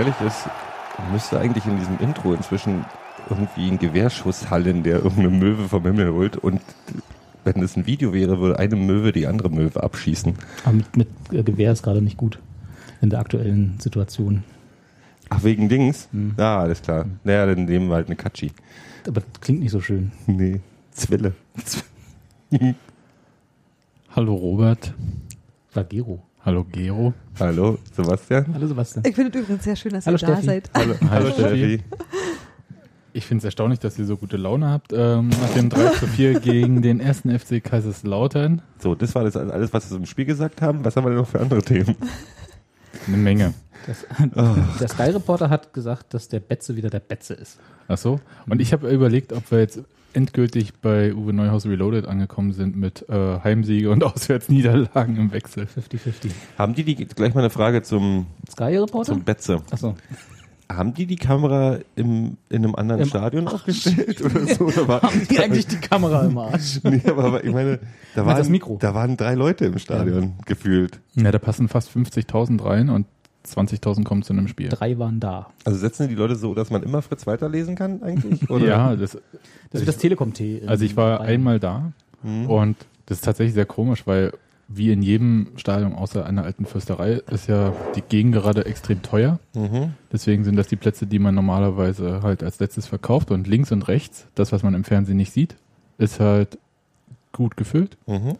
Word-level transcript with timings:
ehrlich 0.00 0.20
ist, 0.26 0.48
müsste 1.12 1.38
eigentlich 1.38 1.66
in 1.66 1.76
diesem 1.76 1.98
Intro 1.98 2.32
inzwischen 2.32 2.86
irgendwie 3.28 3.70
ein 3.70 3.78
Gewehrschuss 3.78 4.48
hallen, 4.48 4.82
der 4.82 4.96
irgendeine 4.96 5.28
Möwe 5.28 5.68
vom 5.68 5.82
Himmel 5.82 6.10
holt 6.14 6.38
und 6.38 6.62
wenn 7.44 7.62
es 7.62 7.76
ein 7.76 7.86
Video 7.86 8.14
wäre, 8.14 8.40
würde 8.40 8.58
eine 8.58 8.76
Möwe 8.76 9.12
die 9.12 9.26
andere 9.26 9.50
Möwe 9.50 9.82
abschießen. 9.82 10.36
Aber 10.64 10.72
mit, 10.72 10.96
mit 10.96 11.08
äh, 11.32 11.42
Gewehr 11.42 11.72
ist 11.72 11.82
gerade 11.82 12.00
nicht 12.00 12.16
gut 12.16 12.38
in 13.02 13.10
der 13.10 13.18
aktuellen 13.18 13.78
Situation. 13.78 14.42
Ach, 15.28 15.44
wegen 15.44 15.68
Dings? 15.68 16.08
Mhm. 16.12 16.34
Ja, 16.38 16.60
alles 16.60 16.80
klar. 16.80 17.04
Naja, 17.22 17.44
dann 17.44 17.66
nehmen 17.66 17.88
wir 17.88 17.96
halt 17.96 18.06
eine 18.06 18.16
Katschi. 18.16 18.52
Aber 19.06 19.20
klingt 19.42 19.60
nicht 19.60 19.70
so 19.70 19.82
schön. 19.82 20.12
Nee, 20.26 20.60
Zwille. 20.92 21.34
Hallo 24.16 24.34
Robert. 24.34 24.94
War 25.74 25.84
Gero. 25.84 26.22
Hallo 26.44 26.64
Gero. 26.64 27.12
Hallo, 27.38 27.78
Sebastian. 27.94 28.46
Hallo 28.54 28.66
Sebastian. 28.66 29.04
Ich 29.06 29.14
finde 29.14 29.30
es 29.38 29.44
übrigens 29.44 29.64
sehr 29.64 29.76
schön, 29.76 29.92
dass 29.92 30.06
Hallo, 30.06 30.16
ihr 30.16 30.26
da 30.26 30.32
Steffi. 30.36 30.46
seid. 30.46 30.70
Hallo, 30.74 30.94
hallo 31.10 31.30
Steffi. 31.32 31.82
Ich 33.12 33.26
finde 33.26 33.40
es 33.40 33.44
erstaunlich, 33.44 33.78
dass 33.78 33.98
ihr 33.98 34.06
so 34.06 34.16
gute 34.16 34.36
Laune 34.38 34.68
habt. 34.70 34.92
Ähm, 34.94 35.28
nach 35.28 35.50
dem 35.54 35.68
3 35.68 35.90
zu 35.98 36.06
4 36.06 36.40
gegen 36.40 36.80
den 36.80 37.00
ersten 37.00 37.36
FC 37.38 37.62
Kaiserslautern. 37.62 38.62
So, 38.78 38.94
das 38.94 39.14
war 39.14 39.24
das 39.24 39.36
alles, 39.36 39.72
was 39.74 39.90
wir 39.90 39.98
im 39.98 40.06
Spiel 40.06 40.24
gesagt 40.24 40.62
haben. 40.62 40.84
Was 40.84 40.96
haben 40.96 41.04
wir 41.04 41.10
denn 41.10 41.18
noch 41.18 41.28
für 41.28 41.40
andere 41.40 41.62
Themen? 41.62 41.94
Eine 43.06 43.16
Menge. 43.18 43.54
Das, 43.86 44.06
der 44.78 44.88
Sky 44.88 45.10
Reporter 45.10 45.50
hat 45.50 45.72
gesagt, 45.74 46.14
dass 46.14 46.28
der 46.28 46.40
Betze 46.40 46.76
wieder 46.76 46.88
der 46.90 47.00
Betze 47.00 47.34
ist. 47.34 47.58
Ach 47.88 47.98
so. 47.98 48.20
Und 48.48 48.60
ich 48.60 48.72
habe 48.72 48.90
überlegt, 48.90 49.32
ob 49.32 49.50
wir 49.50 49.60
jetzt 49.60 49.80
endgültig 50.12 50.74
bei 50.80 51.14
Uwe 51.14 51.32
Neuhaus 51.32 51.66
Reloaded 51.66 52.06
angekommen 52.06 52.52
sind 52.52 52.76
mit 52.76 53.08
äh, 53.08 53.40
Heimsiege 53.42 53.90
und 53.90 54.02
Auswärtsniederlagen 54.04 55.16
im 55.16 55.32
Wechsel. 55.32 55.64
50-50. 55.64 56.30
Haben 56.58 56.74
die, 56.74 56.84
die 56.84 56.94
gleich 57.06 57.34
mal 57.34 57.40
eine 57.40 57.50
Frage 57.50 57.82
zum, 57.82 58.26
Sky 58.50 58.76
Reporter? 58.76 59.12
zum 59.12 59.22
Betze? 59.24 59.62
Achso. 59.70 59.94
Haben 60.70 60.94
die 60.94 61.06
die 61.06 61.16
Kamera 61.16 61.78
im, 61.96 62.36
in 62.48 62.64
einem 62.64 62.76
anderen 62.76 63.02
Im- 63.02 63.08
Stadion 63.08 63.48
aufgestellt 63.48 64.20
oder 64.22 64.46
so? 64.46 64.64
Oder 64.66 64.86
war, 64.86 65.02
Haben 65.02 65.26
die 65.28 65.40
eigentlich 65.40 65.66
die 65.66 65.76
Kamera 65.80 66.24
im 66.24 66.38
Arsch? 66.38 66.80
nee, 66.84 67.02
aber, 67.08 67.24
aber 67.24 67.44
ich 67.44 67.52
meine, 67.52 67.80
da 68.14 68.24
waren, 68.24 68.36
das 68.36 68.48
Mikro? 68.48 68.78
da 68.80 68.94
waren 68.94 69.16
drei 69.16 69.34
Leute 69.34 69.64
im 69.66 69.78
Stadion 69.78 70.34
gefühlt. 70.46 71.00
Ja, 71.16 71.32
da 71.32 71.40
passen 71.40 71.66
fast 71.68 71.90
50.000 71.90 72.64
rein 72.64 72.88
und 72.88 73.06
20.000 73.46 74.04
kommen 74.04 74.22
zu 74.22 74.32
einem 74.32 74.48
Spiel. 74.48 74.68
Drei 74.68 74.98
waren 74.98 75.18
da. 75.20 75.50
Also 75.64 75.78
setzen 75.78 76.08
die 76.08 76.14
Leute 76.14 76.36
so, 76.36 76.54
dass 76.54 76.70
man 76.70 76.82
immer 76.82 77.02
Fritz 77.02 77.26
weiterlesen 77.26 77.74
kann 77.74 78.02
eigentlich? 78.02 78.48
Oder? 78.50 78.66
Ja, 78.66 78.96
das, 78.96 79.18
Das 79.70 79.80
ist 79.80 79.88
das 79.88 79.96
Telekom-T. 79.98 80.58
in 80.58 80.68
also 80.68 80.84
ich 80.84 80.96
war 80.96 81.18
Bayern. 81.18 81.30
einmal 81.30 81.60
da 81.60 81.92
Hm. 82.22 82.46
und 82.50 82.76
das 83.06 83.18
ist 83.18 83.24
tatsächlich 83.24 83.54
sehr 83.54 83.64
komisch, 83.66 84.06
weil 84.06 84.32
wie 84.68 84.92
in 84.92 85.02
jedem 85.02 85.48
Stadion 85.56 85.94
außer 85.94 86.24
einer 86.26 86.44
alten 86.44 86.64
Fürsterei 86.66 87.14
ist 87.30 87.48
ja 87.48 87.72
die 87.96 88.02
Gegend 88.02 88.34
gerade 88.34 88.66
extrem 88.66 89.02
teuer. 89.02 89.40
Mhm. 89.56 89.94
Deswegen 90.12 90.44
sind 90.44 90.54
das 90.54 90.68
die 90.68 90.76
Plätze, 90.76 91.06
die 91.08 91.18
man 91.18 91.34
normalerweise 91.34 92.22
halt 92.22 92.44
als 92.44 92.60
letztes 92.60 92.86
verkauft 92.86 93.32
und 93.32 93.48
links 93.48 93.72
und 93.72 93.88
rechts, 93.88 94.26
das 94.36 94.52
was 94.52 94.62
man 94.62 94.74
im 94.74 94.84
Fernsehen 94.84 95.16
nicht 95.16 95.32
sieht, 95.32 95.56
ist 95.98 96.20
halt 96.20 96.56
gut 97.32 97.56
gefüllt. 97.56 97.96
Mhm. 98.06 98.34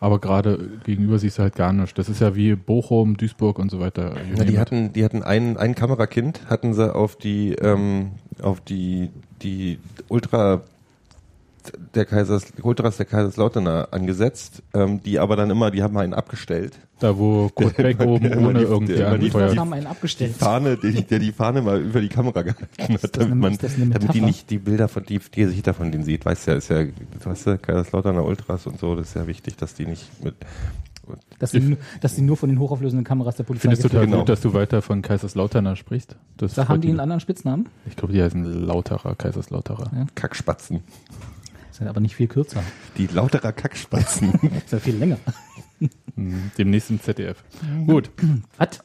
Aber 0.00 0.20
gerade 0.20 0.70
gegenüber 0.84 1.18
siehst 1.18 1.38
du 1.38 1.42
halt 1.42 1.56
gar 1.56 1.72
nichts. 1.72 1.94
Das 1.94 2.08
ist 2.08 2.20
ja 2.20 2.36
wie 2.36 2.54
Bochum, 2.54 3.16
Duisburg 3.16 3.58
und 3.58 3.70
so 3.70 3.80
weiter. 3.80 4.14
Ja, 4.36 4.44
die 4.44 4.58
hatten, 4.58 4.92
die 4.92 5.04
hatten 5.04 5.22
ein, 5.22 5.56
ein 5.56 5.74
Kamerakind, 5.74 6.42
hatten 6.48 6.72
sie 6.72 6.94
auf 6.94 7.16
die, 7.16 7.54
ähm, 7.54 8.12
auf 8.40 8.60
die, 8.60 9.10
die 9.42 9.78
Ultra 10.08 10.62
der 11.94 12.04
Kaisers, 12.04 12.44
Ultras 12.62 12.96
der 12.96 13.06
Kaiserslauterner 13.06 13.88
angesetzt, 13.92 14.62
ähm, 14.74 15.02
die 15.02 15.18
aber 15.18 15.36
dann 15.36 15.50
immer, 15.50 15.70
die 15.70 15.82
haben 15.82 15.96
einen 15.96 16.14
abgestellt. 16.14 16.78
da, 17.00 17.16
wo 17.16 17.48
Kurt 17.54 17.76
Beck 17.76 18.00
oben 18.00 18.26
immer 18.26 18.48
ohne 18.48 18.58
die- 18.60 18.64
irgendwie 18.64 18.94
der 18.94 19.16
die- 19.18 19.30
Die 19.30 19.58
haben 19.58 19.72
einen 19.72 19.82
Die 19.82 19.88
abgestellt. 19.88 20.34
Fahne, 20.36 20.76
die, 20.76 21.02
der 21.04 21.18
die 21.18 21.32
Fahne 21.32 21.62
mal 21.62 21.80
über 21.80 22.00
die 22.00 22.08
Kamera 22.08 22.42
gehalten 22.42 22.94
hat, 22.94 23.02
das 23.04 23.12
damit 23.12 23.32
eine- 23.32 23.34
man, 23.36 23.58
damit 23.92 24.14
die 24.14 24.20
nicht 24.20 24.50
die 24.50 24.58
Bilder 24.58 24.88
von, 24.88 25.04
die, 25.04 25.18
die 25.18 25.40
Gesichter 25.42 25.74
von 25.74 25.92
denen 25.92 26.04
sieht, 26.04 26.24
weißt 26.26 26.46
ja, 26.48 26.54
ist 26.54 26.68
ja, 26.70 26.84
du 26.84 26.92
weißt 27.22 27.46
ja, 27.46 27.56
Kaiserslauterner 27.56 28.24
Ultras 28.24 28.66
und 28.66 28.78
so, 28.80 28.94
das 28.96 29.08
ist 29.08 29.14
ja 29.14 29.26
wichtig, 29.26 29.56
dass 29.56 29.74
die 29.74 29.86
nicht 29.86 30.22
mit, 30.24 30.34
Dass 31.38 31.52
sie, 31.52 31.60
nur- 31.68 31.78
dass 32.00 32.16
sie 32.16 32.22
nur 32.22 32.36
von 32.36 32.48
den 32.48 32.58
hochauflösenden 32.58 33.04
Kameras 33.04 33.36
der 33.36 33.44
Polizei 33.44 33.62
Findest 33.62 33.84
du 33.84 33.88
total 33.88 34.06
Genau. 34.06 34.18
gut, 34.18 34.28
dass 34.28 34.40
du 34.40 34.52
weiter 34.52 34.82
von 34.82 35.00
Kaiserslauterner 35.02 35.76
sprichst? 35.76 36.16
Das 36.36 36.54
Da 36.54 36.68
haben 36.68 36.80
die 36.80 36.88
einen 36.88 37.00
anderen 37.00 37.20
Spitznamen. 37.20 37.68
Ich 37.86 37.96
glaube, 37.96 38.12
die 38.12 38.22
heißen 38.22 38.44
Lauterer, 38.66 39.14
Kaiserslauterer. 39.14 39.90
Ja. 39.94 40.06
Kackspatzen. 40.16 40.80
Ja 41.80 41.88
aber 41.88 42.00
nicht 42.00 42.16
viel 42.16 42.28
kürzer. 42.28 42.62
Die 42.96 43.06
lauterer 43.06 43.52
Kackspatzen. 43.52 44.32
Ist 44.64 44.72
ja 44.72 44.78
viel 44.78 44.96
länger. 44.96 45.18
Mhm. 46.16 46.50
Demnächst 46.58 46.90
im 46.90 47.00
ZDF. 47.00 47.42
Gut. 47.86 48.10
Was? 48.56 48.80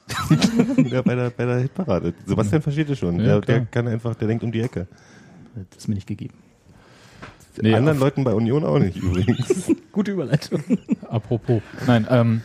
ja, 0.78 1.02
bei 1.02 1.16
der, 1.16 1.30
bei 1.32 1.46
der 1.46 1.60
Hitparade. 1.60 2.14
Sebastian 2.26 2.62
versteht 2.62 2.90
es 2.90 3.00
schon. 3.00 3.20
Ja, 3.20 3.40
der, 3.40 3.42
der 3.42 3.66
kann 3.66 3.88
einfach, 3.88 4.16
der 4.16 4.28
denkt 4.28 4.44
um 4.44 4.52
die 4.52 4.62
Ecke. 4.62 4.88
Das 5.56 5.80
ist 5.80 5.88
mir 5.88 5.96
nicht 5.96 6.08
gegeben. 6.08 6.36
Nee, 7.62 7.76
Anderen 7.76 8.00
Leuten 8.00 8.24
bei 8.24 8.34
Union 8.34 8.64
auch 8.64 8.80
nicht 8.80 8.98
übrigens. 8.98 9.72
Gute 9.92 10.12
Überleitung. 10.12 10.64
Apropos. 11.08 11.62
Nein, 11.86 12.08
ähm, 12.10 12.42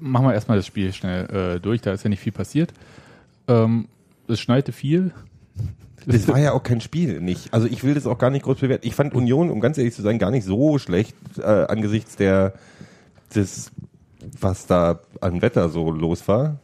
machen 0.00 0.26
wir 0.26 0.34
erstmal 0.34 0.56
das 0.56 0.66
Spiel 0.66 0.92
schnell 0.92 1.56
äh, 1.56 1.60
durch. 1.60 1.80
Da 1.80 1.92
ist 1.92 2.04
ja 2.04 2.10
nicht 2.10 2.20
viel 2.20 2.32
passiert. 2.32 2.72
Ähm, 3.48 3.88
es 4.28 4.40
schneite 4.40 4.72
viel. 4.72 5.12
Das 6.06 6.28
war 6.28 6.38
ja 6.38 6.52
auch 6.52 6.62
kein 6.62 6.80
Spiel, 6.80 7.20
nicht. 7.20 7.52
Also 7.52 7.66
ich 7.66 7.82
will 7.84 7.94
das 7.94 8.06
auch 8.06 8.18
gar 8.18 8.30
nicht 8.30 8.44
groß 8.44 8.58
bewerten. 8.58 8.86
Ich 8.86 8.94
fand 8.94 9.14
Union, 9.14 9.50
um 9.50 9.60
ganz 9.60 9.78
ehrlich 9.78 9.94
zu 9.94 10.02
sein, 10.02 10.18
gar 10.18 10.30
nicht 10.30 10.44
so 10.44 10.78
schlecht 10.78 11.16
äh, 11.38 11.42
angesichts 11.42 12.16
der 12.16 12.54
des, 13.34 13.70
was 14.40 14.66
da 14.66 15.00
an 15.20 15.42
Wetter 15.42 15.68
so 15.68 15.90
los 15.90 16.26
war. 16.28 16.58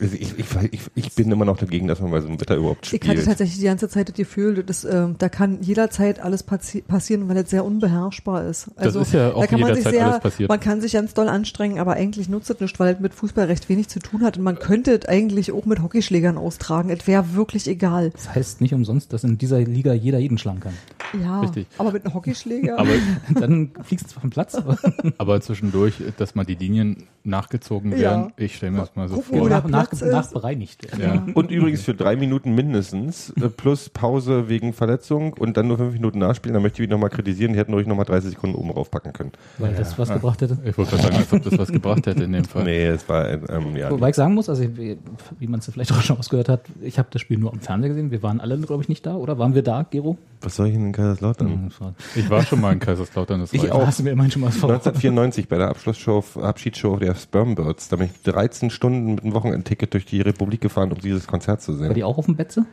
Also 0.00 0.14
Ich, 0.16 0.38
ich, 0.38 0.46
ich, 0.72 0.80
ich 0.94 1.12
bin 1.14 1.30
immer 1.30 1.44
noch 1.44 1.56
dagegen, 1.56 1.86
dass 1.88 2.00
man 2.00 2.10
bei 2.10 2.20
so 2.20 2.28
einem 2.28 2.40
Wetter 2.40 2.56
überhaupt 2.56 2.86
Ich 2.92 3.00
hatte 3.00 3.12
spielt. 3.12 3.24
tatsächlich 3.26 3.58
die 3.58 3.64
ganze 3.64 3.88
Zeit 3.88 4.08
das 4.08 4.14
Gefühl, 4.16 4.62
dass, 4.62 4.84
ähm, 4.84 5.14
da 5.18 5.28
kann 5.28 5.62
jederzeit 5.62 6.20
alles 6.20 6.42
passi 6.42 6.82
passieren, 6.82 7.28
weil 7.28 7.38
es 7.38 7.50
sehr 7.50 7.64
unbeherrschbar 7.64 8.44
ist. 8.46 8.68
Also, 8.76 9.00
ist 9.00 9.12
ja 9.14 9.32
auch 9.32 9.40
da 9.40 9.46
kann 9.46 9.60
man 9.60 9.74
sich 9.74 9.78
jederzeit 9.84 9.94
sehr, 9.94 10.06
alles 10.10 10.20
passiert. 10.20 10.48
Man 10.50 10.60
kann 10.60 10.80
sich 10.80 10.92
ganz 10.92 11.14
doll 11.14 11.28
anstrengen, 11.28 11.78
aber 11.78 11.94
eigentlich 11.94 12.28
nutzt 12.28 12.50
es 12.50 12.60
nicht, 12.60 12.78
weil 12.78 12.94
es 12.94 13.00
mit 13.00 13.14
Fußball 13.14 13.46
recht 13.46 13.68
wenig 13.68 13.88
zu 13.88 13.98
tun 14.00 14.22
hat. 14.22 14.36
Und 14.36 14.44
man 14.44 14.58
könnte 14.58 14.92
es 15.00 15.08
eigentlich 15.08 15.52
auch 15.52 15.64
mit 15.64 15.82
Hockeyschlägern 15.82 16.36
austragen. 16.36 16.90
Es 16.90 17.06
wäre 17.06 17.34
wirklich 17.34 17.66
egal. 17.66 18.10
Das 18.10 18.34
heißt 18.34 18.60
nicht 18.60 18.74
umsonst, 18.74 19.12
dass 19.12 19.24
in 19.24 19.38
dieser 19.38 19.60
Liga 19.60 19.92
jeder 19.94 20.18
jeden 20.18 20.36
schlagen 20.38 20.60
kann. 20.60 20.74
Ja, 21.22 21.40
Richtig. 21.40 21.66
aber 21.78 21.92
mit 21.92 22.04
einem 22.04 22.14
Hockeyschläger. 22.14 22.78
Aber, 22.78 22.90
Dann 23.34 23.70
fliegst 23.82 24.06
du 24.06 24.10
zwar 24.10 24.20
vom 24.22 24.30
Platz, 24.30 24.56
aber 25.18 25.40
zwischendurch, 25.40 25.94
dass 26.18 26.34
mal 26.34 26.44
die 26.44 26.54
Linien 26.56 27.04
nachgezogen 27.24 27.92
Ja. 27.92 27.98
werden. 27.98 28.32
Ich 28.36 28.56
stelle 28.56 28.72
mir 28.72 28.78
das 28.80 28.94
mal 28.96 29.08
so 29.08 29.16
Gucken, 29.16 29.40
wo 29.40 29.48
vor. 29.48 29.48
nach, 29.48 29.85
nach, 29.92 30.02
ist. 30.02 30.02
nachbereinigt 30.34 30.98
werden. 30.98 31.26
Ja. 31.26 31.32
Und 31.34 31.50
übrigens 31.50 31.82
für 31.82 31.94
drei 31.94 32.16
Minuten 32.16 32.54
mindestens, 32.54 33.30
äh, 33.40 33.48
plus 33.48 33.88
Pause 33.88 34.48
wegen 34.48 34.72
Verletzung 34.72 35.32
und 35.34 35.56
dann 35.56 35.68
nur 35.68 35.78
fünf 35.78 35.92
Minuten 35.94 36.18
nachspielen. 36.18 36.54
Da 36.54 36.60
möchte 36.60 36.82
ich 36.82 36.88
nochmal 36.88 37.10
kritisieren, 37.10 37.52
die 37.52 37.58
hätten 37.58 37.72
ruhig 37.74 37.86
nochmal 37.86 38.04
30 38.06 38.30
Sekunden 38.30 38.56
oben 38.56 38.70
raufpacken 38.70 39.12
können. 39.12 39.32
Weil 39.58 39.74
das 39.74 39.98
was 39.98 40.08
gebracht 40.08 40.40
hätte. 40.42 40.56
Ich 40.64 40.76
wollte 40.76 40.92
gerade 40.92 41.02
sagen, 41.04 41.16
als 41.16 41.32
ob 41.32 41.42
das 41.42 41.58
was 41.58 41.72
gebracht 41.72 42.06
hätte 42.06 42.24
in 42.24 42.32
dem 42.32 42.44
Fall. 42.44 42.64
Nee, 42.64 42.86
es 42.86 43.08
war, 43.08 43.28
ähm, 43.30 43.76
ja. 43.76 43.90
Wobei 43.90 44.10
ich 44.10 44.16
sagen 44.16 44.34
muss, 44.34 44.48
also 44.48 44.62
wie, 44.76 44.98
wie 45.38 45.46
man 45.46 45.60
es 45.60 45.70
vielleicht 45.70 45.92
auch 45.92 46.00
schon 46.02 46.18
ausgehört 46.18 46.48
hat, 46.48 46.62
ich 46.82 46.98
habe 46.98 47.08
das 47.10 47.22
Spiel 47.22 47.38
nur 47.38 47.52
am 47.52 47.60
Fernseher 47.60 47.88
gesehen. 47.90 48.10
Wir 48.10 48.22
waren 48.22 48.40
alle, 48.40 48.58
glaube 48.58 48.82
ich, 48.82 48.88
nicht 48.88 49.06
da, 49.06 49.14
oder? 49.16 49.38
Waren 49.38 49.54
wir 49.54 49.62
da, 49.62 49.84
Gero? 49.88 50.16
Was 50.42 50.56
soll 50.56 50.66
ich 50.68 50.74
denn 50.74 50.86
in 50.86 50.92
Kaiserslautern? 50.92 51.72
War- 51.78 51.94
Ich 52.14 52.28
war 52.30 52.42
schon 52.42 52.60
mal 52.60 52.72
in 52.72 52.78
Kaiserslautern. 52.78 53.40
Das 53.40 53.52
Ich 53.52 53.62
reicht. 53.62 53.72
auch. 53.72 53.80
Da 53.80 53.86
hast 53.86 53.98
du 53.98 54.02
mir 54.04 54.10
immerhin 54.10 54.30
schon 54.30 54.42
mal 54.42 54.50
vor. 54.50 54.68
1994 54.70 55.48
bei 55.48 55.58
der 55.58 55.68
Abschlussshow, 55.68 56.22
Abschiedsshow 56.40 56.96
der 56.98 57.14
Spermbirds. 57.14 57.88
Da 57.88 57.96
bin 57.96 58.06
ich 58.14 58.22
13 58.22 58.70
Stunden 58.70 59.14
mit 59.14 59.22
einem 59.24 59.32
Wochenendticket 59.76 59.94
durch 59.94 60.04
die 60.06 60.20
Republik 60.20 60.60
gefahren, 60.60 60.92
um 60.92 60.98
dieses 60.98 61.26
Konzert 61.26 61.60
zu 61.62 61.72
War 61.72 61.78
sehen. 61.86 61.94
die 61.94 62.04
auch 62.04 62.18
auf 62.18 62.26
dem 62.26 62.36
Betze? 62.36 62.64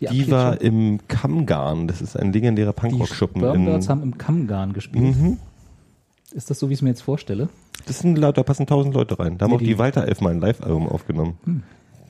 Die 0.00 0.30
war 0.30 0.52
Abschiedsshow? 0.52 0.66
im 0.66 0.98
Kammgarn. 1.08 1.88
Das 1.88 2.00
ist 2.00 2.16
ein 2.16 2.32
legendärer 2.32 2.72
Die 2.72 2.80
Punkrock-Schuppen. 2.80 3.42
Spermbirds 3.42 3.86
in- 3.86 3.90
haben 3.90 4.02
im 4.02 4.16
Kammgarn 4.18 4.72
gespielt. 4.72 5.16
Mhm. 5.16 5.38
Ist 6.32 6.50
das 6.50 6.58
so, 6.58 6.68
wie 6.68 6.74
ich 6.74 6.78
es 6.78 6.82
mir 6.82 6.90
jetzt 6.90 7.00
vorstelle? 7.02 7.48
Das 7.86 7.98
sind 8.00 8.20
da 8.20 8.30
passen 8.32 8.62
1000 8.66 8.94
Leute 8.94 9.18
rein. 9.18 9.38
Da 9.38 9.44
haben 9.44 9.50
Nee, 9.50 9.56
auch 9.56 9.60
die 9.60 9.64
die- 9.66 9.78
Walter 9.78 10.06
Elf 10.06 10.20
mal 10.20 10.30
ein 10.30 10.40
Live-Album 10.40 10.88
aufgenommen. 10.88 11.38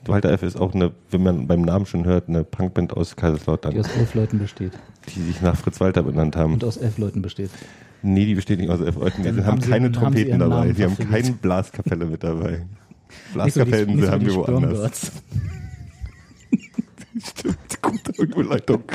Walter 0.05 0.29
Elf 0.29 0.43
ist 0.43 0.55
auch 0.59 0.73
eine, 0.73 0.91
wenn 1.11 1.23
man 1.23 1.47
beim 1.47 1.61
Namen 1.61 1.85
schon 1.85 2.05
hört, 2.05 2.29
eine 2.29 2.43
Punkband 2.43 2.95
aus 2.95 3.15
Kaiserslautern, 3.15 3.73
Die 3.73 3.79
aus 3.79 3.87
elf 3.97 4.13
Leuten 4.15 4.39
besteht. 4.39 4.73
die 5.15 5.21
sich 5.21 5.41
nach 5.41 5.55
Fritz 5.55 5.79
Walter 5.79 6.03
benannt 6.03 6.35
haben. 6.35 6.53
Und 6.53 6.63
aus 6.63 6.77
elf 6.77 6.97
Leuten 6.97 7.21
besteht. 7.21 7.49
Nee, 8.01 8.25
die 8.25 8.35
besteht 8.35 8.59
nicht 8.59 8.69
aus 8.69 8.81
elf 8.81 8.95
Leuten. 8.95 9.23
Die 9.23 9.29
haben, 9.29 9.45
haben 9.45 9.59
keine 9.61 9.85
haben 9.87 9.93
sie 9.93 9.99
Trompeten 9.99 10.29
ihren 10.29 10.39
dabei. 10.39 10.71
Die 10.71 10.83
haben 10.83 10.97
keine 10.97 11.31
Blaskapelle 11.31 12.05
mit 12.05 12.23
dabei. 12.23 12.65
Die- 13.33 13.33
Blaskapellen 13.33 14.01
so 14.01 14.07
haben 14.09 14.19
die 14.21 14.25
wir 14.27 14.35
woanders. 14.35 15.11
Stimmt, 17.21 17.81
gute 17.81 18.21
Überleitung. 18.21 18.83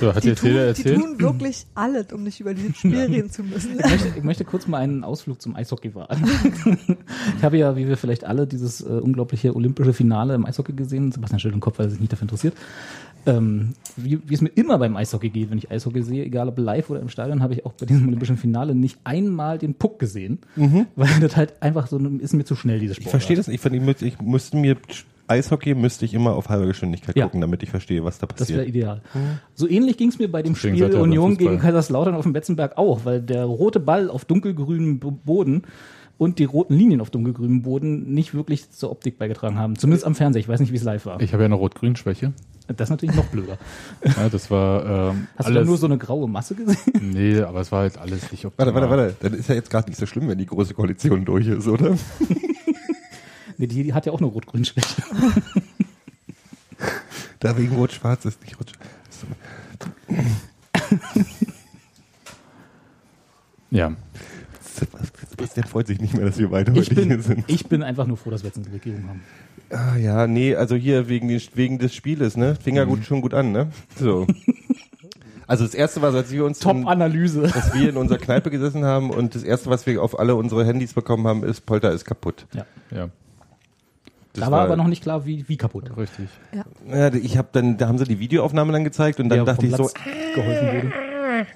So, 0.00 0.14
hat 0.14 0.24
die, 0.24 0.34
tun, 0.34 0.48
jeder 0.48 0.72
die 0.72 0.80
erzählt? 0.80 0.98
tun 0.98 1.20
wirklich 1.20 1.66
alles, 1.74 2.10
um 2.14 2.22
nicht 2.22 2.40
über 2.40 2.54
dieses 2.54 2.78
Spiel 2.78 2.98
reden 2.98 3.28
zu 3.28 3.42
müssen. 3.42 3.78
Ich 3.78 3.84
möchte, 3.84 4.08
ich 4.16 4.22
möchte 4.24 4.44
kurz 4.46 4.66
mal 4.66 4.78
einen 4.78 5.04
Ausflug 5.04 5.42
zum 5.42 5.54
Eishockey 5.54 5.94
wagen. 5.94 6.24
ich 7.36 7.44
habe 7.44 7.58
ja, 7.58 7.76
wie 7.76 7.86
wir 7.86 7.98
vielleicht 7.98 8.24
alle, 8.24 8.46
dieses 8.46 8.80
äh, 8.80 8.84
unglaubliche 8.86 9.54
olympische 9.54 9.92
Finale 9.92 10.34
im 10.34 10.46
Eishockey 10.46 10.72
gesehen. 10.72 11.12
Sebastian 11.12 11.38
stellt 11.38 11.54
den 11.54 11.60
Kopf, 11.60 11.78
weil 11.78 11.86
er 11.86 11.90
sich 11.90 12.00
nicht 12.00 12.10
dafür 12.12 12.22
interessiert. 12.22 12.54
Ähm, 13.26 13.74
wie, 13.96 14.18
wie 14.26 14.34
es 14.34 14.40
mir 14.40 14.48
immer 14.50 14.78
beim 14.78 14.96
Eishockey 14.96 15.28
geht, 15.30 15.50
wenn 15.50 15.58
ich 15.58 15.70
Eishockey 15.70 16.02
sehe, 16.02 16.24
egal 16.24 16.48
ob 16.48 16.58
live 16.58 16.88
oder 16.90 17.00
im 17.00 17.08
Stadion, 17.08 17.42
habe 17.42 17.52
ich 17.54 17.66
auch 17.66 17.72
bei 17.72 17.86
diesem 17.86 18.06
olympischen 18.08 18.36
Finale 18.36 18.74
nicht 18.74 18.98
einmal 19.04 19.58
den 19.58 19.74
Puck 19.74 19.98
gesehen, 19.98 20.38
weil 20.96 21.20
das 21.20 21.36
halt 21.36 21.62
einfach 21.62 21.86
so 21.86 21.98
ist 21.98 22.32
mir 22.34 22.44
zu 22.44 22.54
schnell 22.56 22.78
diese 22.80 22.94
Sport. 22.94 23.06
Ich 23.06 23.10
verstehe 23.10 23.36
das. 23.36 23.48
Ich, 23.48 23.60
find, 23.60 23.74
ich, 23.76 23.82
müsste, 23.82 24.06
ich 24.06 24.20
müsste 24.20 24.56
mir 24.56 24.76
Eishockey 25.28 25.74
müsste 25.76 26.04
ich 26.06 26.14
immer 26.14 26.34
auf 26.34 26.48
halber 26.48 26.66
Geschwindigkeit 26.66 27.16
Ja. 27.16 27.24
gucken, 27.26 27.40
damit 27.40 27.62
ich 27.62 27.70
verstehe, 27.70 28.02
was 28.02 28.18
da 28.18 28.26
Das 28.26 28.48
wäre 28.48 28.60
passiert. 28.60 28.68
ideal. 28.74 29.02
So 29.54 29.68
ähnlich 29.68 29.96
ging 29.96 30.08
es 30.08 30.18
mir 30.18 30.30
bei 30.30 30.42
dem 30.42 30.54
Deswegen 30.54 30.76
Spiel 30.76 30.94
Union 30.96 31.30
Fußball. 31.32 31.46
gegen 31.46 31.60
Kaiserslautern 31.60 32.14
auf 32.14 32.24
dem 32.24 32.32
Betzenberg 32.32 32.76
auch, 32.76 33.04
weil 33.04 33.20
der 33.20 33.44
rote 33.44 33.78
Ball 33.80 34.10
auf 34.10 34.24
dunkelgrünem 34.24 34.98
Boden 34.98 35.62
und 36.18 36.38
die 36.38 36.44
roten 36.44 36.74
Linien 36.74 37.00
auf 37.00 37.10
dunkelgrünem 37.10 37.62
Boden 37.62 38.12
nicht 38.12 38.34
wirklich 38.34 38.70
zur 38.70 38.90
Optik 38.90 39.18
beigetragen 39.18 39.56
haben. 39.56 39.76
Zumindest 39.76 40.04
am 40.04 40.14
Fernseher. 40.16 40.40
Ich 40.40 40.48
weiß 40.48 40.60
nicht, 40.60 40.72
wie 40.72 40.76
es 40.76 40.82
live 40.82 41.06
war. 41.06 41.20
Ich 41.20 41.32
habe 41.32 41.44
ja 41.44 41.46
eine 41.46 41.54
Rot-Grün-Schwäche. 41.54 42.32
Das 42.76 42.86
ist 42.86 42.90
natürlich 42.90 43.16
noch 43.16 43.26
blöder. 43.26 43.58
Ja, 44.04 44.28
das 44.28 44.50
war 44.50 45.10
ähm, 45.10 45.26
Hast 45.36 45.48
du 45.48 45.52
da 45.52 45.58
alles. 45.58 45.68
nur 45.68 45.76
so 45.78 45.86
eine 45.86 45.98
graue 45.98 46.28
Masse 46.28 46.54
gesehen? 46.54 46.78
nee, 47.12 47.40
aber 47.40 47.60
es 47.60 47.72
war 47.72 47.80
halt 47.80 47.98
alles 47.98 48.30
nicht 48.30 48.44
Warte, 48.44 48.70
optimal. 48.70 48.74
warte, 48.74 48.90
warte. 48.90 49.16
Dann 49.20 49.34
ist 49.34 49.48
ja 49.48 49.54
jetzt 49.56 49.70
gerade 49.70 49.88
nicht 49.88 49.98
so 49.98 50.06
schlimm, 50.06 50.28
wenn 50.28 50.38
die 50.38 50.46
große 50.46 50.74
Koalition 50.74 51.24
durch 51.24 51.46
ist, 51.46 51.66
oder? 51.68 51.96
Nee, 53.58 53.66
die, 53.66 53.82
die 53.82 53.92
hat 53.92 54.06
ja 54.06 54.12
auch 54.12 54.20
eine 54.20 54.26
rot-grün-Schwäche. 54.26 55.02
Da 57.40 57.58
wegen 57.58 57.76
Rot-Schwarz 57.76 58.24
ist 58.24 58.40
nicht 58.40 58.58
Rot. 58.58 58.72
Ja, 63.70 63.92
Sebastian 65.40 65.66
freut 65.66 65.86
sich 65.86 66.00
nicht 66.00 66.14
mehr, 66.14 66.26
dass 66.26 66.38
wir 66.38 66.50
weiter 66.50 66.72
Ich 66.74 66.90
heute 66.90 66.94
hier 67.02 67.06
bin, 67.08 67.22
sind. 67.22 67.44
ich 67.48 67.66
bin 67.66 67.82
einfach 67.82 68.06
nur 68.06 68.16
froh, 68.16 68.30
dass 68.30 68.42
wir 68.42 68.48
jetzt 68.48 68.58
eine 68.64 68.72
Regierung 68.74 69.04
haben. 69.08 69.22
Ah, 69.70 69.96
ja, 69.96 70.26
nee, 70.26 70.54
also 70.56 70.74
hier 70.76 71.08
wegen, 71.08 71.28
den, 71.28 71.40
wegen 71.54 71.78
des 71.78 71.94
Spieles, 71.94 72.36
ne? 72.36 72.56
Fing 72.56 72.76
ja 72.76 72.84
gut, 72.84 73.04
schon 73.04 73.20
gut 73.20 73.34
an, 73.34 73.52
ne? 73.52 73.68
So. 73.98 74.26
Also 75.46 75.64
das 75.64 75.74
erste 75.74 76.00
war, 76.00 76.14
als 76.14 76.30
wir 76.30 76.44
uns 76.44 76.58
in, 76.58 76.62
Top-Analyse. 76.62 77.42
dass 77.42 77.74
wir 77.74 77.88
in 77.88 77.96
unserer 77.96 78.18
Kneipe 78.18 78.50
gesessen 78.52 78.84
haben 78.84 79.10
und 79.10 79.34
das 79.34 79.42
erste, 79.42 79.68
was 79.68 79.84
wir 79.84 80.00
auf 80.00 80.16
alle 80.16 80.36
unsere 80.36 80.64
Handys 80.64 80.92
bekommen 80.94 81.26
haben, 81.26 81.42
ist 81.42 81.62
Polter 81.66 81.90
ist 81.90 82.04
kaputt. 82.04 82.46
Ja. 82.54 82.66
ja, 82.92 83.08
Das 84.32 84.44
Da 84.44 84.50
war 84.52 84.60
aber 84.60 84.76
noch 84.76 84.86
nicht 84.86 85.02
klar, 85.02 85.26
wie, 85.26 85.44
wie 85.48 85.56
kaputt. 85.56 85.90
richtig. 85.96 86.28
Ja, 86.88 87.12
ich 87.12 87.36
habe 87.36 87.48
dann, 87.50 87.78
da 87.78 87.88
haben 87.88 87.98
sie 87.98 88.04
die 88.04 88.20
Videoaufnahme 88.20 88.72
dann 88.72 88.84
gezeigt 88.84 89.18
und 89.18 89.28
dann 89.28 89.38
Der 89.38 89.44
dachte 89.44 89.62
vom 89.62 89.70
ich 89.70 89.76
so, 89.76 89.88
Platz 89.92 89.94
geholfen 90.36 90.68
wurde. 90.68 91.46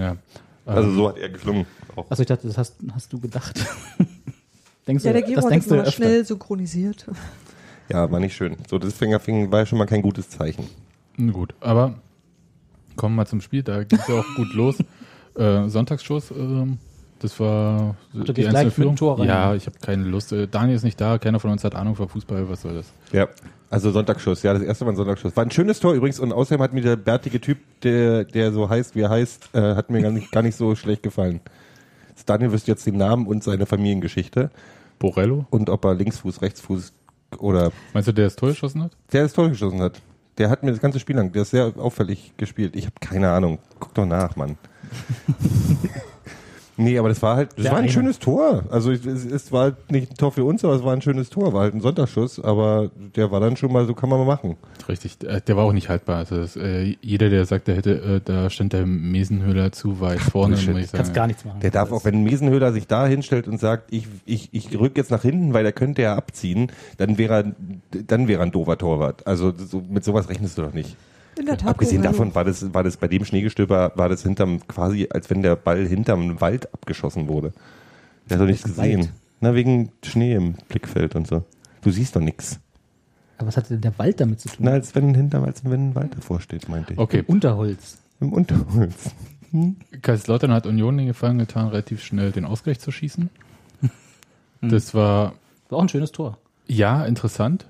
Ja. 0.00 0.16
also 0.64 0.92
so 0.92 1.08
hat 1.08 1.18
er 1.18 1.28
geklungen. 1.30 1.66
Auch. 1.96 2.06
Also 2.10 2.22
ich 2.22 2.26
dachte, 2.28 2.46
das 2.46 2.58
hast, 2.58 2.76
hast 2.94 3.12
du 3.12 3.20
gedacht. 3.20 3.58
denkst 4.86 5.04
Ja, 5.04 5.12
du, 5.12 5.18
der 5.20 5.28
Gero 5.28 5.40
das 5.40 5.50
denkst 5.50 5.68
du 5.68 5.74
mal 5.74 5.80
öfter. 5.80 5.92
schnell 5.92 6.24
synchronisiert. 6.24 7.06
Ja, 7.88 8.10
war 8.10 8.20
nicht 8.20 8.34
schön. 8.34 8.56
So, 8.68 8.78
das 8.78 8.94
fing, 8.94 9.18
fing, 9.20 9.50
war 9.52 9.60
ja 9.60 9.66
schon 9.66 9.78
mal 9.78 9.86
kein 9.86 10.02
gutes 10.02 10.28
Zeichen. 10.30 10.66
Na 11.16 11.32
Gut, 11.32 11.54
aber 11.60 11.94
kommen 12.96 13.16
wir 13.16 13.26
zum 13.26 13.40
Spiel. 13.40 13.62
Da 13.62 13.84
ging 13.84 13.98
es 13.98 14.08
ja 14.08 14.20
auch 14.20 14.34
gut 14.36 14.52
los. 14.54 14.76
Äh, 15.34 15.66
Sonntagsschuss, 15.70 16.30
ähm, 16.30 16.76
das 17.18 17.40
war 17.40 17.96
gehst 18.12 18.50
gleich 18.50 18.76
mit 18.76 18.86
dem 18.86 18.96
Tor 18.96 19.18
rein. 19.18 19.28
Ja, 19.28 19.54
ich 19.54 19.64
habe 19.64 19.78
keine 19.80 20.04
Lust. 20.04 20.30
Äh, 20.32 20.46
Daniel 20.46 20.76
ist 20.76 20.82
nicht 20.82 21.00
da, 21.00 21.16
keiner 21.16 21.40
von 21.40 21.50
uns 21.50 21.64
hat 21.64 21.74
Ahnung 21.74 21.96
von 21.96 22.06
Fußball, 22.06 22.50
was 22.50 22.60
soll 22.60 22.74
das? 22.74 22.92
Ja. 23.12 23.28
Also 23.70 23.90
Sonntagsschuss, 23.92 24.42
ja, 24.42 24.52
das 24.52 24.62
erste 24.62 24.84
Mal 24.84 24.90
ein 24.90 24.96
Sonntagsschuss. 24.96 25.34
War 25.34 25.44
ein 25.46 25.50
schönes 25.50 25.80
Tor 25.80 25.94
übrigens 25.94 26.20
und 26.20 26.32
außerdem 26.34 26.60
hat 26.62 26.74
mir 26.74 26.82
der 26.82 26.96
bärtige 26.96 27.40
Typ, 27.40 27.56
der, 27.82 28.24
der 28.24 28.52
so 28.52 28.68
heißt, 28.68 28.94
wie 28.94 29.00
er 29.00 29.08
heißt, 29.08 29.54
äh, 29.54 29.74
hat 29.74 29.88
mir 29.88 30.02
gar 30.02 30.10
nicht, 30.10 30.30
gar 30.30 30.42
nicht 30.42 30.56
so 30.58 30.74
schlecht 30.76 31.02
gefallen. 31.02 31.40
Daniel 32.26 32.52
wüsste 32.52 32.70
jetzt 32.70 32.86
den 32.86 32.96
Namen 32.96 33.26
und 33.26 33.42
seine 33.44 33.66
Familiengeschichte 33.66 34.50
Borello? 34.98 35.46
und 35.50 35.68
ob 35.70 35.84
er 35.84 35.94
Linksfuß, 35.94 36.42
Rechtsfuß 36.42 36.92
oder 37.38 37.72
Meinst 37.94 38.08
du, 38.08 38.12
der 38.12 38.24
das 38.26 38.36
Tor 38.36 38.50
geschossen 38.50 38.82
hat? 38.82 38.92
der 39.12 39.22
das 39.24 39.32
Tor 39.32 39.48
geschossen 39.48 39.80
hat. 39.80 40.00
Der 40.38 40.48
hat 40.48 40.62
mir 40.62 40.70
das 40.70 40.80
ganze 40.80 40.98
Spiel 40.98 41.16
lang, 41.16 41.32
der 41.32 41.42
ist 41.42 41.50
sehr 41.50 41.72
auffällig 41.76 42.32
gespielt. 42.36 42.74
Ich 42.76 42.86
habe 42.86 42.94
keine 43.00 43.30
Ahnung. 43.30 43.58
Guck 43.80 43.94
doch 43.94 44.06
nach, 44.06 44.36
Mann. 44.36 44.56
nee, 46.76 46.98
aber 46.98 47.08
das 47.08 47.22
war 47.22 47.36
halt, 47.36 47.50
das 47.52 47.62
Der 47.62 47.72
war 47.72 47.78
ein 47.78 47.84
eine. 47.84 47.92
schönes 47.92 48.18
Tor. 48.18 48.64
Also 48.70 48.90
es, 48.90 49.04
es, 49.04 49.52
war 49.52 49.62
halt 49.62 49.90
nicht 49.90 50.12
ein 50.12 50.16
Tor 50.16 50.32
für 50.32 50.44
uns, 50.44 50.64
aber 50.64 50.74
es 50.74 50.84
war 50.84 50.92
ein 50.92 51.02
schönes 51.02 51.30
Tor. 51.30 51.52
War 51.52 51.62
halt 51.62 51.74
ein 51.74 51.80
Sonntagsschuss, 51.80 52.40
aber 52.40 52.90
der 53.16 53.30
war 53.30 53.40
dann 53.40 53.56
schon 53.56 53.72
mal, 53.72 53.86
so 53.86 53.94
kann 53.94 54.08
man 54.08 54.18
mal 54.18 54.26
machen. 54.26 54.56
Richtig, 54.88 55.18
der, 55.18 55.40
der 55.40 55.56
war 55.56 55.64
auch 55.64 55.72
nicht 55.72 55.88
haltbar. 55.88 56.18
Also 56.18 56.36
das, 56.36 56.56
äh, 56.56 56.96
jeder, 57.00 57.30
der 57.30 57.44
sagt, 57.44 57.68
der 57.68 57.76
hätte, 57.76 57.94
äh, 58.00 58.20
da 58.24 58.50
stand 58.50 58.72
der 58.72 58.86
Mesenhöhler 58.86 59.72
zu 59.72 60.00
weit 60.00 60.20
vorne, 60.20 60.54
Bullshit. 60.54 60.72
muss 60.72 60.82
ich 60.82 60.86
sagen. 60.90 60.98
Kannst 60.98 61.14
gar 61.14 61.26
nichts 61.26 61.44
machen. 61.44 61.60
Der 61.60 61.70
darf 61.70 61.92
auch, 61.92 62.04
wenn 62.04 62.22
Miesenhöhler 62.22 62.72
sich 62.72 62.86
da 62.86 63.06
hinstellt 63.06 63.48
und 63.48 63.58
sagt, 63.58 63.92
ich, 63.92 64.06
ich, 64.24 64.48
ich 64.52 64.78
rück 64.78 64.96
jetzt 64.96 65.10
nach 65.10 65.22
hinten, 65.22 65.54
weil 65.54 65.62
der 65.62 65.72
könnte 65.72 66.02
ja 66.02 66.16
abziehen, 66.16 66.72
dann 66.96 67.18
wäre 67.18 67.34
er, 67.34 68.02
dann 68.06 68.28
wäre 68.28 68.40
er 68.40 68.46
ein 68.46 68.52
doofer 68.52 68.78
Torwart. 68.78 69.26
Also 69.26 69.52
so, 69.56 69.82
mit 69.88 70.04
sowas 70.04 70.28
rechnest 70.28 70.58
du 70.58 70.62
doch 70.62 70.72
nicht. 70.72 70.96
In 71.38 71.46
der 71.46 71.56
Tat. 71.56 71.68
Abgesehen 71.70 72.02
davon 72.02 72.34
war 72.34 72.44
das, 72.44 72.74
war 72.74 72.82
das 72.84 72.96
bei 72.98 73.08
dem 73.08 73.24
Schneegestöber, 73.24 73.92
war 73.94 74.08
das 74.08 74.22
hinterm, 74.22 74.66
quasi, 74.68 75.08
als 75.10 75.30
wenn 75.30 75.42
der 75.42 75.56
Ball 75.56 75.86
hinterm 75.86 76.40
Wald 76.40 76.72
abgeschossen 76.74 77.28
wurde. 77.28 77.52
Der 78.28 78.36
hat 78.36 78.42
doch 78.42 78.46
nichts 78.48 78.76
Wald? 78.76 78.92
gesehen. 78.96 79.08
Na, 79.40 79.54
wegen 79.54 79.90
Schnee 80.04 80.34
im 80.34 80.54
Blickfeld 80.68 81.16
und 81.16 81.26
so. 81.26 81.42
Du 81.80 81.90
siehst 81.90 82.14
doch 82.14 82.20
nichts. 82.20 82.60
Aber 83.38 83.48
was 83.48 83.56
hat 83.56 83.70
denn 83.70 83.80
der 83.80 83.98
Wald 83.98 84.20
damit 84.20 84.40
zu 84.40 84.48
tun? 84.48 84.58
Na, 84.60 84.72
als 84.72 84.94
wenn 84.94 85.14
hinterm, 85.14 85.44
als 85.44 85.64
wenn 85.64 85.88
ein 85.90 85.94
Wald 85.94 86.14
davor 86.16 86.40
steht, 86.40 86.68
meinte 86.68 86.92
ich. 86.92 86.98
Okay, 86.98 87.24
Unterholz. 87.26 87.98
Im 88.20 88.32
Unterholz. 88.32 89.10
Kaiserslautern 90.00 90.52
hat 90.52 90.66
Union 90.66 90.96
den 90.96 91.06
Gefallen 91.08 91.38
getan, 91.38 91.68
relativ 91.68 92.02
schnell 92.04 92.30
den 92.30 92.44
Ausgleich 92.44 92.78
zu 92.78 92.90
schießen. 92.92 93.30
Das 94.60 94.94
war, 94.94 95.34
War 95.70 95.78
auch 95.78 95.82
ein 95.82 95.88
schönes 95.88 96.12
Tor. 96.12 96.38
ja, 96.68 97.04
interessant. 97.04 97.66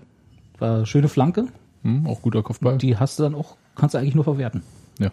War 0.59 0.77
eine 0.77 0.87
schöne 0.87 1.09
Flanke. 1.09 1.47
Hm, 1.83 2.07
auch 2.07 2.23
guter 2.23 2.43
Kopfball. 2.43 2.79
Die 2.79 2.97
hast 2.97 3.19
du 3.19 3.25
dann 3.25 3.35
auch, 3.35 3.57
kannst 3.77 3.95
du 3.95 3.99
eigentlich 3.99 4.15
nur 4.15 4.25
verwerten. 4.25 4.63
Ja. 4.99 5.11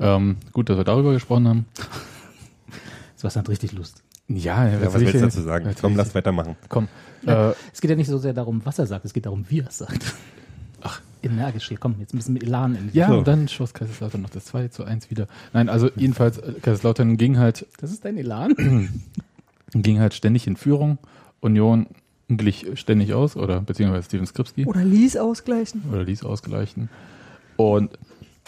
Ähm, 0.00 0.36
gut, 0.52 0.68
dass 0.68 0.76
wir 0.76 0.84
darüber 0.84 1.12
gesprochen 1.12 1.46
haben. 1.48 1.66
Das 3.20 3.24
war 3.36 3.42
dann 3.42 3.46
richtig 3.46 3.72
Lust. 3.72 4.02
Ja, 4.28 4.66
Ja, 4.68 4.80
was 4.86 4.94
willst 5.00 5.14
du 5.14 5.20
dazu 5.20 5.42
sagen? 5.42 5.64
Natürlich. 5.64 5.82
Komm, 5.82 5.96
lass 5.96 6.14
weitermachen. 6.14 6.56
Komm. 6.68 6.88
Äh, 7.26 7.52
Es 7.72 7.80
geht 7.80 7.90
ja 7.90 7.96
nicht 7.96 8.08
so 8.08 8.18
sehr 8.18 8.32
darum, 8.32 8.62
was 8.64 8.78
er 8.78 8.86
sagt, 8.86 9.04
es 9.04 9.12
geht 9.12 9.26
darum, 9.26 9.44
wie 9.48 9.60
er 9.60 9.68
es 9.68 9.78
sagt. 9.78 10.14
Ach. 10.80 11.00
Energisch 11.22 11.68
hier, 11.68 11.78
komm, 11.78 11.96
jetzt 12.00 12.14
ein 12.14 12.16
bisschen 12.16 12.34
mit 12.34 12.42
Elan 12.42 12.74
in 12.74 12.90
die 12.90 12.98
ja, 12.98 13.06
So. 13.08 13.18
und 13.18 13.28
dann 13.28 13.46
schoss 13.46 13.72
Kaiserslautern 13.74 14.22
noch 14.22 14.30
das 14.30 14.46
2 14.46 14.68
zu 14.68 14.82
1 14.84 15.08
wieder. 15.10 15.28
Nein, 15.52 15.68
also 15.68 15.88
jedenfalls, 15.94 16.38
äh, 16.38 16.54
Kaiserslautern 16.60 17.16
ging 17.16 17.38
halt, 17.38 17.64
Das 17.78 17.92
ist 17.92 18.04
dein 18.04 18.16
Elan? 18.16 19.02
ging 19.72 20.00
halt 20.00 20.14
ständig 20.14 20.48
in 20.48 20.56
Führung. 20.56 20.98
Union 21.40 21.86
glich 22.36 22.66
ständig 22.74 23.14
aus, 23.14 23.36
oder 23.36 23.60
beziehungsweise 23.60 24.04
Steven 24.04 24.26
Skripski. 24.26 24.66
Oder 24.66 24.84
ließ 24.84 25.16
ausgleichen. 25.16 25.82
oder 25.90 26.04
ließ 26.04 26.24
ausgleichen. 26.24 26.88
Und 27.56 27.90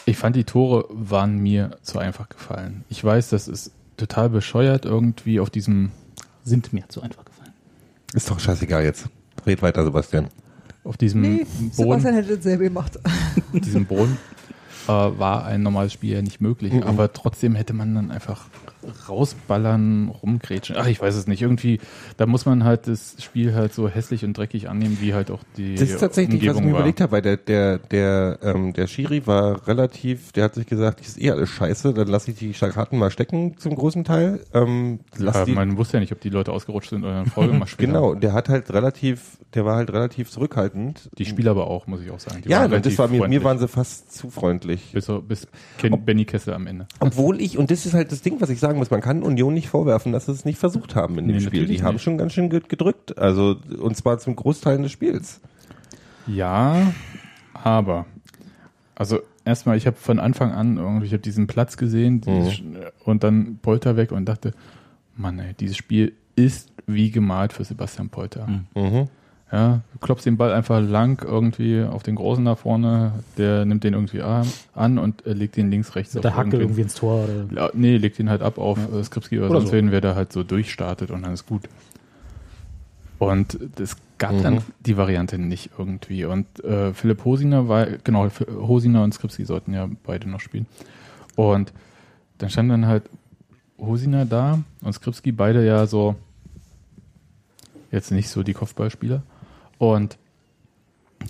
ich 0.07 0.17
fand, 0.17 0.37
die 0.37 0.45
Tore 0.45 0.87
waren 0.91 1.39
mir 1.39 1.79
zu 1.83 1.99
einfach 1.99 2.29
gefallen. 2.29 2.85
Ich 2.89 3.03
weiß, 3.03 3.31
das 3.31 3.49
ist 3.49 3.73
total 3.97 4.29
bescheuert, 4.31 4.85
irgendwie 4.85 5.41
auf 5.41 5.51
diesem, 5.51 5.91
Sind 6.45 6.73
mir 6.73 6.85
zu 6.89 7.01
einfach 7.01 7.25
gefallen. 7.25 7.53
Ist 8.13 8.31
doch 8.31 8.39
scheißegal 8.39 8.85
jetzt. 8.85 9.09
Red 9.47 9.63
weiter, 9.63 9.85
Sebastian. 9.85 10.29
auf 10.85 10.97
diesem 10.97 11.21
Nee, 11.23 11.39
Boden, 11.45 11.71
Sebastian 11.73 12.15
hätte 12.15 12.37
dasselbe 12.37 12.65
gemacht. 12.65 12.99
diesem 13.53 13.87
Boden 13.87 14.17
äh, 14.87 14.89
war 14.89 15.45
ein 15.47 15.63
normales 15.63 15.93
Spiel 15.95 16.15
ja 16.15 16.23
nicht 16.23 16.41
möglich. 16.41 16.73
Mhm. 16.73 16.83
Aber 16.83 17.13
trotzdem 17.13 17.55
hätte 17.55 17.73
man 17.73 17.95
dann 17.95 18.11
einfach 18.11 18.47
rausballern, 19.09 20.09
rumgrätschen. 20.09 20.77
Ach, 20.79 20.87
ich 20.87 21.01
weiß 21.01 21.15
es 21.15 21.27
nicht. 21.27 21.43
Irgendwie, 21.43 21.81
da 22.17 22.27
muss 22.27 22.47
man 22.47 22.65
halt 22.65 22.87
das 22.87 23.17
Spiel 23.23 23.55
halt 23.55 23.73
so 23.75 23.89
hässlich 23.89 24.25
und 24.25 24.37
dreckig 24.37 24.69
annehmen, 24.69 24.99
wie 25.01 25.15
halt 25.15 25.31
auch 25.31 25.41
die 25.57 25.75
Das 25.75 25.91
ist 25.91 25.99
tatsächlich, 26.01 26.47
was 26.47 26.59
ich 26.59 26.63
Umgebung 26.63 26.65
mir 26.65 26.73
war. 26.73 26.81
überlegt 26.81 27.01
habe, 27.01 27.13
weil 27.13 27.23
der, 27.23 27.37
der, 27.37 27.79
der, 27.79 28.39
ähm, 28.43 28.73
der 28.73 28.87
Schiri 28.87 29.27
war 29.27 29.67
relativ, 29.67 30.33
der 30.33 30.45
hat 30.45 30.55
sich 30.55 30.67
gesagt, 30.67 31.01
das 31.01 31.09
ist 31.09 31.21
eh 31.23 31.31
alles 31.31 31.51
scheiße, 31.51 31.95
dann 31.95 32.09
lasse 32.09 32.31
ich 32.31 32.39
die 32.39 32.53
Karten 32.53 32.99
mal 32.99 33.11
stecken 33.11 33.57
zum 33.59 33.75
großen 33.75 34.05
Teil. 34.05 34.41
Ähm, 34.53 35.01
lass 35.17 35.37
Ja, 35.37 35.45
die, 35.45 35.53
man 35.53 35.77
wusste 35.77 35.97
ja 35.97 36.01
nicht, 36.01 36.13
ob 36.13 36.21
die 36.21 36.31
Leute 36.31 36.53
ausgerutscht 36.53 36.91
sind 36.91 37.05
oder 37.05 37.21
in 37.21 37.27
Folge 37.27 37.53
mal 37.53 37.67
später. 37.67 37.87
genau, 37.93 38.15
der 38.15 38.33
hat 38.33 38.49
halt 38.49 38.73
relativ, 38.73 39.39
der 39.55 39.65
war 39.65 39.77
halt 39.77 39.93
relativ 39.93 40.31
zurückhaltend. 40.31 41.11
Die 41.19 41.25
Spieler 41.27 41.53
aber 41.53 41.67
auch, 41.69 41.87
muss 41.87 42.01
ich 42.03 42.11
auch 42.11 42.21
sagen. 42.21 42.43
Die 42.43 42.49
ja, 42.49 42.71
waren 42.71 42.83
das 42.83 42.99
war 42.99 43.09
mir, 43.09 43.29
mir 43.29 43.45
waren 43.45 43.59
sie 43.59 43.69
fast 43.69 44.13
zu 44.15 44.31
freundlich. 44.31 44.93
Bis, 44.93 45.07
bis 45.29 45.47
Ken, 45.79 46.05
Benny 46.05 46.25
Kessel 46.25 46.55
am 46.55 46.67
Ende. 46.67 46.87
Obwohl 47.01 47.41
ich, 47.41 47.59
und 47.59 47.71
das 47.71 47.87
ist 47.87 47.95
halt 47.95 48.13
das 48.13 48.23
Ding, 48.23 48.41
was 48.41 48.51
ich 48.51 48.61
sagen 48.75 48.79
muss, 48.81 48.91
man 48.91 49.01
kann 49.01 49.23
Union 49.23 49.55
nicht 49.55 49.69
vorwerfen, 49.69 50.13
dass 50.13 50.27
sie 50.27 50.33
es 50.33 50.45
nicht 50.45 50.59
versucht 50.59 50.95
haben 50.97 51.19
in 51.19 51.29
dem 51.29 51.37
Nee, 51.37 51.43
Spiel. 51.43 51.67
Die 51.67 51.83
haben 51.83 51.95
nicht. 51.95 52.03
schon 52.03 52.19
ganz 52.19 52.33
schön 52.33 52.51
ge- 52.51 52.63
gedrückt. 52.67 53.17
Also, 53.19 53.57
und 53.81 53.97
zwar 53.97 54.19
zum 54.19 54.37
Großteil 54.37 54.83
des 54.83 54.93
Spiels. 54.93 55.41
Ja, 56.27 56.93
aber 57.53 58.07
also 58.95 59.21
erstmal, 59.45 59.77
ich 59.77 59.87
habe 59.87 59.97
von 59.97 60.19
Anfang 60.19 60.53
an 60.53 60.77
irgendwie, 60.77 61.07
ich 61.07 61.13
habe 61.13 61.23
diesen 61.23 61.47
Platz 61.47 61.77
gesehen 61.77 62.21
dieses, 62.21 62.61
und 63.05 63.25
dann 63.25 63.59
Polter 63.61 63.97
weg 63.97 64.13
und 64.13 64.25
dachte, 64.27 64.53
Mann, 65.17 65.39
ey, 65.39 65.55
dieses 65.55 65.77
Spiel 65.77 66.13
ist 66.37 66.71
wie 66.87 67.11
gemalt 67.11 67.53
für 67.53 67.65
Sebastian 67.65 68.09
Polter. 68.09 68.47
Mhm. 68.75 69.09
Ja, 69.53 69.83
du 69.93 69.99
klopfst 70.01 70.25
den 70.25 70.37
Ball 70.37 70.53
einfach 70.53 70.81
lang 70.81 71.23
irgendwie 71.25 71.83
auf 71.85 72.03
den 72.03 72.17
Großen 72.17 72.45
da 72.45 72.57
vorne, 72.57 73.13
der 73.37 73.65
nimmt 73.65 73.85
den 73.85 73.95
irgendwie 73.95 74.21
an, 74.23 74.49
an 74.75 74.99
und 74.99 75.25
äh, 75.27 75.33
legt 75.33 75.57
den 75.57 75.71
links, 75.71 75.95
rechts 75.95 76.15
Mit 76.15 76.25
der 76.25 76.35
Hacke 76.37 76.57
irgendwie 76.57 76.81
ins 76.81 76.95
Tor. 76.95 77.25
Oder 77.25 77.47
Ja, 77.55 77.71
nee, 77.73 77.97
legt 77.97 78.19
ihn 78.19 78.31
halt 78.31 78.43
ab 78.43 78.59
auf 78.59 78.79
äh, 78.93 79.05
Skripski 79.05 79.39
oder, 79.39 79.51
Oder 79.51 79.61
sonst 79.61 79.71
so. 79.71 79.77
wen, 79.77 79.93
wer 79.93 80.01
da 80.01 80.15
halt 80.17 80.33
so 80.33 80.43
durchstartet 80.43 81.11
und 81.11 81.23
dann 81.23 81.35
ist 81.35 81.47
gut. 81.47 81.69
Und 83.19 83.59
es 83.79 83.97
gab 84.19 84.33
Mhm. 84.33 84.43
dann 84.43 84.59
die 84.81 84.97
Variante 84.97 85.39
nicht 85.39 85.71
irgendwie. 85.79 86.25
Und 86.25 86.47
äh, 86.65 86.93
Philipp 86.93 87.25
Hosiner 87.25 87.69
war, 87.69 87.87
genau, 87.87 88.29
Hosiner 88.49 89.05
und 89.05 89.15
Skripski 89.15 89.45
sollten 89.45 89.73
ja 89.73 89.89
beide 90.05 90.29
noch 90.29 90.41
spielen. 90.41 90.67
Und 91.37 91.73
dann 92.39 92.51
stand 92.51 92.71
dann 92.71 92.87
halt 92.87 93.05
Hosiner 93.79 94.25
da 94.25 94.61
und 94.83 94.93
Skripski, 94.93 95.31
beide 95.33 95.65
ja 95.65 95.87
so, 95.87 96.17
jetzt 97.93 98.11
nicht 98.11 98.29
so 98.29 98.43
die 98.43 98.55
Kopfballspieler. 98.55 99.23
Und 99.93 100.17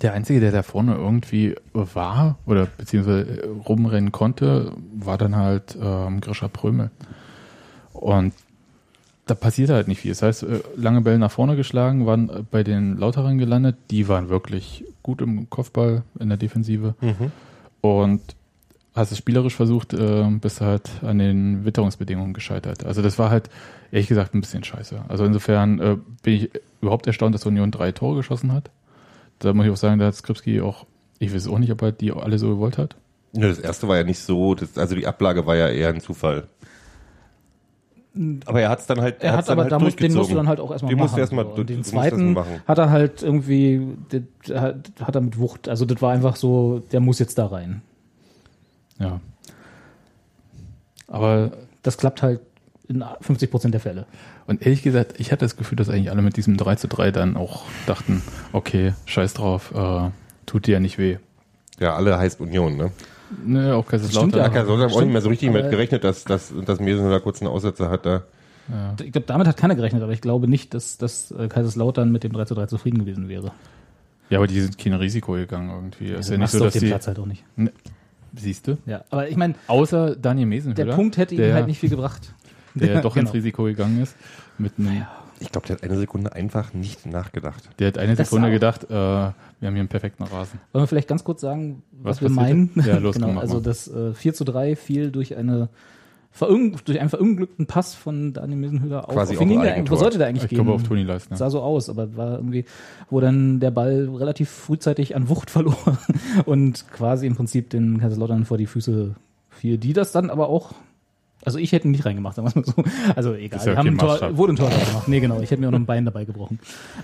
der 0.01 0.13
Einzige, 0.13 0.39
der 0.39 0.51
da 0.51 0.63
vorne 0.63 0.95
irgendwie 0.95 1.55
war 1.73 2.37
oder 2.45 2.65
beziehungsweise 2.65 3.43
äh, 3.43 3.47
rumrennen 3.67 4.13
konnte, 4.13 4.71
war 4.97 5.17
dann 5.17 5.35
halt 5.35 5.77
ähm, 5.81 6.21
Grisha 6.21 6.47
Prömel. 6.47 6.89
Und 7.91 8.33
da 9.25 9.35
passiert 9.35 9.69
halt 9.71 9.89
nicht 9.89 9.99
viel. 9.99 10.11
Das 10.11 10.21
heißt, 10.21 10.43
äh, 10.43 10.61
lange 10.77 11.01
Bälle 11.01 11.19
nach 11.19 11.31
vorne 11.31 11.57
geschlagen, 11.57 12.05
waren 12.05 12.29
äh, 12.29 12.43
bei 12.49 12.63
den 12.63 12.97
Lauterern 12.97 13.37
gelandet. 13.37 13.75
Die 13.91 14.07
waren 14.07 14.29
wirklich 14.29 14.85
gut 15.03 15.21
im 15.21 15.49
Kopfball, 15.49 16.03
in 16.17 16.29
der 16.29 16.37
Defensive. 16.37 16.95
Und 17.81 18.21
hast 18.95 19.11
es 19.11 19.17
spielerisch 19.17 19.55
versucht, 19.55 19.93
äh, 19.93 20.23
bist 20.41 20.61
halt 20.61 20.89
an 21.03 21.19
den 21.19 21.65
Witterungsbedingungen 21.65 22.33
gescheitert. 22.33 22.85
Also 22.85 23.01
das 23.01 23.19
war 23.19 23.29
halt, 23.29 23.49
ehrlich 23.91 24.07
gesagt, 24.07 24.33
ein 24.33 24.41
bisschen 24.41 24.63
scheiße. 24.63 25.03
Also 25.09 25.25
insofern 25.25 25.79
äh, 25.79 25.97
bin 26.23 26.33
ich 26.33 26.49
überhaupt 26.81 27.05
erstaunt, 27.07 27.35
dass 27.35 27.45
Union 27.45 27.71
drei 27.71 27.91
Tore 27.91 28.15
geschossen 28.17 28.53
hat. 28.53 28.71
Da 29.39 29.53
muss 29.53 29.65
ich 29.65 29.71
auch 29.71 29.77
sagen, 29.77 29.99
da 29.99 30.05
hat 30.07 30.15
Skripski 30.15 30.61
auch, 30.61 30.85
ich 31.19 31.33
weiß 31.33 31.47
auch 31.49 31.59
nicht, 31.59 31.71
ob 31.71 31.81
er 31.81 31.91
die 31.91 32.11
alle 32.13 32.39
so 32.39 32.47
gewollt 32.49 32.77
hat. 32.77 32.95
Ja, 33.33 33.47
das 33.49 33.59
erste 33.59 33.87
war 33.89 33.97
ja 33.97 34.03
nicht 34.03 34.19
so, 34.19 34.55
das, 34.55 34.77
also 34.77 34.95
die 34.95 35.05
Ablage 35.07 35.45
war 35.45 35.57
ja 35.57 35.67
eher 35.67 35.89
ein 35.89 35.99
Zufall. 35.99 36.47
Aber 38.45 38.61
er 38.61 38.69
hat 38.69 38.79
es 38.79 38.85
dann 38.87 39.01
halt, 39.01 39.21
Er 39.21 39.33
hat 39.35 39.49
aber, 39.49 39.63
halt 39.63 39.73
da 39.73 39.79
muss, 39.79 39.93
den 39.97 40.13
musst 40.13 40.31
du 40.31 40.35
dann 40.35 40.47
halt 40.47 40.61
auch 40.61 40.71
erstmal 40.71 40.89
Den 40.89 40.97
machen. 40.99 41.03
musst 41.05 41.15
du 41.17 41.19
erstmal- 41.19 41.47
so. 41.53 41.63
den 41.65 41.83
zweiten 41.83 42.31
machen. 42.31 42.61
hat 42.65 42.77
er 42.77 42.89
halt 42.89 43.21
irgendwie, 43.23 43.81
hat, 44.53 44.89
hat 45.01 45.15
er 45.15 45.21
mit 45.21 45.37
Wucht, 45.37 45.67
also 45.67 45.83
das 45.83 46.01
war 46.01 46.13
einfach 46.13 46.37
so, 46.37 46.81
der 46.93 47.01
muss 47.01 47.19
jetzt 47.19 47.37
da 47.37 47.47
rein. 47.47 47.81
Ja. 48.99 49.19
Aber 51.07 51.51
Das 51.83 51.97
klappt 51.97 52.23
halt 52.23 52.39
in 52.87 53.03
50 53.21 53.51
Prozent 53.51 53.73
der 53.73 53.81
Fälle. 53.81 54.05
Und 54.47 54.61
ehrlich 54.63 54.81
gesagt, 54.83 55.19
ich 55.19 55.31
hatte 55.31 55.45
das 55.45 55.55
Gefühl, 55.55 55.75
dass 55.75 55.89
eigentlich 55.89 56.11
alle 56.11 56.21
mit 56.21 56.37
diesem 56.37 56.57
3 56.57 56.75
zu 56.75 56.87
3 56.87 57.11
dann 57.11 57.35
auch 57.37 57.63
dachten, 57.87 58.21
okay, 58.53 58.93
scheiß 59.05 59.33
drauf, 59.35 59.71
äh, 59.75 60.09
tut 60.45 60.67
dir 60.67 60.73
ja 60.73 60.79
nicht 60.79 60.97
weh. 60.97 61.17
Ja, 61.79 61.95
alle 61.95 62.17
heißt 62.17 62.39
Union, 62.41 62.77
ne? 62.77 62.91
Ne, 63.43 63.73
auch 63.75 63.85
Stimmt 63.85 63.89
Kaiserslautern. 63.89 64.31
ja. 64.39 64.45
Ja, 64.45 64.49
Kaiserslautern 64.49 64.89
haben 64.89 64.95
auch 64.95 65.01
nicht 65.01 65.11
mehr 65.11 65.21
so 65.21 65.29
richtig 65.29 65.51
mit 65.51 65.69
gerechnet, 65.69 66.03
dass, 66.03 66.23
dass, 66.25 66.53
dass 66.65 66.79
Mesen 66.79 67.09
da 67.09 67.19
kurz 67.19 67.41
einen 67.41 67.49
Aussetzer 67.51 67.89
hat 67.89 68.05
da. 68.05 68.23
Ich 69.03 69.11
glaube, 69.11 69.27
damit 69.27 69.47
hat 69.47 69.57
keiner 69.57 69.75
gerechnet, 69.75 70.01
aber 70.01 70.11
ich 70.11 70.21
glaube 70.21 70.47
nicht, 70.47 70.73
dass, 70.73 70.97
dass 70.97 71.29
äh, 71.31 71.47
Kaiserslautern 71.47 72.11
mit 72.11 72.23
dem 72.23 72.33
3 72.33 72.45
zu 72.45 72.55
3 72.55 72.65
zufrieden 72.67 72.99
gewesen 72.99 73.29
wäre. 73.29 73.51
Ja, 74.29 74.39
aber 74.39 74.47
die 74.47 74.59
sind 74.61 74.77
kein 74.79 74.93
Risiko 74.93 75.33
gegangen 75.33 75.69
irgendwie. 75.69 76.09
ist 76.11 76.17
Also 76.17 76.33
ja 76.33 76.39
nicht 76.39 76.49
so, 76.51 76.63
dass 76.63 76.73
dem 76.73 76.81
die, 76.81 76.87
Platz 76.87 77.05
halt 77.07 77.19
auch 77.19 77.27
nicht. 77.27 77.43
Siehst 78.37 78.67
du? 78.67 78.77
Ja, 78.85 79.03
aber 79.09 79.27
ich 79.29 79.35
meine, 79.37 79.55
Außer 79.67 80.15
Daniel 80.15 80.47
Mesenhöhler. 80.47 80.85
der 80.85 80.93
Punkt 80.95 81.17
hätte 81.17 81.35
ihm 81.35 81.53
halt 81.53 81.67
nicht 81.67 81.79
viel 81.79 81.89
gebracht. 81.89 82.33
Der 82.75 83.01
doch 83.01 83.15
ins 83.15 83.31
Genau. 83.31 83.33
Risiko 83.33 83.63
gegangen 83.63 84.01
ist. 84.03 84.17
Mit 84.57 84.73
einem, 84.77 85.05
Ich 85.39 85.49
glaube, 85.49 85.65
der 85.67 85.77
hat 85.77 85.83
eine 85.83 85.97
Sekunde 85.97 86.33
einfach 86.33 86.73
nicht 86.73 87.05
nachgedacht. 87.05 87.69
Der 87.79 87.87
hat 87.87 87.97
eine 87.97 88.15
Das 88.15 88.27
Sekunde 88.27 88.49
auch. 88.49 88.51
gedacht, 88.51 88.83
äh, 88.85 88.89
wir 88.89 88.93
haben 88.97 89.33
hier 89.61 89.69
einen 89.79 89.87
perfekten 89.87 90.23
Rasen. 90.23 90.59
Wollen 90.73 90.83
wir 90.83 90.87
vielleicht 90.87 91.07
ganz 91.07 91.23
kurz 91.23 91.39
sagen, 91.39 91.83
was, 91.93 92.17
Was 92.21 92.29
wir 92.29 92.35
passierte? 92.35 92.69
meinen? 92.75 92.85
Ja, 92.87 92.97
los, 92.97 93.15
genau, 93.19 93.39
also 93.39 93.61
das 93.61 93.87
äh, 93.87 94.13
4 94.13 94.33
zu 94.33 94.43
3 94.43 94.75
fiel 94.75 95.11
durch 95.11 95.37
eine 95.37 95.69
durch 96.39 96.99
einen 96.99 97.09
verunglückten 97.09 97.65
Pass 97.65 97.95
von 97.95 98.33
Daniel 98.33 98.57
Mesenhüller 98.59 99.07
auf. 99.07 99.13
Quasi 99.13 99.33
auf 99.33 99.39
ging 99.39 99.61
der 99.61 99.89
wo 99.89 99.95
sollte 99.95 100.17
der 100.17 100.27
eigentlich 100.27 100.43
Ich 100.43 100.49
gehen? 100.49 100.57
glaube 100.57 100.73
auf 100.73 100.83
Toni 100.83 101.03
Leistner. 101.03 101.37
sah 101.37 101.49
so 101.49 101.61
aus, 101.61 101.89
aber 101.89 102.15
war 102.17 102.33
irgendwie, 102.35 102.65
wo 103.09 103.19
dann 103.21 103.59
der 103.59 103.71
Ball 103.71 104.09
relativ 104.13 104.49
frühzeitig 104.49 105.15
an 105.15 105.29
Wucht 105.29 105.49
verlor 105.51 105.77
und 106.45 106.85
quasi 106.91 107.27
im 107.27 107.35
Prinzip 107.35 107.69
den 107.69 107.99
Kaiserslautern 107.99 108.45
vor 108.45 108.57
die 108.57 108.65
Füße 108.67 109.15
fiel, 109.49 109.77
die 109.77 109.93
das 109.93 110.11
dann 110.11 110.29
aber 110.29 110.49
auch, 110.49 110.73
also 111.45 111.57
ich 111.59 111.71
hätte 111.71 111.87
ihn 111.87 111.91
nicht 111.91 112.05
reingemacht, 112.05 112.35
sagen 112.35 112.51
wir 112.53 112.61
mal 112.61 112.65
so. 112.65 112.83
Also 113.15 113.33
egal, 113.35 113.59
ja 113.61 113.65
wir 113.67 113.77
haben 113.77 113.87
ein 113.87 113.97
Tor, 113.97 114.37
wurde 114.37 114.53
ein 114.53 114.55
Tor 114.57 114.69
gemacht. 114.69 115.07
Nee, 115.07 115.19
genau, 115.21 115.39
ich 115.39 115.51
hätte 115.51 115.61
mir 115.61 115.67
auch 115.67 115.71
noch 115.71 115.79
ein 115.79 115.85
Bein 115.85 116.03
dabei 116.05 116.25
gebrochen. 116.25 116.59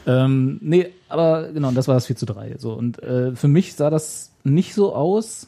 Ähm, 0.05 0.57
nee, 0.61 0.87
aber 1.07 1.53
genau, 1.53 1.71
das 1.71 1.87
war 1.87 1.95
das 1.95 2.07
4 2.07 2.15
zu 2.17 2.25
3. 2.25 2.55
So. 2.57 2.73
Und 2.73 3.01
äh, 3.03 3.35
für 3.35 3.47
mich 3.47 3.75
sah 3.75 3.89
das 3.89 4.31
nicht 4.43 4.73
so 4.73 4.93
aus, 4.95 5.47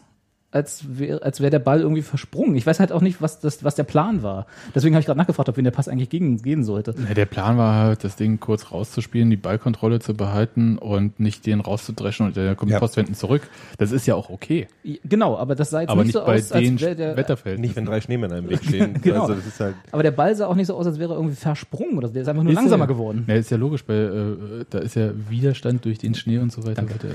als 0.53 0.86
wäre 0.88 1.22
als 1.24 1.41
wär 1.41 1.50
der 1.50 1.60
Ball 1.60 1.81
irgendwie 1.81 2.01
versprungen. 2.01 2.55
Ich 2.55 2.65
weiß 2.65 2.79
halt 2.79 2.91
auch 2.91 3.01
nicht, 3.01 3.22
was, 3.22 3.39
das, 3.39 3.63
was 3.63 3.75
der 3.75 3.83
Plan 3.83 4.24
war. 4.24 4.45
Deswegen 4.74 4.95
habe 4.95 5.01
ich 5.01 5.05
gerade 5.05 5.17
nachgefragt, 5.17 5.50
ob 5.50 5.57
wen 5.57 5.63
der 5.63 5.72
Pass 5.72 5.88
eigentlich 5.88 6.10
gegen, 6.10 6.38
gehen 6.41 6.63
sollte. 6.63 6.95
Ja, 7.07 7.13
der 7.13 7.25
Plan 7.25 7.57
war 7.57 7.75
halt, 7.75 8.03
das 8.03 8.15
Ding 8.15 8.39
kurz 8.39 8.72
rauszuspielen, 8.72 9.29
die 9.29 9.38
Ballkontrolle 9.38 10.00
zu 10.00 10.13
behalten 10.13 10.77
und 10.77 11.19
nicht 11.19 11.45
den 11.45 11.60
rauszudreschen 11.60 12.27
und 12.27 12.36
der 12.36 12.55
kommt 12.55 12.72
Ja. 12.72 12.79
Postwenden 12.79 13.15
zurück. 13.15 13.41
Das 13.77 13.91
ist 13.91 14.05
ja 14.05 14.15
auch 14.15 14.29
okay. 14.29 14.67
Genau, 15.03 15.38
aber 15.38 15.55
das 15.55 15.69
sah 15.69 15.81
jetzt 15.81 15.89
Aber 15.89 16.03
nicht 16.03 16.07
nicht 16.07 16.13
so 16.13 16.25
bei 16.25 16.36
aus, 16.36 16.51
als 16.51 16.63
den 16.63 16.79
wäre 16.79 16.95
der, 16.95 17.17
Wetterfeldern. 17.17 17.62
Nicht, 17.62 17.75
wenn 17.75 17.86
drei 17.86 18.01
Schneemänner 18.01 18.38
im 18.38 18.50
Weg 18.50 18.63
stehen. 18.63 19.01
Genau. 19.01 19.22
Also 19.22 19.33
das 19.36 19.48
ist 19.48 19.60
halt, 19.60 19.75
aber 19.91 20.03
der 20.03 20.12
Ball 20.12 20.36
sah 20.36 20.48
auch 20.48 20.55
nicht 20.55 20.67
so 20.67 20.75
aus, 20.75 20.86
als 20.86 21.00
wäre 21.00 21.13
er 21.13 21.17
irgendwie 21.17 21.36
versprungen 21.36 21.98
oder 21.98 22.07
so. 22.07 22.13
der 22.13 22.22
ist 22.24 22.27
einfach 22.27 22.43
nur 22.43 22.51
Ist 22.51 22.57
langsamer 22.57 22.83
ja, 22.83 22.88
geworden. 22.88 23.25
Ja, 23.27 23.36
ist 23.36 23.50
ja 23.50 23.57
logisch, 23.57 23.83
weil 23.88 24.38
äh, 24.62 24.65
da 24.69 24.79
ist 24.79 24.95
ja 24.95 25.12
Widerstand 25.29 25.86
durch 25.86 25.98
den 25.98 26.13
Schnee 26.15 26.38
und 26.38 26.51
so 26.51 26.65
weiter. 26.65 26.83
weiter. 26.83 27.07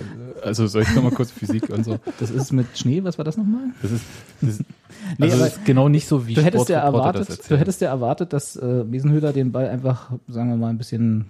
Also 0.42 0.66
soll 0.66 0.82
ich 0.82 0.94
nochmal 0.94 1.12
kurz 1.12 1.30
Physik 1.30 1.70
und 1.70 1.84
so. 1.84 1.98
Das 2.18 2.30
ist 2.30 2.52
mit 2.52 2.66
Schnee, 2.76 3.04
was 3.04 3.18
war 3.18 3.24
das 3.28 3.36
nochmal? 3.36 3.70
Das 3.82 3.92
ist, 3.92 4.04
das 4.40 4.50
ist, 4.50 4.64
Nee, 5.18 5.26
also 5.26 5.38
das 5.38 5.56
ist 5.56 5.64
genau 5.64 5.88
nicht 5.88 6.08
so 6.08 6.26
wie 6.26 6.34
Du 6.34 6.42
hättest 6.42 6.68
ja 6.68 6.80
erwartet, 6.80 7.40
du 7.48 7.56
hättest 7.56 7.80
ja 7.80 7.88
erwartet, 7.88 8.32
dass 8.32 8.56
äh, 8.56 8.84
Miesenhöhler 8.84 9.32
den 9.32 9.52
Ball 9.52 9.68
einfach, 9.68 10.10
sagen 10.28 10.50
wir 10.50 10.56
mal, 10.56 10.70
ein 10.70 10.78
bisschen 10.78 11.26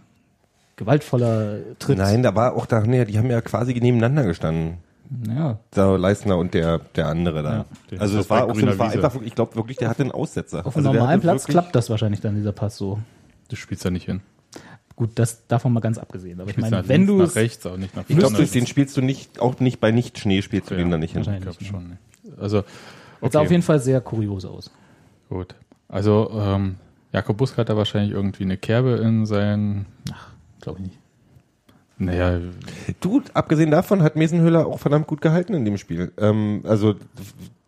gewaltvoller 0.77 1.59
tritt. 1.79 1.99
nein, 1.99 2.23
da 2.23 2.35
war 2.35 2.55
auch 2.55 2.67
da, 2.67 2.81
nee, 2.81 3.05
die 3.05 3.19
haben 3.19 3.31
ja 3.31 3.41
quasi 3.41 3.75
nebeneinander 3.75 4.25
gestanden. 4.25 4.79
Ja. 5.27 5.59
Da 5.71 5.97
Leistner 5.97 6.37
und 6.37 6.55
der, 6.55 6.81
der 6.97 7.07
andere 7.07 7.43
da. 7.43 7.67
Ja. 7.91 7.99
Also 7.99 8.19
es 8.19 8.29
war 8.29 8.45
auch 8.45 8.55
so, 8.55 8.79
war 8.79 8.91
einfach, 8.91 9.17
ich 9.23 9.35
glaube 9.35 9.57
wirklich, 9.57 9.79
der 9.79 9.89
hatte 9.89 10.03
einen 10.03 10.13
Aussetzer. 10.13 10.67
Auf 10.67 10.77
also 10.77 10.89
einem 10.89 10.93
der 10.93 11.01
normalen 11.01 11.21
Platz 11.21 11.47
klappt 11.47 11.75
das 11.75 11.89
wahrscheinlich 11.89 12.21
dann, 12.21 12.35
dieser 12.35 12.53
Pass 12.53 12.77
so. 12.77 12.99
Du 13.49 13.57
spielst 13.57 13.85
da 13.85 13.91
nicht 13.91 14.05
hin. 14.05 14.21
Gut, 14.99 15.11
das 15.15 15.47
davon 15.47 15.73
mal 15.73 15.79
ganz 15.79 15.97
abgesehen. 15.97 16.41
Aber 16.41 16.51
ich 16.51 16.57
meine, 16.57 16.89
wenn 16.89 17.07
du 17.07 17.19
nach 17.19 17.27
es, 17.29 17.37
rechts, 17.37 17.65
aber 17.65 17.79
nicht 17.79 17.95
nach 17.95 18.03
Ich 18.09 18.19
glaube, 18.19 18.45
den 18.45 18.67
spielst 18.67 18.97
du 18.97 19.01
nicht, 19.01 19.39
auch 19.39 19.61
nicht 19.61 19.79
bei 19.79 19.93
Nicht-Schnee 19.93 20.43
spielst 20.43 20.71
du 20.71 20.75
Ja, 20.75 20.81
den 20.81 20.91
da 20.91 20.99
nicht 20.99 21.13
hin. 21.13 21.23
Ich 21.23 21.41
glaube 21.41 21.65
schon. 21.65 21.89
ne. 21.91 21.99
Also, 22.37 22.59
es 22.59 22.65
sah 22.65 23.27
okay, 23.27 23.37
auf 23.39 23.51
jeden 23.53 23.63
Fall 23.63 23.79
sehr 23.79 24.01
kurios 24.01 24.45
aus. 24.45 24.73
gut. 25.29 25.55
Also, 25.89 26.33
ähm, 26.35 26.75
Jakob 27.13 27.37
Busk 27.37 27.59
hat 27.59 27.69
da 27.69 27.77
wahrscheinlich 27.77 28.11
irgendwie 28.11 28.43
eine 28.43 28.57
Kerbe 28.57 28.97
in 28.97 29.25
seinen, 29.25 29.87
Glaube 30.61 30.81
ich 30.81 30.87
nicht. 30.87 30.99
naja, 31.99 32.41
Du, 32.99 33.23
abgesehen 33.35 33.71
davon 33.71 34.03
hat 34.03 34.17
Mesenhöhler 34.17 34.67
auch 34.67 34.81
verdammt 34.81 35.07
gut 35.07 35.21
gehalten 35.21 35.55
in 35.55 35.65
dem 35.65 35.79
Spiel. 35.79 36.11
Ähm, 36.19 36.63
also 36.65 36.97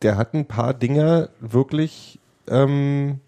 der 0.02 0.16
hat 0.16 0.34
ein 0.34 0.46
paar 0.46 0.75
Dinger 0.75 1.28
wirklich, 1.40 2.18
ähm, 2.49 3.20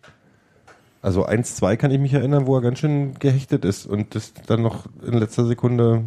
also 1.03 1.25
eins, 1.27 1.57
zwei 1.57 1.77
kann 1.77 1.91
ich 1.91 1.99
mich 1.99 2.15
erinnern, 2.15 2.47
wo 2.47 2.55
er 2.57 2.63
ganz 2.63 2.79
schön 2.79 3.15
gehechtet 3.19 3.65
ist 3.65 3.87
und 3.87 4.15
das 4.15 4.33
dann 4.47 4.63
noch 4.63 4.87
in 5.05 5.15
letzter 5.15 5.45
Sekunde, 5.45 6.05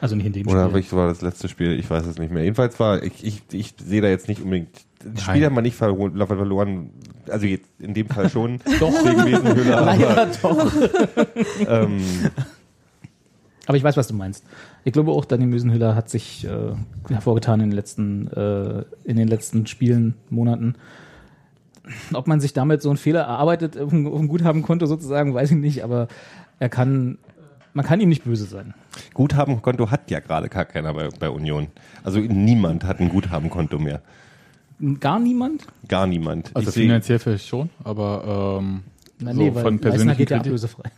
Also 0.00 0.14
nicht 0.16 0.26
in 0.26 0.32
dem 0.32 0.46
oder 0.48 0.64
Spiel. 0.64 0.74
welches 0.74 0.92
war 0.92 1.08
das 1.08 1.20
letzte 1.20 1.48
Spiel? 1.48 1.78
Ich 1.78 1.90
weiß 1.90 2.06
es 2.06 2.18
nicht 2.18 2.32
mehr. 2.32 2.44
Jedenfalls 2.44 2.78
war, 2.80 3.02
ich, 3.02 3.24
ich, 3.24 3.42
ich 3.52 3.74
sehe 3.84 4.00
da 4.00 4.08
jetzt 4.08 4.28
nicht 4.28 4.40
unbedingt, 4.40 4.70
das 5.04 5.24
Spiel 5.24 5.44
hat 5.44 5.52
man 5.52 5.62
nicht 5.64 5.76
verloren, 5.76 6.16
verloren, 6.26 6.90
also 7.28 7.46
jetzt 7.46 7.68
in 7.80 7.92
dem 7.94 8.08
Fall 8.08 8.30
schon, 8.30 8.60
doch 8.80 8.92
wegen 9.04 9.24
Mesenhöhler, 9.24 9.78
aber, 9.82 9.86
Leider 9.86 10.26
doch. 10.42 10.72
ähm, 11.68 12.00
Aber 13.66 13.76
ich 13.76 13.82
weiß, 13.84 13.96
was 13.96 14.08
du 14.08 14.14
meinst. 14.14 14.44
Ich 14.84 14.92
glaube 14.92 15.10
auch, 15.10 15.24
Daniel 15.24 15.48
Müsenhüller 15.48 15.96
hat 15.96 16.08
sich 16.08 16.44
äh, 16.44 16.72
hervorgetan 17.08 17.60
in 17.60 17.70
den 17.70 17.76
letzten, 17.76 18.28
äh, 18.28 18.84
in 19.04 19.16
den 19.16 19.26
letzten 19.26 19.66
Spielen, 19.66 20.14
Monaten. 20.30 20.76
Ob 22.12 22.26
man 22.26 22.40
sich 22.40 22.52
damit 22.52 22.82
so 22.82 22.88
einen 22.90 22.98
Fehler 22.98 23.20
erarbeitet, 23.22 23.78
auf 23.78 23.92
ein 23.92 24.28
Guthabenkonto 24.28 24.86
sozusagen, 24.86 25.34
weiß 25.34 25.52
ich 25.52 25.56
nicht, 25.56 25.84
aber 25.84 26.08
er 26.58 26.68
kann, 26.68 27.18
man 27.74 27.84
kann 27.84 28.00
ihm 28.00 28.08
nicht 28.08 28.24
böse 28.24 28.44
sein. 28.44 28.74
Guthabenkonto 29.14 29.90
hat 29.90 30.10
ja 30.10 30.20
gerade 30.20 30.48
gar 30.48 30.64
keiner 30.64 30.94
bei, 30.94 31.08
bei 31.18 31.30
Union. 31.30 31.68
Also 32.02 32.18
niemand 32.20 32.84
hat 32.84 32.98
ein 33.00 33.08
Guthabenkonto 33.08 33.78
mehr. 33.78 34.02
Gar 35.00 35.20
niemand? 35.20 35.66
Gar 35.88 36.06
niemand. 36.06 36.50
also 36.54 36.68
Ich 36.68 36.74
finanziell 36.74 37.18
vielleicht 37.18 37.46
schon, 37.46 37.70
aber, 37.84 38.58
ähm, 38.60 38.82
Na, 39.20 39.32
so 39.32 39.40
nee, 39.40 39.54
weil 39.54 39.62
von 39.62 39.78
persönlichen 39.78 40.18
geht 40.18 40.30
ja 40.30 40.36
Kredit. 40.38 40.50
ablösefrei. 40.50 40.90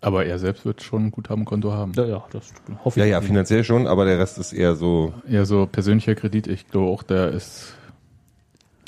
Aber 0.00 0.26
er 0.26 0.38
selbst 0.40 0.64
wird 0.64 0.82
schon 0.82 1.06
ein 1.06 1.10
Guthabenkonto 1.12 1.72
haben. 1.72 1.92
Ja, 1.94 2.04
ja, 2.04 2.24
das 2.32 2.52
hoffe 2.84 2.98
Ja, 2.98 3.06
ich. 3.06 3.12
ja, 3.12 3.20
finanziell 3.20 3.62
schon, 3.62 3.86
aber 3.86 4.04
der 4.04 4.18
Rest 4.18 4.36
ist 4.38 4.52
eher 4.52 4.74
so 4.74 5.14
Eher 5.30 5.46
so 5.46 5.66
persönlicher 5.66 6.14
Kredit, 6.16 6.48
ich 6.48 6.68
glaube 6.68 6.88
auch, 6.90 7.04
der 7.04 7.28
ist, 7.30 7.74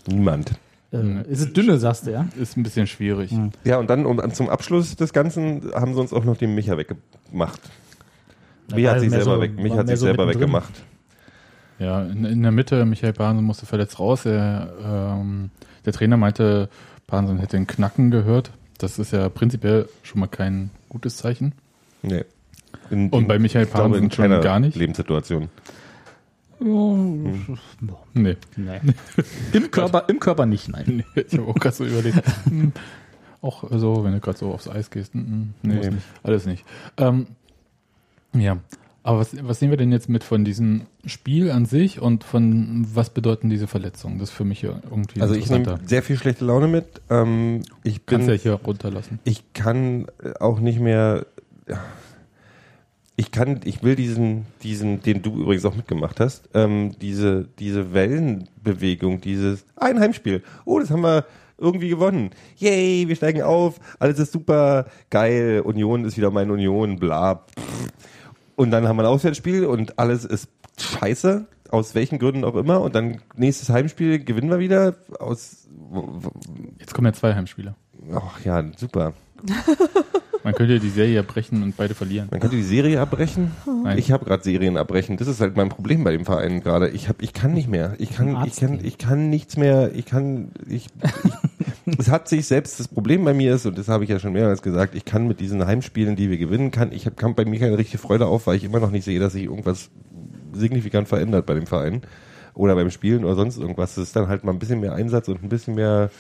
niemand. 0.08 0.52
Äh, 0.94 1.22
ist 1.30 1.40
es 1.40 1.52
dünne, 1.52 1.78
sagst 1.78 2.06
du, 2.06 2.12
ja? 2.12 2.26
ist 2.40 2.56
ein 2.56 2.62
bisschen 2.62 2.86
schwierig. 2.86 3.32
Ja, 3.64 3.78
und 3.78 3.90
dann 3.90 4.06
um, 4.06 4.20
zum 4.32 4.48
Abschluss 4.48 4.94
des 4.96 5.12
Ganzen 5.12 5.72
haben 5.74 5.94
sie 5.94 6.00
uns 6.00 6.12
auch 6.12 6.24
noch 6.24 6.36
den 6.36 6.54
Micha 6.54 6.76
weggemacht. 6.78 7.60
Da 8.68 8.76
Mich 8.76 8.84
war 8.86 8.92
hat 8.94 9.00
sich 9.00 9.10
selber, 9.10 9.24
so- 9.36 9.40
weg, 9.40 9.56
mich 9.56 9.70
war 9.72 9.78
hat 9.80 9.88
sich 9.88 9.98
so 9.98 10.06
selber 10.06 10.26
mittendrin. 10.26 10.52
weggemacht. 10.52 10.84
Ja, 11.78 12.02
in, 12.02 12.24
in 12.24 12.42
der 12.42 12.52
Mitte, 12.52 12.84
Michael 12.84 13.12
Bahnsen 13.12 13.44
musste 13.44 13.66
verletzt 13.66 13.98
raus. 13.98 14.24
Er, 14.24 14.72
ähm, 15.20 15.50
der 15.84 15.92
Trainer 15.92 16.16
meinte, 16.16 16.68
Bahnsen 17.06 17.38
hätte 17.38 17.56
einen 17.56 17.66
Knacken 17.66 18.10
gehört. 18.10 18.52
Das 18.78 18.98
ist 18.98 19.12
ja 19.12 19.28
prinzipiell 19.28 19.88
schon 20.02 20.20
mal 20.20 20.28
kein 20.28 20.70
gutes 20.88 21.16
Zeichen. 21.16 21.52
Nee. 22.02 22.24
In, 22.90 23.10
Und 23.10 23.26
bei 23.28 23.38
Michael 23.38 23.66
in 23.94 24.10
schon 24.10 24.40
gar 24.40 24.60
nicht? 24.60 24.76
Lebenssituation. 24.76 25.48
Nee. 26.61 28.37
Nee. 28.56 28.80
Im, 29.52 29.70
Körper, 29.70 30.04
Im 30.08 30.20
Körper 30.20 30.46
nicht, 30.46 30.68
nein. 30.68 31.04
Ich 31.14 31.38
habe 31.38 31.49
auch 31.49 31.54
gerade 31.54 31.75
so 31.76 31.84
überlegt. 31.84 32.23
hm, 32.44 32.73
auch 33.42 33.64
so, 33.70 34.04
wenn 34.04 34.12
du 34.12 34.20
gerade 34.20 34.38
so 34.38 34.52
aufs 34.52 34.68
Eis 34.68 34.90
gehst. 34.90 35.14
hm, 35.14 35.54
nee, 35.62 35.90
Nee. 35.90 35.96
alles 36.23 36.46
nicht. 36.46 36.64
Ähm, 36.96 37.26
ja, 38.32 38.58
aber 39.02 39.18
was, 39.18 39.37
was 39.46 39.58
sehen 39.61 39.68
wir 39.70 39.76
denn 39.76 39.92
jetzt 39.92 40.08
mit 40.08 40.25
von 40.25 40.44
diesem 40.46 40.87
Spiel 41.04 41.50
an 41.50 41.66
sich 41.66 42.00
und 42.00 42.25
von 42.25 42.87
was 42.94 43.11
bedeuten 43.11 43.50
diese 43.50 43.66
Verletzungen? 43.66 44.18
Das 44.18 44.30
ist 44.30 44.34
für 44.34 44.44
mich 44.46 44.62
ja 44.62 44.80
irgendwie 44.90 45.20
Also 45.20 45.34
ich 45.34 45.50
nehme 45.50 45.78
sehr 45.84 46.02
viel 46.02 46.16
schlechte 46.16 46.44
Laune 46.46 46.68
mit. 46.68 46.87
Ähm, 47.11 47.62
ich 47.82 48.02
bin, 48.06 48.16
Kannst 48.18 48.28
ja 48.28 48.34
hier 48.34 48.52
runterlassen. 48.54 49.18
ich 49.25 49.52
kann 49.52 50.06
auch 50.40 50.58
nicht 50.58 50.80
mehr. 50.80 51.26
Ich 53.16 53.30
kann, 53.30 53.61
ich 53.64 53.83
will 53.83 53.94
diesen, 53.94 54.47
diesen, 54.62 55.00
den 55.02 55.23
du 55.23 55.30
übrigens 55.40 55.64
auch 55.64 55.76
mitgemacht 55.76 56.18
hast, 56.18 56.49
ähm, 56.52 56.97
diese, 57.00 57.49
diese 57.61 57.94
Wellenbewegung, 57.94 59.21
dieses 59.21 59.64
ein 59.76 60.00
Heimspiel. 60.00 60.42
Oh, 60.64 60.80
das 60.80 60.90
haben 60.90 61.02
wir 61.02 61.25
irgendwie 61.56 61.88
gewonnen. 61.88 62.30
Yay, 62.56 63.06
wir 63.06 63.14
steigen 63.14 63.42
auf, 63.42 63.78
alles 64.00 64.18
ist 64.18 64.33
super, 64.33 64.87
geil, 65.11 65.62
Union 65.64 66.04
ist 66.04 66.16
wieder 66.16 66.30
meine 66.30 66.52
Union, 66.52 66.99
bla. 66.99 67.44
Und 68.56 68.71
dann 68.71 68.88
haben 68.88 68.97
wir 68.97 69.02
ein 69.02 69.09
Auswärtsspiel 69.09 69.64
und 69.64 69.99
alles 69.99 70.25
ist 70.25 70.49
scheiße, 70.78 71.47
aus 71.71 71.94
welchen 71.94 72.18
Gründen 72.18 72.44
auch 72.44 72.56
immer. 72.56 72.80
Und 72.80 72.94
dann 72.94 73.21
nächstes 73.37 73.68
Heimspiel 73.68 74.25
gewinnen 74.25 74.50
wir 74.50 74.59
wieder 74.59 74.97
aus. 75.18 75.68
Jetzt 76.78 76.94
kommen 76.94 77.06
ja 77.06 77.12
zwei 77.12 77.35
Heimspiele. 77.35 77.75
Ach 78.12 78.44
ja, 78.44 78.64
super. 78.76 79.14
Man 80.44 80.54
könnte 80.54 80.78
die 80.78 80.90
Serie 80.90 81.22
brechen 81.22 81.62
und 81.62 81.74
beide 81.76 81.94
verlieren. 81.94 82.28
Man 82.30 82.38
könnte 82.38 82.56
die 82.56 82.62
Serie 82.62 83.00
abbrechen. 83.00 83.52
Nein. 83.82 83.96
Ich 83.96 84.12
habe 84.12 84.26
gerade 84.26 84.44
Serien 84.44 84.76
abbrechen. 84.76 85.16
Das 85.16 85.26
ist 85.26 85.40
halt 85.40 85.56
mein 85.56 85.70
Problem 85.70 86.04
bei 86.04 86.12
dem 86.12 86.26
Verein 86.26 86.60
gerade. 86.60 86.90
Ich 86.90 87.08
hab, 87.08 87.22
ich 87.22 87.32
kann 87.32 87.54
nicht 87.54 87.68
mehr. 87.68 87.94
Ich 87.98 88.12
kann, 88.12 88.44
ich 88.46 88.56
kann, 88.56 88.78
ich 88.84 88.98
kann 88.98 89.30
nichts 89.30 89.56
mehr. 89.56 89.90
Ich 89.94 90.04
kann, 90.04 90.50
ich, 90.68 90.88
ich 91.86 91.98
es 91.98 92.10
hat 92.10 92.28
sich 92.28 92.46
selbst 92.46 92.78
das 92.78 92.88
Problem 92.88 93.24
bei 93.24 93.32
mir 93.32 93.54
ist 93.54 93.66
und 93.66 93.78
das 93.78 93.88
habe 93.88 94.04
ich 94.04 94.10
ja 94.10 94.18
schon 94.18 94.32
mehrmals 94.32 94.60
gesagt. 94.62 94.94
Ich 94.94 95.06
kann 95.06 95.26
mit 95.26 95.40
diesen 95.40 95.64
Heimspielen, 95.66 96.14
die 96.14 96.30
wir 96.30 96.38
gewinnen, 96.38 96.70
kann 96.70 96.92
ich 96.92 97.06
hab, 97.06 97.16
kann 97.16 97.34
bei 97.34 97.46
mir 97.46 97.58
keine 97.58 97.78
richtige 97.78 97.98
Freude 97.98 98.26
auf, 98.26 98.46
weil 98.46 98.56
ich 98.56 98.64
immer 98.64 98.80
noch 98.80 98.90
nicht 98.90 99.04
sehe, 99.04 99.20
dass 99.20 99.32
sich 99.32 99.44
irgendwas 99.44 99.90
signifikant 100.52 101.08
verändert 101.08 101.46
bei 101.46 101.54
dem 101.54 101.66
Verein 101.66 102.02
oder 102.54 102.74
beim 102.74 102.90
Spielen 102.90 103.24
oder 103.24 103.34
sonst 103.34 103.58
irgendwas. 103.58 103.94
Das 103.94 104.04
ist 104.04 104.16
dann 104.16 104.28
halt 104.28 104.44
mal 104.44 104.52
ein 104.52 104.58
bisschen 104.58 104.80
mehr 104.80 104.94
Einsatz 104.94 105.28
und 105.28 105.42
ein 105.42 105.48
bisschen 105.48 105.74
mehr 105.74 106.10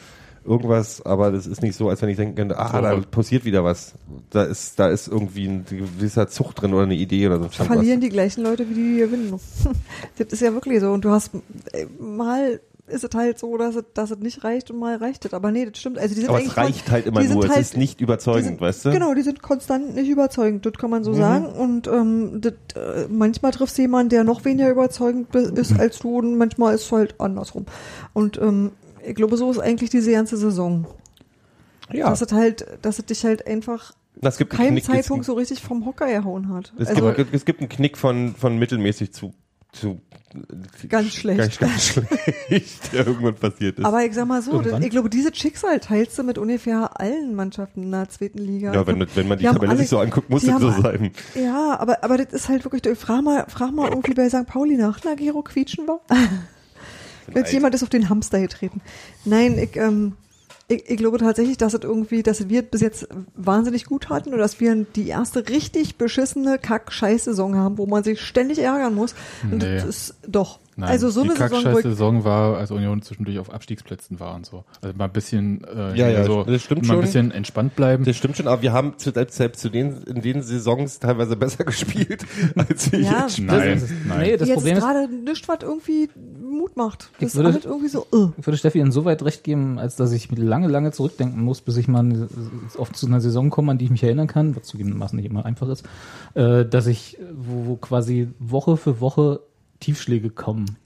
irgendwas, 0.44 1.00
aber 1.04 1.30
das 1.32 1.46
ist 1.46 1.62
nicht 1.62 1.76
so, 1.76 1.88
als 1.88 2.02
wenn 2.02 2.08
ich 2.08 2.16
denken 2.16 2.34
könnte, 2.36 2.58
ah, 2.58 2.80
da 2.80 2.96
passiert 3.10 3.44
wieder 3.44 3.64
was. 3.64 3.94
Da 4.30 4.44
ist, 4.44 4.78
da 4.78 4.88
ist 4.88 5.08
irgendwie 5.08 5.46
ein 5.46 5.64
gewisser 5.64 6.28
Zucht 6.28 6.60
drin 6.62 6.74
oder 6.74 6.84
eine 6.84 6.94
Idee 6.94 7.26
oder 7.26 7.38
so. 7.42 7.48
Verlieren 7.48 8.00
die 8.00 8.08
gleichen 8.10 8.42
Leute, 8.42 8.68
wie 8.68 8.74
die 8.74 8.96
gewinnen. 8.98 9.38
das 10.18 10.26
ist 10.28 10.40
ja 10.40 10.52
wirklich 10.52 10.80
so. 10.80 10.90
Und 10.92 11.04
du 11.04 11.10
hast, 11.10 11.30
äh, 11.72 11.86
mal 11.98 12.60
ist 12.86 13.02
es 13.02 13.10
halt 13.14 13.38
so, 13.38 13.56
dass 13.56 13.76
es, 13.76 13.84
dass 13.94 14.10
es 14.10 14.18
nicht 14.18 14.44
reicht 14.44 14.70
und 14.70 14.78
mal 14.78 14.96
reicht 14.96 15.24
es. 15.24 15.32
Aber 15.32 15.50
nee, 15.50 15.64
das 15.64 15.78
stimmt. 15.78 15.98
Also 15.98 16.14
die 16.14 16.20
sind 16.20 16.28
Aber 16.28 16.36
eigentlich 16.38 16.50
es 16.52 16.56
reicht 16.58 16.90
halt 16.90 17.06
immer 17.06 17.22
die 17.22 17.28
nur, 17.28 17.44
es 17.44 17.50
halt- 17.50 17.60
ist 17.62 17.76
nicht 17.78 17.98
die 18.00 18.04
überzeugend, 18.04 18.44
sind, 18.44 18.60
weißt 18.60 18.84
du? 18.84 18.90
Genau, 18.90 19.14
die 19.14 19.22
sind 19.22 19.40
konstant 19.42 19.94
nicht 19.94 20.08
überzeugend, 20.10 20.66
das 20.66 20.74
kann 20.74 20.90
man 20.90 21.02
so 21.02 21.12
Mhm. 21.12 21.16
sagen. 21.16 21.46
Und 21.46 21.86
ähm, 21.86 22.42
das, 22.42 22.52
äh, 22.76 23.06
manchmal 23.08 23.52
triffst 23.52 23.78
du 23.78 23.82
jemanden, 23.82 24.10
der 24.10 24.24
noch 24.24 24.44
weniger 24.44 24.68
überzeugend 24.70 25.34
ist 25.34 25.72
als 25.80 25.98
du 26.00 26.18
und 26.18 26.36
manchmal 26.36 26.74
ist 26.74 26.82
es 26.84 26.92
halt 26.92 27.18
andersrum. 27.18 27.64
Und 28.12 28.36
ähm, 28.36 28.72
ich 29.06 29.14
glaube, 29.14 29.36
so 29.36 29.50
ist 29.50 29.58
eigentlich 29.58 29.90
diese 29.90 30.12
ganze 30.12 30.36
Saison. 30.36 30.86
Ja, 31.92 32.08
Dass 32.08 32.22
es 32.22 32.32
halt, 32.32 32.66
dass 32.82 32.98
es 32.98 33.06
dich 33.06 33.24
halt 33.24 33.46
einfach 33.46 33.92
das 34.16 34.38
gibt 34.38 34.52
einen 34.52 34.58
keinem 34.58 34.74
Knick, 34.74 34.84
Zeitpunkt 34.84 35.22
es, 35.22 35.26
so 35.26 35.34
richtig 35.34 35.60
vom 35.60 35.84
Hocker 35.84 36.06
erhauen 36.06 36.48
hat. 36.48 36.72
es, 36.78 36.88
also, 36.88 37.12
gibt, 37.12 37.34
es 37.34 37.44
gibt 37.44 37.60
einen 37.60 37.68
Knick 37.68 37.98
von, 37.98 38.34
von 38.34 38.58
mittelmäßig 38.58 39.12
zu, 39.12 39.34
zu 39.72 40.00
Ganz 40.88 41.14
schlecht. 41.14 41.38
Ganz, 41.38 41.58
ganz 41.58 41.84
schlecht, 41.84 42.92
der 42.92 43.06
irgendwann 43.06 43.34
passiert 43.36 43.78
ist. 43.78 43.84
Aber 43.84 44.04
ich 44.04 44.14
sag 44.14 44.26
mal 44.26 44.42
so, 44.42 44.52
Irgendwann. 44.52 44.82
ich 44.82 44.90
glaube, 44.90 45.08
dieses 45.08 45.36
Schicksal 45.36 45.78
teilst 45.78 46.18
du 46.18 46.24
mit 46.24 46.38
ungefähr 46.38 47.00
allen 47.00 47.34
Mannschaften 47.36 47.84
in 47.84 47.90
der 47.92 48.08
zweiten 48.08 48.38
Liga. 48.38 48.72
ja, 48.74 48.84
wenn, 48.86 49.06
wenn 49.14 49.28
man 49.28 49.38
die, 49.38 49.44
die 49.44 49.50
Tabelle 49.52 49.70
alle- 49.70 49.78
sich 49.78 49.88
so 49.88 49.98
anguckt, 50.00 50.30
muss 50.30 50.44
das 50.44 50.60
so 50.60 50.70
sein. 50.70 51.12
Ja, 51.36 51.78
aber, 51.78 52.02
aber 52.02 52.18
das 52.18 52.32
ist 52.32 52.48
halt 52.48 52.64
wirklich, 52.64 52.82
frag 52.98 53.22
mal, 53.22 53.44
frag 53.48 53.72
mal 53.72 53.88
irgendwie 53.90 54.14
bei 54.14 54.28
St. 54.28 54.46
Pauli 54.46 54.76
nach, 54.76 54.98
na, 55.04 55.14
Gero 55.14 55.42
quietschen 55.42 55.86
war. 55.86 56.00
Jetzt 57.34 57.52
jemand 57.52 57.74
ist 57.74 57.82
auf 57.82 57.88
den 57.90 58.08
Hamster 58.08 58.40
getreten. 58.40 58.80
Nein, 59.24 59.56
ich, 59.58 59.76
ähm, 59.76 60.14
ich, 60.68 60.88
ich 60.88 60.96
glaube 60.96 61.18
tatsächlich, 61.18 61.56
dass 61.58 61.74
es 61.74 61.82
irgendwie, 61.82 62.22
dass 62.22 62.48
wir 62.48 62.62
bis 62.62 62.80
jetzt 62.80 63.06
wahnsinnig 63.36 63.84
gut 63.84 64.08
hatten 64.08 64.32
und 64.32 64.38
dass 64.38 64.60
wir 64.60 64.74
die 64.96 65.08
erste 65.08 65.48
richtig 65.48 65.96
beschissene 65.96 66.58
Kack-Scheiß-Saison 66.58 67.54
haben, 67.56 67.78
wo 67.78 67.86
man 67.86 68.02
sich 68.02 68.20
ständig 68.20 68.58
ärgern 68.60 68.94
muss. 68.94 69.14
Und 69.42 69.58
Nee. 69.62 69.74
das 69.76 69.84
ist 69.84 70.14
doch. 70.26 70.58
Nein, 70.76 70.88
also 70.90 71.08
so 71.08 71.22
die 71.22 71.30
eine 71.30 71.38
Saison, 71.38 71.72
wo 71.72 71.78
ich, 71.78 71.84
Saison 71.84 72.24
war, 72.24 72.56
als 72.58 72.72
Union 72.72 73.00
zwischendurch 73.00 73.38
auf 73.38 73.48
Abstiegsplätzen 73.48 74.18
war 74.18 74.34
und 74.34 74.44
so. 74.44 74.64
Also 74.82 74.96
mal 74.98 75.04
ein 75.04 75.12
bisschen, 75.12 75.62
äh, 75.62 75.96
Ja, 75.96 76.08
ja, 76.08 76.24
so, 76.24 76.42
das 76.42 76.62
stimmt 76.62 76.82
mal 76.88 76.94
ein 76.94 76.96
schon. 76.96 77.00
bisschen 77.04 77.30
entspannt 77.30 77.76
bleiben. 77.76 78.02
Das 78.04 78.16
stimmt 78.16 78.36
schon, 78.36 78.48
aber 78.48 78.60
wir 78.60 78.72
haben 78.72 78.94
zu, 78.98 79.12
selbst 79.12 79.60
zu 79.60 79.68
den, 79.68 80.02
in 80.02 80.20
den 80.20 80.42
Saisons 80.42 80.98
teilweise 80.98 81.36
besser 81.36 81.62
gespielt, 81.62 82.24
als 82.56 82.90
wir 82.90 82.98
Ja. 83.02 83.22
jetzt. 83.22 83.38
Nein, 83.38 83.74
Das 83.74 83.82
ist- 83.84 83.92
nein. 84.04 84.18
Nee, 84.20 84.36
das 84.36 84.48
jetzt 84.48 84.56
Problem 84.56 84.76
ist, 84.78 84.82
gerade 84.82 85.08
nichts, 85.14 85.46
was 85.46 85.58
irgendwie 85.62 86.08
Mut 86.54 86.76
macht. 86.76 87.10
Ich 87.14 87.18
Das 87.20 87.28
ist 87.30 87.36
würde- 87.36 87.48
alles 87.50 87.64
irgendwie 87.64 87.88
so, 87.88 88.06
uh. 88.12 88.30
ich 88.38 88.46
würde 88.46 88.56
Steffi 88.56 88.78
insoweit 88.80 89.22
recht 89.22 89.44
geben, 89.44 89.78
als 89.78 89.96
dass 89.96 90.12
ich 90.12 90.30
lange, 90.36 90.68
lange 90.68 90.92
zurückdenken 90.92 91.42
muss, 91.42 91.60
bis 91.60 91.76
ich 91.76 91.88
mal 91.88 92.28
oft 92.78 92.96
zu 92.96 93.06
einer 93.06 93.20
Saison 93.20 93.50
komme, 93.50 93.72
an 93.72 93.78
die 93.78 93.84
ich 93.86 93.90
mich 93.90 94.02
erinnern 94.02 94.26
kann, 94.26 94.56
was 94.56 94.64
zugegebenermaßen 94.64 95.16
nicht 95.16 95.26
immer 95.26 95.44
einfach 95.44 95.68
ist, 95.68 95.84
äh, 96.34 96.64
dass 96.64 96.86
ich, 96.86 97.18
wo, 97.36 97.66
wo 97.66 97.76
quasi 97.76 98.28
Woche 98.38 98.76
für 98.76 99.00
Woche 99.00 99.40
Tiefschläge 99.80 100.30
kommen. 100.30 100.76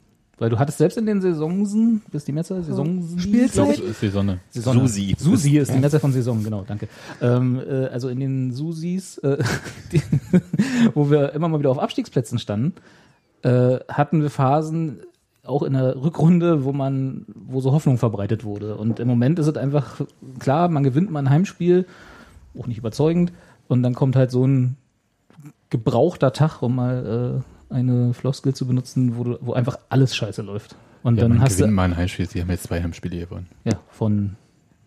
Weil 0.41 0.51
du 0.51 0.59
hattest 0.61 0.79
selbst 0.79 0.97
in 0.97 1.05
den 1.05 1.21
Saisonsen, 1.21 2.01
bist 2.13 2.29
die 2.29 2.33
Mehrzahl? 2.33 2.63
Saisonsen? 2.63 3.19
Spielzeit? 3.19 3.49
Ich 3.49 3.53
glaube, 3.55 3.73
es 3.73 3.81
ist 3.81 4.03
die 4.03 4.09
Sonne. 4.09 4.39
Saison. 4.51 4.79
Susi. 4.79 5.17
Susi 5.19 5.57
ist 5.59 5.73
die 5.75 5.79
Mehrzahl 5.79 5.99
von 5.99 6.13
Saison, 6.13 6.45
genau, 6.45 6.65
danke. 6.65 6.87
Ähm, 7.21 7.59
äh, 7.69 7.87
also 7.87 8.09
in 8.09 8.21
den 8.21 8.53
Susis, 8.53 9.19
äh, 9.19 9.43
die, 9.93 10.01
wo 10.95 11.11
wir 11.11 11.33
immer 11.33 11.49
mal 11.49 11.59
wieder 11.59 11.71
auf 11.71 11.81
Abstiegsplätzen 11.81 12.39
standen, 12.39 12.75
äh, 13.43 13.79
hatten 13.89 14.23
wir 14.23 14.31
Phasen, 14.31 15.01
auch 15.49 15.63
in 15.63 15.73
der 15.73 15.97
Rückrunde, 15.97 16.65
wo 16.65 16.73
man, 16.73 17.25
wo 17.35 17.61
so 17.61 17.73
Hoffnung 17.73 17.99
verbreitet 17.99 18.45
wurde. 18.45 18.77
Und 18.77 19.01
im 19.01 19.09
Moment 19.09 19.39
ist 19.39 19.47
es 19.47 19.57
einfach 19.57 20.01
klar, 20.39 20.69
man 20.69 20.83
gewinnt 20.85 21.11
mal 21.11 21.21
ein 21.21 21.31
Heimspiel, 21.31 21.87
auch 22.59 22.67
nicht 22.67 22.79
überzeugend, 22.79 23.33
und 23.69 23.83
dann 23.83 23.95
kommt 23.95 24.17
halt 24.17 24.31
so 24.31 24.47
ein 24.47 24.77
gebrauchter 25.71 26.33
Tag, 26.33 26.63
um 26.63 26.77
mal 26.77 27.43
äh, 27.71 27.75
eine 27.75 28.15
Floskel 28.15 28.55
zu 28.55 28.67
benutzen, 28.67 29.17
wo, 29.17 29.25
du, 29.25 29.39
wo 29.41 29.53
einfach 29.53 29.79
alles 29.89 30.17
scheiße 30.17 30.43
läuft. 30.43 30.77
Und 31.03 31.17
Ja, 31.17 31.23
dann 31.29 31.41
hast 31.41 31.61
du 31.61 31.67
mal 31.69 31.85
ein 31.85 31.97
Heimspiel. 31.97 32.29
Sie 32.29 32.41
haben 32.41 32.51
jetzt 32.51 32.65
zwei 32.65 32.83
Heimspiele 32.83 33.21
gewonnen. 33.21 33.47
ja 33.65 33.75
von 33.91 34.37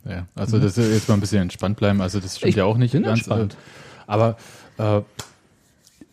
Ja, 0.04 0.26
also 0.36 0.60
das 0.60 0.78
ist 0.78 0.92
jetzt 0.92 1.08
mal 1.08 1.16
ein 1.16 1.20
bisschen 1.22 1.42
entspannt 1.44 1.78
bleiben. 1.78 2.02
Also 2.02 2.20
das 2.20 2.38
stimmt 2.38 2.50
Ich 2.50 2.56
ja 2.56 2.66
auch 2.66 2.78
nicht 2.78 2.94
ganz. 2.94 3.06
entspannt. 3.08 3.54
Äh, 3.54 3.58
aber 4.08 4.36
äh, 4.78 5.02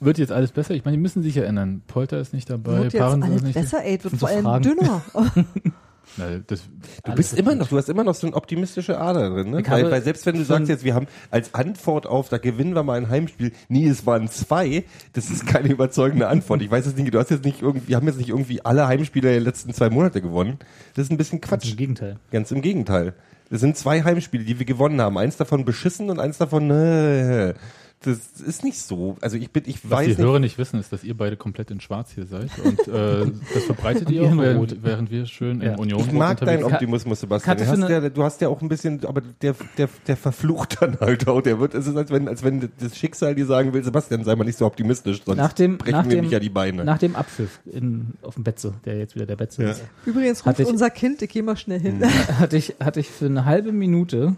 wird 0.01 0.19
jetzt 0.19 0.33
alles 0.33 0.53
besser? 0.53 0.75
Ich 0.75 0.85
meine, 0.85 0.97
die 0.97 1.03
müssen 1.03 1.23
sich 1.23 1.37
erinnern. 1.37 1.83
Polter 1.87 2.19
ist 2.19 2.33
nicht 2.33 2.49
dabei, 2.51 2.83
Wird 2.83 2.93
jetzt 2.93 3.01
Paaren 3.01 3.23
alles 3.23 3.37
ist 3.37 3.43
nicht 3.45 3.55
besser, 3.55 3.85
ey, 3.85 4.03
wird 4.03 4.17
vor 4.17 4.29
allem 4.29 4.45
Fragen. 4.45 4.63
dünner. 4.63 5.03
Na, 6.17 6.39
das, 6.47 6.63
Du 7.05 7.13
bist 7.13 7.35
immer 7.39 7.55
noch, 7.55 7.69
du 7.69 7.77
hast 7.77 7.89
immer 7.89 8.05
noch 8.05 8.15
so 8.15 8.27
eine 8.27 8.37
optimistische 8.37 8.99
Ader 8.99 9.31
drin, 9.31 9.51
ne? 9.51 9.63
Weil, 9.67 9.91
weil 9.91 10.03
selbst 10.03 10.25
wenn 10.27 10.37
du 10.37 10.45
sagst 10.45 10.69
jetzt, 10.69 10.85
wir 10.85 10.95
haben 10.95 11.07
als 11.31 11.55
Antwort 11.55 12.07
auf, 12.07 12.29
da 12.29 12.39
gewinnen 12.39 12.75
wir 12.75 12.83
mal 12.83 12.97
ein 12.97 13.09
Heimspiel, 13.09 13.53
nie, 13.69 13.87
es 13.87 14.07
waren 14.07 14.29
zwei, 14.29 14.85
das 15.13 15.31
ist 15.31 15.47
keine 15.47 15.69
überzeugende 15.69 16.29
Antwort. 16.29 16.63
Ich 16.63 16.71
weiß 16.71 16.87
jetzt 16.87 16.99
nicht, 16.99 17.13
du 17.13 17.19
hast 17.19 17.31
jetzt 17.31 17.45
nicht 17.45 17.63
irgendwie, 17.63 17.89
wir 17.89 17.97
haben 17.97 18.07
jetzt 18.07 18.19
nicht 18.19 18.31
irgendwie 18.31 18.65
alle 18.65 18.87
Heimspiele 18.87 19.31
der 19.31 19.41
letzten 19.41 19.73
zwei 19.75 19.91
Monate 19.91 20.23
gewonnen. 20.23 20.59
Das 20.95 21.05
ist 21.05 21.11
ein 21.11 21.19
bisschen 21.19 21.41
Quatsch. 21.41 21.71
Im 21.71 21.77
Gegenteil. 21.77 22.17
Ganz 22.31 22.51
im 22.51 22.63
Gegenteil. 22.63 23.15
Das 23.51 23.61
sind 23.61 23.77
zwei 23.77 24.03
Heimspiele, 24.03 24.45
die 24.45 24.59
wir 24.59 24.67
gewonnen 24.67 25.01
haben. 25.01 25.17
Eins 25.17 25.37
davon 25.37 25.65
beschissen 25.65 26.11
und 26.11 26.21
eins 26.21 26.39
davon, 26.39 26.71
äh, 26.71 27.55
das 28.03 28.41
ist 28.41 28.63
nicht 28.63 28.79
so. 28.81 29.17
Also 29.21 29.37
ich 29.37 29.51
bin, 29.51 29.65
ich 29.67 29.83
was 29.85 29.91
weiß 29.91 30.05
die 30.05 30.11
nicht. 30.11 30.19
Hörer 30.21 30.39
nicht 30.39 30.57
wissen, 30.57 30.79
ist, 30.79 30.93
dass 30.93 31.03
ihr 31.03 31.17
beide 31.17 31.37
komplett 31.37 31.73
in 31.73 31.81
Schwarz 31.81 32.13
hier 32.15 32.27
seid. 32.27 32.49
Und 32.63 32.87
äh, 32.87 33.27
das 33.55 33.65
verbreitet 33.65 34.09
ihr 34.11 34.23
auch, 34.23 34.37
während, 34.39 34.85
während 34.85 35.11
wir 35.11 35.27
schön 35.27 35.61
Ja. 35.61 35.73
in 35.73 35.79
Union 35.81 36.01
Ich 36.01 36.13
mag 36.13 36.39
deinen 36.41 36.63
Optimismus, 36.63 37.21
Sebastian. 37.21 37.57
Du 37.57 37.67
hast, 37.67 37.89
ja, 37.91 38.09
du 38.09 38.23
hast 38.23 38.41
ja 38.41 38.49
auch 38.49 38.63
ein 38.63 38.69
bisschen, 38.69 39.05
aber 39.05 39.21
der, 39.43 39.57
der, 39.79 39.89
der 40.07 40.17
verflucht 40.17 40.81
dann 40.81 41.01
halt 41.01 41.27
auch. 41.27 41.41
Der 41.43 41.59
wird, 41.59 41.75
es 41.75 41.89
ist, 41.89 41.97
als 41.97 42.11
wenn, 42.13 42.29
als 42.29 42.45
wenn 42.45 42.69
das 42.79 42.97
Schicksal 42.97 43.35
dir 43.35 43.47
sagen 43.47 43.73
will, 43.73 43.83
Sebastian, 43.83 44.23
sei 44.23 44.37
mal 44.37 44.45
nicht 44.45 44.59
so 44.59 44.67
optimistisch, 44.67 45.23
sonst 45.25 45.37
Nach 45.39 45.53
dem, 45.53 45.79
brechen 45.79 45.93
nach 45.93 46.05
wir 46.05 46.11
dem, 46.17 46.21
mich 46.25 46.31
ja 46.33 46.39
die 46.39 46.51
Beine. 46.51 46.85
Nach 46.85 46.99
dem 46.99 47.17
Abpfiff 47.17 47.59
in, 47.67 48.13
auf 48.23 48.35
dem 48.35 48.45
Betze, 48.45 48.75
der 48.85 48.97
jetzt 48.99 49.17
wieder 49.17 49.27
der 49.27 49.37
Betze 49.37 49.65
Ja. 49.65 49.71
ist, 49.73 49.83
Übrigens 50.07 50.47
ruft 50.47 50.61
ich- 50.61 50.67
unser 50.69 50.91
Kind, 50.91 51.21
ich 51.21 51.31
geh 51.31 51.43
mal 51.43 51.57
schnell 51.57 51.81
hin. 51.81 52.01
hatte 52.39 52.57
ich, 52.57 52.77
hatte 52.79 53.01
ich 53.01 53.09
für 53.11 53.27
eine 53.27 53.45
halbe 53.45 53.73
Minute 53.73 54.37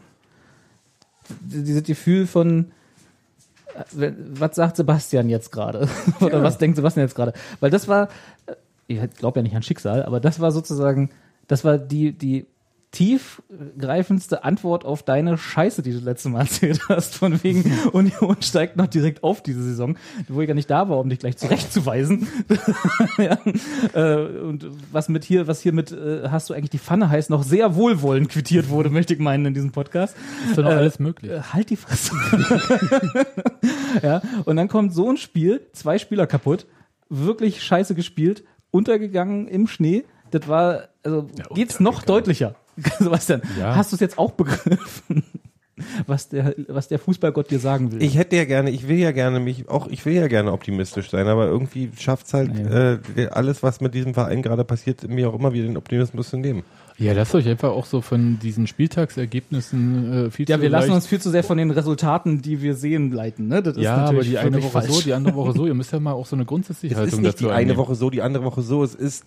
dieses 1.41 1.83
Gefühl 1.85 2.27
von, 2.27 2.73
was 3.93 4.55
sagt 4.55 4.77
Sebastian 4.77 5.29
jetzt 5.29 5.51
gerade? 5.53 5.89
Oder 6.21 6.43
was 6.43 6.59
denkt 6.59 6.77
Sebastian 6.77 7.07
jetzt 7.07 7.15
gerade? 7.15 7.33
Weil 7.61 7.71
das 7.71 7.89
war, 7.89 8.09
äh, 8.47 8.55
ich 8.87 9.01
glaube 9.17 9.39
ja 9.39 9.43
nicht 9.43 9.57
an 9.57 9.63
Schicksal, 9.63 10.03
aber 10.03 10.21
das 10.21 10.41
war 10.41 10.53
sozusagen, 10.53 11.11
das 11.49 11.65
war 11.65 11.79
die, 11.79 12.13
die 12.13 12.47
tiefgreifendste 12.93 14.43
Antwort 14.43 14.85
auf 14.85 15.05
deine 15.05 15.39
Scheiße, 15.39 15.83
die 15.83 15.93
du 15.93 15.99
letztes 15.99 16.31
Mal 16.31 16.41
erzählt 16.41 16.81
hast, 16.89 17.15
von 17.15 17.43
wegen 17.43 17.73
Union 17.93 18.37
steigt 18.41 18.77
noch 18.77 18.89
direkt 18.89 19.23
auf 19.23 19.43
diese 19.43 19.63
Saison, 19.63 19.97
wo 20.29 20.41
ich 20.41 20.49
ja 20.49 20.55
nicht 20.55 20.71
da 20.71 20.89
war, 20.89 20.99
um 20.99 21.09
dich 21.09 21.21
gleich 21.21 21.37
zurechtzuweisen. 21.37 22.27
ja. 23.19 23.39
äh, 23.95 24.41
und 24.41 24.67
was 24.91 25.09
mit 25.09 25.25
hier, 25.25 25.47
was 25.47 25.61
hier 25.61 25.73
mit 25.73 25.93
äh, 25.93 26.29
hast 26.29 26.51
du 26.51 26.55
eigentlich 26.55 26.71
die 26.71 26.79
Pfanne 26.79 27.09
heißt, 27.09 27.31
noch 27.31 27.45
sehr 27.45 27.77
wohlwollend 27.77 28.29
quittiert 28.29 28.69
wurde, 28.71 28.91
möchte 28.91 29.15
ich 29.15 29.21
meinen 29.21 29.47
in 29.47 29.55
diesem 29.55 29.71
Podcast. 29.71 30.17
Ist 30.49 30.59
doch 30.59 30.65
noch 30.65 30.71
alles 30.71 30.99
möglich. 30.99 31.31
Äh, 31.31 31.43
halt 31.43 31.71
die 31.71 31.77
Fresse. 31.77 32.13
ja, 34.03 34.21
und 34.45 34.57
dann 34.57 34.69
kommt 34.69 34.95
so 34.95 35.09
ein 35.09 35.17
Spiel, 35.17 35.61
zwei 35.73 35.99
Spieler 35.99 36.27
kaputt, 36.27 36.67
wirklich 37.09 37.63
scheiße 37.63 37.95
gespielt, 37.95 38.43
untergegangen 38.73 39.47
im 39.47 39.69
Schnee. 39.69 40.05
Das 40.33 40.49
war, 40.49 40.89
also 41.05 41.29
geht's 41.55 41.79
noch 41.79 42.03
deutlicher. 42.03 42.57
Sebastian, 42.99 43.43
Ja. 43.59 43.75
hast 43.77 43.93
du 43.93 43.97
es 43.97 44.01
jetzt 44.01 44.19
auch 44.19 44.33
begriffen? 44.33 45.23
Was 46.07 46.29
der, 46.29 46.55
was 46.69 46.89
der 46.89 46.99
Fußballgott 46.99 47.51
dir 47.51 47.59
sagen 47.59 47.91
will. 47.91 48.03
Ich 48.03 48.19
hätte 48.19 48.37
ja 48.37 48.45
gerne, 48.45 48.69
ich 48.69 48.87
will 48.87 48.99
ja 48.99 49.13
gerne 49.13 49.41
mich, 49.41 49.71
auch 49.71 49.87
ich 49.89 50.05
will 50.05 50.13
ja 50.13 50.29
gerne 50.29 50.53
optimistisch 50.53 51.09
sein, 51.09 51.27
aber 51.27 51.47
irgendwie 51.47 51.91
schafft's 51.99 52.35
halt 52.35 52.51
Ja. 52.55 52.99
äh, 53.17 53.29
alles, 53.31 53.63
was 53.63 53.81
mit 53.81 53.95
diesem 53.95 54.13
Verein 54.13 54.43
gerade 54.43 54.63
passiert, 54.65 55.09
mir 55.09 55.31
auch 55.31 55.35
immer 55.35 55.55
wieder 55.55 55.65
den 55.67 55.79
Optimismus 55.79 56.29
zu 56.29 56.37
nehmen. 56.37 56.65
Ja, 56.99 57.15
lasst 57.15 57.35
euch 57.35 57.49
einfach 57.49 57.71
auch 57.71 57.87
so 57.87 58.03
von 58.03 58.39
diesen 58.41 58.67
Spieltagsergebnissen 58.67 60.27
äh, 60.27 60.31
viel 60.31 60.47
ja, 60.49 60.57
zu 60.57 60.63
wir 60.63 60.69
lassen 60.69 60.91
uns 60.91 61.07
viel 61.07 61.21
zu 61.21 61.31
sehr 61.31 61.45
von 61.45 61.57
den 61.57 61.71
Resultaten, 61.71 62.43
die 62.43 62.61
wir 62.61 62.75
sehen, 62.75 63.11
leiten. 63.11 63.49
Ne? 63.49 63.63
Das 63.63 63.77
ist 63.77 63.83
Ja, 63.83 63.95
aber 63.95 64.03
natürlich 64.05 64.31
die 64.31 64.39
eine 64.39 64.57
Woche 64.63 64.83
so, 64.83 64.93
falsch. 64.93 65.05
die 65.05 65.13
andere 65.15 65.35
Woche 65.35 65.53
so. 65.55 65.67
Ihr 65.67 65.75
müsst 65.75 65.93
ja 65.93 66.01
mal 66.01 66.13
auch 66.13 66.27
so 66.27 66.37
eine 66.37 66.45
grundsätzliche 66.45 66.95
Es 66.95 66.99
ist 67.01 67.05
Haltung 67.07 67.21
nicht 67.23 67.35
dazu 67.35 67.45
die 67.45 67.51
eine 67.51 67.57
einnehmen. 67.59 67.79
Woche 67.79 67.95
so, 67.95 68.11
die 68.11 68.21
andere 68.23 68.45
Woche 68.45 68.61
so, 68.63 68.85
es 68.85 68.95
ist 68.95 69.25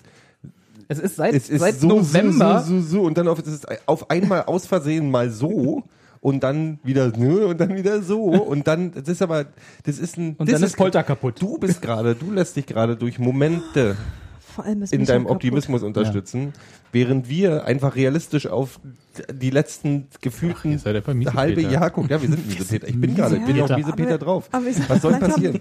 Es 0.87 0.99
ist 0.99 1.15
seit, 1.15 1.33
es 1.33 1.49
ist 1.49 1.59
seit 1.59 1.79
so, 1.79 1.87
November. 1.87 2.61
so, 2.61 2.75
so, 2.75 2.81
so, 2.81 2.87
so 2.87 3.01
und 3.03 3.17
dann 3.17 3.27
auf, 3.27 3.39
es 3.39 3.47
ist 3.47 3.67
auf 3.87 4.09
einmal 4.09 4.43
aus 4.43 4.65
Versehen 4.65 5.09
mal 5.11 5.29
so 5.29 5.83
und 6.21 6.41
dann 6.43 6.79
wieder 6.83 7.11
nö 7.15 7.45
und 7.45 7.59
dann 7.59 7.75
wieder 7.75 8.01
so 8.01 8.23
und 8.23 8.65
dann 8.67 8.91
das 8.93 9.07
ist 9.07 9.21
aber 9.21 9.45
das 9.83 9.99
ist 9.99 10.17
ein 10.17 10.35
Und 10.37 10.49
das 10.49 10.59
dann 10.59 10.67
ist 10.67 10.77
Polter 10.77 11.03
kaputt. 11.03 11.41
Du 11.41 11.57
bist 11.57 11.81
gerade, 11.81 12.15
du 12.15 12.31
lässt 12.31 12.55
dich 12.55 12.65
gerade 12.65 12.95
durch 12.95 13.19
Momente 13.19 13.97
Vor 14.55 14.65
allem 14.65 14.83
ist 14.83 14.93
in 14.93 15.05
deinem 15.05 15.23
kaputt. 15.23 15.35
Optimismus 15.35 15.83
unterstützen, 15.83 16.53
während 16.91 17.27
wir 17.27 17.65
einfach 17.65 17.95
realistisch 17.95 18.47
auf 18.47 18.79
die 19.31 19.49
letzten 19.49 20.07
gefühlten 20.21 20.79
halbe 21.33 21.61
Jahr 21.61 21.89
gucken. 21.89 22.09
Ja, 22.09 22.21
wir 22.21 22.29
sind 22.29 22.47
Miesepeter. 22.47 22.87
Ich 22.87 22.99
bin 22.99 23.15
gerade, 23.15 23.37
ich 23.37 23.45
bin 23.45 23.61
auch 23.61 23.75
Miesepeter. 23.75 24.17
Drauf. 24.17 24.47
aber 24.51 24.65
Was 24.87 25.01
soll 25.01 25.13
passieren? 25.19 25.59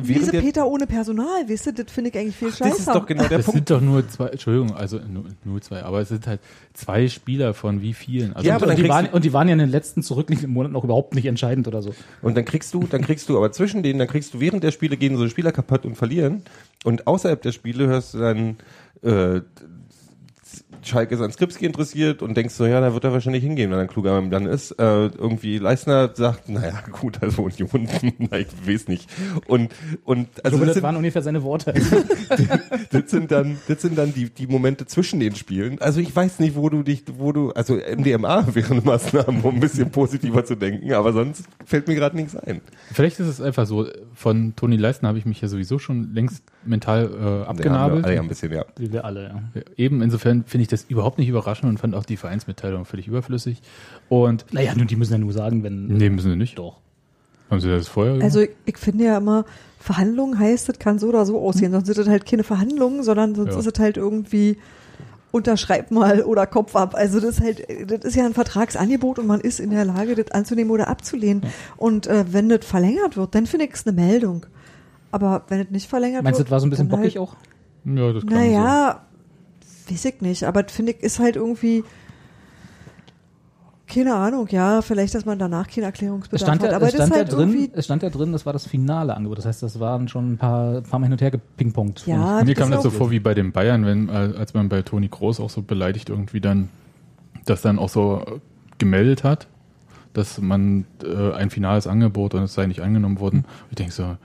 Diese 0.00 0.14
Während 0.20 0.32
der, 0.32 0.40
Peter 0.42 0.66
ohne 0.68 0.86
Personal, 0.86 1.48
weißt 1.48 1.66
du, 1.66 1.72
das 1.72 1.90
finde 1.90 2.10
ich 2.10 2.16
eigentlich 2.16 2.36
viel 2.36 2.50
das 2.50 2.58
scheiße. 2.58 2.78
ist 2.78 2.88
doch 2.88 3.04
genau 3.04 3.24
der 3.26 3.38
Das 3.38 3.46
Punkt. 3.46 3.56
sind 3.56 3.70
doch 3.70 3.80
nur 3.80 4.08
zwei, 4.08 4.28
Entschuldigung, 4.28 4.76
also 4.76 5.00
nur, 5.00 5.24
nur 5.44 5.60
zwei, 5.60 5.82
aber 5.82 6.00
es 6.00 6.08
sind 6.10 6.24
halt 6.28 6.40
zwei 6.72 7.08
Spieler 7.08 7.52
von 7.52 7.82
wie 7.82 7.94
vielen? 7.94 8.32
Also 8.32 8.48
Ja, 8.48 8.54
aber 8.54 8.68
und, 8.68 8.78
die 8.78 8.88
waren, 8.88 9.06
und 9.06 9.24
die 9.24 9.32
waren 9.32 9.48
ja 9.48 9.54
in 9.54 9.58
den 9.58 9.70
letzten 9.70 10.04
zurückliegenden 10.04 10.52
Monaten 10.52 10.76
auch 10.76 10.84
überhaupt 10.84 11.16
nicht 11.16 11.26
entscheidend 11.26 11.66
oder 11.66 11.82
so. 11.82 11.94
Und 12.22 12.36
dann 12.36 12.44
kriegst 12.44 12.72
du, 12.74 12.84
dann 12.88 13.02
kriegst 13.02 13.28
du 13.28 13.36
aber 13.36 13.50
zwischen 13.50 13.82
denen, 13.82 13.98
dann 13.98 14.06
kriegst 14.06 14.34
du 14.34 14.40
während 14.40 14.62
der 14.62 14.70
Spiele 14.70 14.96
gehen 14.96 15.16
so 15.16 15.28
Spieler 15.28 15.50
kaputt 15.50 15.84
und 15.84 15.96
verlieren. 15.96 16.42
Und 16.84 17.08
außerhalb 17.08 17.42
der 17.42 17.50
Spiele 17.50 17.88
hörst 17.88 18.14
du 18.14 18.18
dann, 18.18 18.56
äh, 19.02 19.40
Schalke 20.88 21.14
ist 21.14 21.20
an 21.20 21.30
Skripski 21.30 21.66
interessiert 21.66 22.22
und 22.22 22.36
denkst 22.36 22.54
so, 22.54 22.66
ja, 22.66 22.80
da 22.80 22.92
wird 22.92 23.04
er 23.04 23.12
wahrscheinlich 23.12 23.44
hingehen, 23.44 23.70
wenn 23.70 23.78
er 23.78 23.82
ein 23.82 23.88
kluger 23.88 24.12
Mann 24.20 24.30
dann 24.30 24.46
ist. 24.46 24.72
Äh, 24.72 25.06
irgendwie 25.06 25.58
Leistner 25.58 26.10
sagt, 26.14 26.48
naja, 26.48 26.72
gut, 27.00 27.22
also 27.22 27.42
Union, 27.42 27.88
na, 28.18 28.38
ich 28.38 28.48
weiß 28.66 28.88
nicht. 28.88 29.08
Und, 29.46 29.72
und, 30.04 30.28
Also 30.44 30.56
also 30.56 30.58
das, 30.58 30.66
das 30.66 30.74
sind, 30.74 30.82
waren 30.82 30.96
ungefähr 30.96 31.22
seine 31.22 31.42
Worte. 31.42 31.74
das 32.90 33.10
sind 33.10 33.30
dann, 33.30 33.58
das 33.68 33.82
sind 33.82 33.96
dann 33.98 34.12
die, 34.14 34.30
die 34.30 34.46
Momente 34.46 34.86
zwischen 34.86 35.20
den 35.20 35.34
Spielen. 35.34 35.80
Also 35.80 36.00
ich 36.00 36.14
weiß 36.14 36.38
nicht, 36.40 36.56
wo 36.56 36.68
du 36.68 36.82
dich, 36.82 37.04
wo 37.18 37.32
du, 37.32 37.50
also 37.52 37.74
MDMA 37.74 38.46
wäre 38.54 38.72
eine 38.72 38.80
Maßnahme, 38.80 39.42
um 39.42 39.54
ein 39.54 39.60
bisschen 39.60 39.90
positiver 39.90 40.44
zu 40.44 40.56
denken, 40.56 40.92
aber 40.92 41.12
sonst 41.12 41.44
fällt 41.64 41.88
mir 41.88 41.94
gerade 41.94 42.16
nichts 42.16 42.34
ein. 42.36 42.60
Vielleicht 42.92 43.20
ist 43.20 43.26
es 43.28 43.40
einfach 43.40 43.66
so, 43.66 43.86
von 44.14 44.54
Toni 44.56 44.76
Leistner 44.76 45.08
habe 45.08 45.18
ich 45.18 45.26
mich 45.26 45.40
ja 45.40 45.48
sowieso 45.48 45.78
schon 45.78 46.12
längst 46.14 46.42
mental 46.64 47.10
äh, 47.12 47.24
Ja, 47.24 47.42
abgenabelt. 47.46 48.04
alle 48.04 48.14
ja 48.14 48.20
ein 48.20 48.28
bisschen, 48.28 48.52
ja. 48.52 48.64
Wir 48.76 49.04
alle, 49.04 49.24
ja. 49.54 49.62
Eben, 49.76 50.02
insofern 50.02 50.44
finde 50.44 50.62
ich 50.62 50.68
das 50.68 50.77
überhaupt 50.84 51.18
nicht 51.18 51.28
überraschend 51.28 51.68
und 51.70 51.78
fand 51.78 51.94
auch 51.94 52.04
die 52.04 52.16
Vereinsmitteilung 52.16 52.84
völlig 52.84 53.06
überflüssig. 53.08 53.60
Und 54.08 54.46
Naja, 54.52 54.74
nun, 54.74 54.86
die 54.86 54.96
müssen 54.96 55.12
ja 55.12 55.18
nur 55.18 55.32
sagen, 55.32 55.62
wenn. 55.64 55.86
nee, 55.88 56.10
müssen 56.10 56.30
sie 56.30 56.36
nicht. 56.36 56.58
Doch. 56.58 56.78
Haben 57.50 57.60
sie 57.60 57.68
das 57.70 57.88
vorher 57.88 58.12
gemacht? 58.14 58.24
Also 58.24 58.40
ich, 58.40 58.50
ich 58.66 58.76
finde 58.78 59.04
ja 59.04 59.16
immer, 59.18 59.44
Verhandlungen 59.80 60.38
heißt, 60.38 60.68
das 60.68 60.78
kann 60.78 60.98
so 60.98 61.08
oder 61.08 61.24
so 61.24 61.40
aussehen. 61.40 61.72
Sonst 61.72 61.86
sind 61.86 61.96
das 61.98 62.08
halt 62.08 62.26
keine 62.26 62.44
Verhandlungen, 62.44 63.02
sondern 63.02 63.34
sonst 63.34 63.54
Ja. 63.54 63.60
ist 63.60 63.66
es 63.66 63.78
halt 63.78 63.96
irgendwie 63.96 64.58
unterschreib 65.30 65.90
mal 65.90 66.22
oder 66.22 66.46
Kopf 66.46 66.74
ab. 66.74 66.94
Also 66.94 67.20
das 67.20 67.38
ist 67.38 67.40
halt, 67.42 67.66
das 67.90 68.04
ist 68.04 68.16
ja 68.16 68.24
ein 68.24 68.32
Vertragsangebot 68.34 69.18
und 69.18 69.26
man 69.26 69.40
ist 69.40 69.60
in 69.60 69.70
der 69.70 69.84
Lage, 69.84 70.14
das 70.14 70.30
anzunehmen 70.30 70.70
oder 70.70 70.88
abzulehnen. 70.88 71.42
Und 71.76 72.06
äh, 72.06 72.24
wenn 72.32 72.48
das 72.48 72.64
verlängert 72.64 73.16
wird, 73.16 73.34
dann 73.34 73.46
finde 73.46 73.66
ich 73.66 73.74
es 73.74 73.86
eine 73.86 73.94
Meldung. 73.94 74.46
Aber 75.10 75.44
wenn 75.48 75.60
es 75.60 75.70
nicht 75.70 75.88
verlängert 75.88 76.22
Meinst 76.24 76.38
du, 76.38 76.40
wird, 76.40 76.48
das 76.48 76.52
war 76.52 76.60
so 76.60 76.66
ein 76.66 76.70
bisschen 76.70 76.88
bockig 76.88 77.16
halt, 77.16 77.18
auch? 77.18 77.36
ja, 77.84 78.12
das 78.12 78.26
kann 78.26 78.34
Naja, 78.38 79.02
weiß 79.90 80.04
ich 80.06 80.20
nicht. 80.20 80.44
Aber 80.44 80.62
das 80.62 80.72
finde 80.72 80.92
ich 80.92 81.02
ist 81.02 81.18
halt 81.18 81.36
irgendwie 81.36 81.84
keine 83.86 84.14
Ahnung, 84.14 84.46
ja, 84.50 84.82
vielleicht, 84.82 85.14
dass 85.14 85.24
man 85.24 85.38
danach 85.38 85.66
keinen 85.66 85.84
Es 85.84 85.86
Erklärungsbedarf 85.86 86.42
stand, 86.42 86.62
ja, 86.62 86.68
hat. 86.68 86.74
Aber 86.74 86.86
es 86.88 86.92
das 86.92 87.00
ist 87.00 87.06
stand 87.06 87.12
ja 87.12 87.18
halt 87.24 87.32
drin, 87.32 87.48
irgendwie, 87.54 87.70
es 87.74 87.84
stand 87.86 88.02
ja 88.02 88.10
drin, 88.10 88.32
das 88.32 88.44
war 88.44 88.52
das 88.52 88.66
finale 88.66 89.16
Angebot. 89.16 89.38
Das 89.38 89.46
heißt, 89.46 89.62
das 89.62 89.80
waren 89.80 90.08
schon 90.08 90.32
ein 90.32 90.36
paar, 90.36 90.82
paar 90.82 90.98
Mal 91.00 91.06
hin 91.06 91.12
und 91.12 91.22
her 91.22 91.30
gepingpongt. 91.30 92.06
ja. 92.06 92.42
Mir 92.44 92.54
das 92.54 92.62
kam 92.62 92.70
das 92.70 92.82
so 92.82 92.90
auch- 92.90 92.92
vor 92.92 93.10
wie 93.10 93.18
bei 93.18 93.32
den 93.32 93.50
Bayern, 93.52 93.86
wenn, 93.86 94.10
äh, 94.10 94.34
als 94.36 94.52
man 94.52 94.68
bei 94.68 94.82
Toni 94.82 95.08
Groß 95.08 95.40
auch 95.40 95.48
so 95.48 95.62
beleidigt 95.62 96.10
irgendwie 96.10 96.40
dann 96.40 96.68
das 97.46 97.62
dann 97.62 97.78
auch 97.78 97.88
so 97.88 98.22
gemeldet 98.76 99.24
hat, 99.24 99.46
dass 100.12 100.38
man 100.38 100.84
äh, 101.02 101.32
ein 101.32 101.48
finales 101.48 101.86
Angebot 101.86 102.34
und 102.34 102.42
es 102.42 102.52
sei 102.52 102.66
nicht 102.66 102.80
angenommen 102.82 103.20
worden. 103.20 103.46
Ich 103.70 103.76
denke 103.76 103.92
so, 103.94 104.18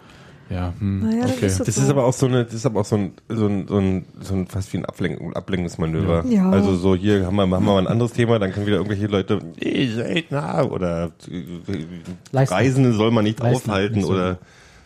ja, 0.53 0.73
hm, 0.77 0.99
Naja, 1.01 1.25
okay. 1.25 1.45
ist 1.47 1.59
das 1.59 1.65
Das 1.65 1.75
so. 1.75 1.81
ist 1.81 1.89
aber 1.89 2.05
auch 2.05 2.13
so 2.13 2.27
eine, 2.27 2.45
das 2.45 2.53
ist 2.53 2.65
aber 2.65 2.81
auch 2.81 2.85
so 2.85 2.95
ein, 2.95 3.13
so 3.29 3.47
ein, 3.47 3.67
so 3.67 3.77
ein, 3.77 4.05
so 4.21 4.33
ein 4.35 4.47
fast 4.47 4.71
wie 4.73 4.77
ein 4.77 4.85
Ablenk 4.85 5.35
Ablenkungsmanöver. 5.35 6.25
Ja. 6.27 6.49
Also 6.51 6.75
so 6.75 6.95
hier 6.95 7.25
haben 7.25 7.35
wir, 7.35 7.47
machen 7.47 7.65
wir 7.65 7.73
mal 7.73 7.79
ein 7.79 7.87
anderes 7.87 8.13
Thema, 8.13 8.39
dann 8.39 8.51
können 8.51 8.65
wieder 8.67 8.77
irgendwelche 8.77 9.07
Leute, 9.07 9.39
"Eh, 9.59 9.87
Söldner 9.87 10.71
oder 10.71 11.11
Leisten. 12.31 12.53
Reisende 12.53 12.93
soll 12.93 13.11
man 13.11 13.23
nicht 13.23 13.39
Leisten, 13.39 13.69
aufhalten 13.69 14.01
so. 14.01 14.09
oder 14.11 14.37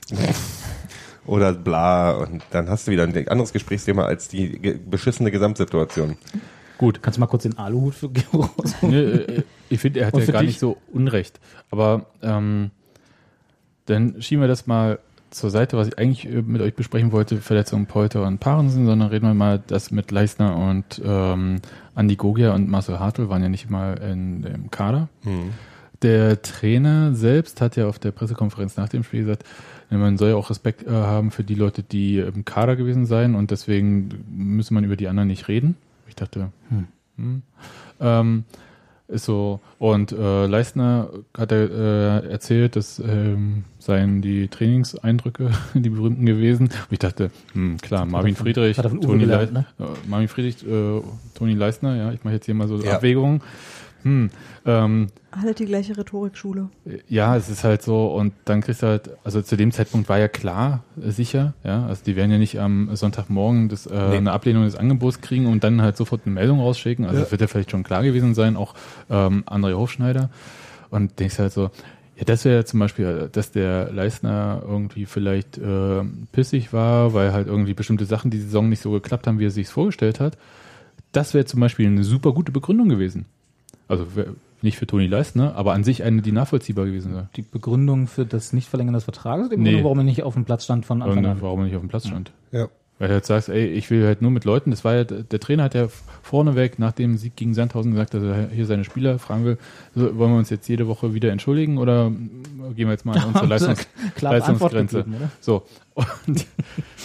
oder 1.25 1.53
bla 1.53 2.12
und 2.12 2.41
dann 2.51 2.69
hast 2.69 2.88
du 2.88 2.91
wieder 2.91 3.03
ein 3.03 3.27
anderes 3.27 3.51
Gesprächsthema 3.51 4.06
als 4.06 4.30
die 4.30 4.60
ge 4.60 4.77
beschissene 4.84 5.32
Gesamtsituation. 5.32 6.17
Gut. 6.77 7.01
Kannst 7.01 7.17
du 7.17 7.21
mal 7.21 7.27
kurz 7.27 7.43
den 7.43 7.58
Aluhut 7.58 7.95
für 7.95 8.10
Gero? 8.10 8.49
Nee, 8.82 8.95
äh, 9.01 9.43
ich 9.69 9.80
finde, 9.80 9.99
er 10.01 10.08
hat 10.08 10.17
ja 10.17 10.25
gar 10.27 10.41
dich? 10.41 10.49
nicht 10.51 10.60
so 10.60 10.77
Unrecht. 10.93 11.39
Aber 11.71 12.06
ähm, 12.21 12.69
dann 13.88 14.21
schieben 14.21 14.41
wir 14.43 14.47
das 14.47 14.67
mal 14.67 14.99
zur 15.38 15.50
Seite, 15.50 15.78
was 15.78 15.88
ich 15.88 15.97
eigentlich 15.97 16.28
äh, 16.28 16.41
mit 16.41 16.62
euch 16.62 16.76
besprechen 16.76 17.12
wollte, 17.12 17.38
Verletzungen 17.38 17.86
Polter 17.86 18.26
und 18.26 18.39
Parensen, 18.39 18.86
sondern 18.86 19.10
reden 19.10 19.28
wir 19.28 19.34
mal 19.34 19.62
das 19.65 19.91
mit 19.91 20.12
Leisner 20.12 20.58
und 20.58 21.02
ähm, 21.04 21.62
Andi 21.95 22.15
Gogia 22.15 22.54
und 22.54 22.69
Marcel 22.69 23.00
Hartl 23.00 23.30
waren 23.30 23.41
ja 23.41 23.50
nicht 23.50 23.69
mal 23.69 23.95
in 23.97 24.41
dem 24.41 24.71
Kader. 24.71 25.10
Der 26.04 26.41
Trainer 26.41 27.15
selbst 27.15 27.60
hat 27.62 27.76
ja 27.76 27.88
auf 27.88 27.97
der 27.97 28.12
Pressekonferenz 28.12 28.78
nach 28.78 28.89
dem 28.89 29.04
Spiel 29.04 29.21
gesagt, 29.21 29.43
man 29.89 30.17
soll 30.17 30.30
ja 30.30 30.36
auch 30.36 30.50
Respekt 30.50 30.86
äh, 30.86 30.91
haben 30.91 31.32
für 31.32 31.43
die 31.43 31.56
Leute, 31.56 31.82
die 31.82 32.19
im 32.19 32.45
Kader 32.45 32.76
gewesen 32.76 33.06
seien 33.06 33.36
und 33.36 33.52
deswegen 33.52 34.10
müsse 34.30 34.73
man 34.73 34.84
über 34.84 34.95
die 34.95 35.08
anderen 35.08 35.28
nicht 35.28 35.47
reden. 35.47 35.76
Ich 36.08 36.15
dachte, 36.15 36.52
hm. 36.69 37.41
Ähm, 38.00 38.43
ist 39.08 39.26
so. 39.26 39.60
Und 39.80 40.12
äh, 40.12 40.46
Leistner 40.48 41.10
hat 41.38 41.52
er 41.52 42.24
äh, 42.26 42.30
erzählt, 42.30 42.76
das 42.76 43.00
ähm, 43.00 43.63
seien 43.80 44.22
die 44.22 44.48
Trainingseindrücke, 44.50 45.52
die 45.74 45.89
berühmten 45.89 46.26
gewesen. 46.26 46.65
Und 46.67 46.74
ich 46.91 47.00
dachte, 47.00 47.32
hm, 47.54 47.78
klar, 47.78 48.06
Marvin 48.06 48.36
von- 48.36 48.46
Friedrich, 48.46 48.76
Toni 48.78 49.20
gelernt, 49.20 49.54
Leis- 49.54 49.65
äh, 49.80 49.84
Marvin 50.10 50.28
Friedrich, 50.28 50.65
äh, 50.67 51.02
Toni 51.36 51.54
Leistner, 51.54 51.96
ja, 51.96 52.12
ich 52.12 52.24
mache 52.24 52.34
jetzt 52.36 52.46
hier 52.46 52.56
mal 52.56 52.67
so 52.67 52.78
Ja. 52.82 52.96
Abwägungen. 52.96 53.41
Hm, 54.03 54.29
ähm, 54.65 55.07
alle 55.31 55.53
die 55.53 55.65
gleiche 55.65 55.97
Rhetorikschule. 55.97 56.69
ja, 57.10 57.36
es 57.36 57.49
ist 57.49 57.63
halt 57.63 57.81
so 57.81 58.07
und 58.13 58.33
dann 58.45 58.62
kriegst 58.62 58.83
du 58.83 58.88
halt, 58.88 59.10
also 59.23 59.41
zu 59.41 59.55
dem 59.57 59.71
Zeitpunkt 59.71 60.07
war 60.10 60.17
ja 60.19 60.27
klar, 60.27 60.83
äh, 61.01 61.12
sicher, 61.12 61.53
ja, 61.63 61.86
also 61.86 62.03
die 62.05 62.15
werden 62.15 62.31
ja 62.31 62.38
nicht 62.38 62.60
am 62.60 62.95
Sonntagmorgen 62.95 63.69
das, 63.69 63.86
äh, 63.86 63.93
Nee. 64.10 64.17
eine 64.17 64.31
Ablehnung 64.31 64.63
des 64.63 64.75
Angebots 64.75 65.21
kriegen 65.21 65.45
und 65.47 65.63
dann 65.63 65.81
halt 65.81 65.97
sofort 65.97 66.21
eine 66.25 66.33
Meldung 66.36 66.60
rausschicken, 66.60 67.05
also 67.05 67.17
Ja. 67.17 67.21
das 67.23 67.31
wird 67.31 67.41
ja 67.41 67.47
vielleicht 67.47 67.71
schon 67.71 67.83
klar 67.83 68.03
gewesen 68.03 68.33
sein, 68.36 68.55
auch 68.55 68.73
ähm, 69.10 69.43
André 69.45 69.73
Hofschneider 69.75 70.29
und 70.89 71.19
denkst 71.19 71.39
halt 71.39 71.53
so, 71.53 71.69
ja, 72.15 72.23
das 72.25 72.45
wäre 72.45 72.65
zum 72.65 72.79
Beispiel, 72.79 73.29
dass 73.31 73.51
der 73.51 73.91
Leistner 73.91 74.63
irgendwie 74.67 75.05
vielleicht 75.05 75.57
äh, 75.60 76.01
pissig 76.31 76.73
war, 76.73 77.13
weil 77.13 77.31
halt 77.33 77.45
irgendwie 77.47 77.75
bestimmte 77.75 78.05
Sachen 78.05 78.31
die 78.31 78.39
Saison 78.39 78.69
nicht 78.69 78.81
so 78.81 78.89
geklappt 78.91 79.27
haben, 79.27 79.38
wie 79.39 79.45
er 79.45 79.51
sich 79.51 79.67
vorgestellt 79.67 80.19
hat. 80.19 80.36
Das 81.12 81.33
wäre 81.36 81.45
zum 81.45 81.60
Beispiel 81.60 81.86
eine 81.86 82.03
super 82.03 82.33
gute 82.33 82.51
Begründung 82.51 82.89
gewesen. 82.89 83.25
Also 83.88 84.06
nicht 84.62 84.78
für 84.78 84.88
Toni 84.88 85.08
Leistner, 85.08 85.56
aber 85.56 85.73
an 85.73 85.84
sich 85.84 86.04
eine, 86.04 86.21
die 86.21 86.32
nachvollziehbar 86.32 86.86
gewesen 86.86 87.13
wäre. 87.13 87.30
Die 87.36 87.43
Begründung 87.43 88.08
für 88.08 88.26
das 88.26 88.54
Nichtverlängern 88.54 88.93
des 88.93 89.04
Vertrages 89.04 89.47
oder 89.47 89.58
Nee. 89.58 89.84
Warum 89.84 90.00
er 90.00 90.04
nicht 90.04 90.23
auf 90.23 90.34
dem 90.34 90.45
Platz 90.45 90.63
stand 90.63 90.86
von 90.86 91.02
Anfang 91.02 91.26
an? 91.26 91.41
warum 91.41 91.60
er 91.62 91.65
nicht 91.65 91.76
auf 91.76 91.82
dem 91.82 91.89
Platz 91.89 92.08
stand. 92.08 92.32
Ja. 92.52 92.67
Weil 93.00 93.10
du 93.10 93.13
jetzt 93.13 93.28
sagst, 93.28 93.50
ey, 93.50 93.67
ich 93.67 93.91
will 93.91 94.06
halt 94.06 94.23
nur 94.23 94.32
mit 94.32 94.43
Leuten, 94.43 94.71
das 94.71 94.84
war 94.84 94.95
ja, 94.95 95.04
der 95.04 95.39
Trainer 95.39 95.63
hat 95.63 95.76
ja 95.76 95.88
vorneweg 96.23 96.80
nach 96.80 96.93
dem 96.93 97.17
Sieg 97.17 97.36
gegen 97.36 97.54
Sandhausen 97.54 97.91
gesagt, 97.91 98.15
dass 98.15 98.23
er 98.23 98.50
hier 98.50 98.65
seine 98.65 98.84
Spieler 98.84 99.19
fragen 99.19 99.45
will, 99.45 99.58
so, 99.93 100.17
wollen 100.17 100.32
wir 100.32 100.38
uns 100.39 100.50
jetzt 100.50 100.67
jede 100.67 100.88
Woche 100.88 101.13
wieder 101.13 101.32
entschuldigen 101.32 101.78
oder 101.78 102.10
gehen 102.10 102.88
wir 102.88 102.91
jetzt 102.91 103.06
mal 103.06 103.15
an 103.15 103.28
unsere 103.28 103.45
Leistungs 103.45 103.88
Leistungsgrenze? 104.19 105.04
gegeben, 105.04 105.17
oder? 105.17 105.32
So. 105.39 105.63
Und, 105.93 106.47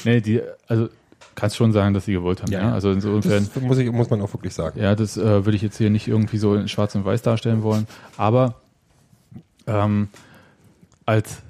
nee, 0.05 0.23
die, 0.23 0.41
also, 0.67 0.89
kannst 1.35 1.57
schon 1.57 1.73
sagen, 1.73 1.95
dass 1.95 2.05
sie 2.05 2.13
gewollt 2.13 2.43
haben, 2.43 2.53
ja. 2.53 2.61
Ja. 2.61 2.73
Also 2.73 2.91
insofern, 2.91 3.49
Das 3.55 3.63
muss, 3.63 3.79
ich, 3.79 3.91
muss 3.91 4.11
man 4.11 4.21
auch 4.21 4.33
wirklich 4.33 4.55
sagen. 4.55 4.81
ja, 4.81 4.95
das 4.95 5.17
äh, 5.17 5.45
würde 5.45 5.57
ich 5.57 5.63
jetzt 5.63 5.79
hier 5.79 5.91
nicht 5.91 6.09
irgendwie 6.09 6.39
so 6.39 6.55
in 6.55 6.69
schwarz 6.69 6.95
und 6.95 7.05
weiß 7.05 7.23
darstellen 7.23 7.63
wollen. 7.63 7.87
Aber 8.17 8.55
ähm, 9.67 10.09
als 11.07 11.43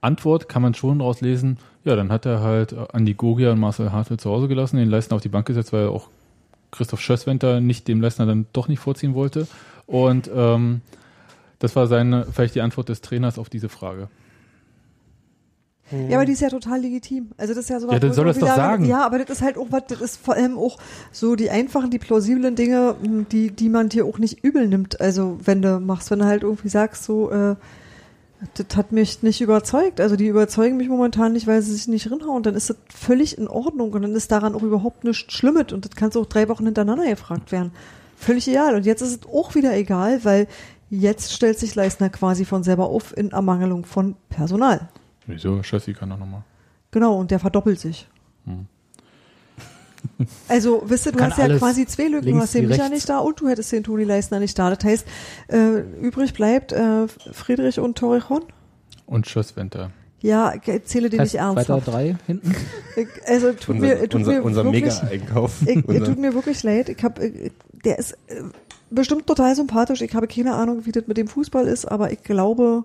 Antwort 0.00 0.48
kann 0.48 0.62
man 0.62 0.74
schon 0.74 0.98
daraus 0.98 1.20
lesen, 1.20 1.58
ja, 1.84 1.96
dann 1.96 2.12
hat 2.12 2.26
er 2.26 2.40
halt 2.40 2.72
äh, 2.72 2.86
Andi 2.92 3.14
Gogia 3.14 3.52
und 3.52 3.60
Marcel 3.60 3.92
Hartl 3.92 4.18
zu 4.18 4.30
Hause 4.30 4.48
gelassen, 4.48 4.76
den 4.76 4.88
Leistner 4.88 5.16
auf 5.16 5.22
die 5.22 5.28
Bank 5.28 5.46
gesetzt, 5.46 5.72
weil 5.72 5.88
auch 5.88 6.08
Christoph 6.70 7.00
Schösswenter 7.00 7.60
nicht 7.60 7.88
dem 7.88 8.00
Leistner 8.00 8.26
dann 8.26 8.46
doch 8.52 8.68
nicht 8.68 8.78
vorziehen 8.78 9.14
wollte. 9.14 9.46
Und 9.86 10.30
ähm, 10.34 10.82
das 11.58 11.74
war 11.76 11.86
seine, 11.86 12.26
vielleicht 12.26 12.54
die 12.54 12.60
Antwort 12.60 12.88
des 12.88 13.00
Trainers 13.00 13.38
auf 13.38 13.48
diese 13.48 13.68
Frage. 13.68 14.08
Ja, 16.08 16.18
aber 16.18 16.26
die 16.26 16.32
ist 16.32 16.40
ja 16.40 16.50
total 16.50 16.80
legitim. 16.80 17.28
Also 17.36 17.54
das 17.54 17.64
ist 17.64 17.70
ja 17.70 17.80
so 17.80 17.90
Ja, 17.90 17.98
dann 17.98 18.12
soll 18.12 18.26
das 18.26 18.38
doch 18.38 18.46
wieder- 18.46 18.56
sagen. 18.56 18.84
Ja, 18.84 19.06
aber 19.06 19.18
das 19.18 19.30
ist 19.38 19.42
halt 19.42 19.56
auch 19.56 19.68
was, 19.70 19.84
das 19.88 20.00
ist 20.00 20.16
vor 20.18 20.34
allem 20.34 20.58
auch 20.58 20.78
so 21.12 21.34
die 21.34 21.50
einfachen, 21.50 21.90
die 21.90 21.98
plausiblen 21.98 22.56
Dinge, 22.56 22.94
mh, 23.02 23.24
die, 23.32 23.50
die 23.50 23.68
man 23.68 23.88
dir 23.88 24.04
auch 24.04 24.18
nicht 24.18 24.44
übel 24.44 24.68
nimmt. 24.68 25.00
Also 25.00 25.38
wenn 25.44 25.62
du 25.62 25.80
machst, 25.80 26.10
wenn 26.10 26.18
du 26.18 26.26
halt 26.26 26.42
irgendwie 26.42 26.68
sagst, 26.68 27.04
so, 27.04 27.30
äh, 27.30 27.56
das 28.54 28.76
hat 28.76 28.92
mich 28.92 29.22
nicht 29.22 29.40
überzeugt. 29.40 30.00
Also 30.00 30.14
die 30.14 30.26
überzeugen 30.28 30.76
mich 30.76 30.88
momentan 30.88 31.32
nicht, 31.32 31.46
weil 31.46 31.60
sie 31.62 31.72
sich 31.72 31.88
nicht 31.88 32.10
rinhauen. 32.10 32.42
Dann 32.42 32.54
ist 32.54 32.70
das 32.70 32.76
völlig 32.94 33.36
in 33.38 33.48
Ordnung 33.48 33.92
und 33.92 34.02
dann 34.02 34.14
ist 34.14 34.30
daran 34.30 34.54
auch 34.54 34.62
überhaupt 34.62 35.04
nichts 35.04 35.32
Schlimmes 35.32 35.72
und 35.72 35.84
das 35.84 35.92
kannst 35.96 36.14
du 36.16 36.20
auch 36.20 36.26
drei 36.26 36.48
Wochen 36.48 36.64
hintereinander 36.64 37.06
gefragt 37.08 37.50
werden. 37.50 37.72
Völlig 38.16 38.46
egal. 38.46 38.74
Und 38.76 38.84
jetzt 38.86 39.00
ist 39.02 39.24
es 39.24 39.32
auch 39.32 39.54
wieder 39.54 39.74
egal, 39.76 40.24
weil 40.24 40.46
jetzt 40.90 41.32
stellt 41.32 41.58
sich 41.58 41.74
Leistner 41.74 42.10
quasi 42.10 42.44
von 42.44 42.62
selber 42.62 42.86
auf 42.88 43.16
in 43.16 43.30
Ermangelung 43.32 43.84
von 43.84 44.14
Personal. 44.28 44.88
Wieso? 45.28 45.62
Schössi 45.62 45.92
kann 45.94 46.10
doch 46.10 46.18
nochmal. 46.18 46.42
Genau, 46.90 47.18
und 47.18 47.30
der 47.30 47.38
verdoppelt 47.38 47.78
sich. 47.78 48.08
Hm. 48.44 48.66
Also, 50.48 50.82
wisst 50.86 51.06
ihr, 51.06 51.12
du 51.12 51.18
Kann 51.18 51.30
hast 51.30 51.38
ja 51.38 51.58
quasi 51.58 51.84
zwei 51.86 52.04
Lücken. 52.04 52.30
Du 52.32 52.38
hast 52.38 52.54
den 52.54 52.68
Micha 52.68 52.82
rechts. 52.82 52.94
nicht 52.94 53.08
da 53.08 53.18
und 53.18 53.40
du 53.40 53.48
hättest 53.48 53.72
den 53.72 53.82
Toni 53.84 54.04
Leisner 54.04 54.38
nicht 54.38 54.56
da. 54.58 54.72
Das 54.74 54.84
heißt, 54.84 55.06
äh, 55.48 55.80
übrig 56.00 56.32
bleibt 56.32 56.72
äh, 56.72 57.08
Friedrich 57.08 57.80
und 57.80 57.98
Torrejon. 57.98 58.42
Und 59.06 59.26
Schösswenter. 59.26 59.90
Ja, 60.20 60.54
ich 60.54 60.66
erzähle 60.68 61.10
dir 61.10 61.20
Heißt 61.20 61.34
nicht 61.34 61.42
weiter 61.42 61.56
ernsthaft. 61.74 61.86
drei 61.88 62.16
hinten. 62.26 62.54
Ich, 62.96 63.08
also, 63.26 63.52
tut 63.52 63.70
Unser, 63.76 63.86
mir, 63.86 64.00
tut 64.02 64.14
unser, 64.14 64.32
mir 64.32 64.42
unser 64.44 64.64
wirklich, 64.64 65.02
Mega-Einkauf. 65.02 65.52
ich, 65.66 65.84
Unser- 65.84 66.04
tut 66.06 66.18
mir 66.18 66.34
wirklich 66.34 66.62
leid. 66.62 66.88
Ich 66.88 67.02
hab, 67.02 67.18
äh, 67.18 67.50
der 67.84 67.98
ist 67.98 68.12
äh, 68.28 68.42
bestimmt 68.90 69.26
total 69.26 69.54
sympathisch. 69.56 70.00
Ich 70.00 70.14
habe 70.14 70.26
keine 70.28 70.54
Ahnung, 70.54 70.86
wie 70.86 70.92
das 70.92 71.06
mit 71.08 71.16
dem 71.16 71.26
Fußball 71.28 71.66
ist, 71.66 71.86
aber 71.86 72.12
ich 72.12 72.22
glaube, 72.22 72.84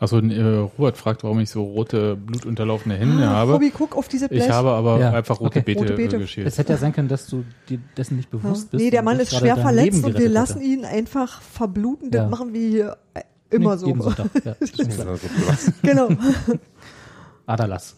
Achso, 0.00 0.18
äh, 0.18 0.56
Robert 0.78 0.96
fragt, 0.96 1.24
warum 1.24 1.40
ich 1.40 1.50
so 1.50 1.62
rote, 1.62 2.16
blutunterlaufene 2.16 2.94
Hände 2.96 3.22
ah, 3.28 3.32
habe. 3.34 3.52
Robi, 3.52 3.70
guck 3.70 3.94
auf 3.94 4.08
diese 4.08 4.30
Blech. 4.30 4.44
Ich 4.46 4.50
habe 4.50 4.70
aber 4.70 4.98
Ja, 4.98 5.12
einfach 5.12 5.38
rote 5.40 5.58
okay. 5.58 5.74
Beete, 5.74 5.80
Rote 5.80 5.92
Beete. 5.94 6.16
Äh, 6.16 6.20
geschält. 6.20 6.46
Es 6.46 6.56
hätte 6.56 6.72
ja 6.72 6.78
sein 6.78 6.94
können, 6.94 7.08
dass 7.08 7.26
du 7.26 7.44
dir 7.68 7.78
dessen 7.98 8.16
nicht 8.16 8.32
Ja. 8.32 8.38
bewusst 8.38 8.70
bist. 8.70 8.82
Nee, 8.82 8.88
der 8.90 9.02
Mann 9.02 9.20
ist 9.20 9.36
schwer 9.36 9.58
verletzt 9.58 10.02
und 10.02 10.18
wir 10.18 10.30
lassen 10.30 10.62
ihn 10.62 10.86
einfach 10.86 11.42
verbluten. 11.42 12.10
Das 12.10 12.22
Ja. 12.22 12.28
machen 12.28 12.54
wir 12.54 12.66
hier 12.68 12.96
äh, 13.12 13.20
immer 13.50 13.74
Nee, 13.74 13.80
so. 13.80 13.86
Jeden 13.88 14.00
Sonntag. 14.02 14.26
Ja. 14.42 14.56
Ja, 14.60 15.16
so. 15.16 15.70
Genau, 15.82 16.08
Adalas. 17.46 17.94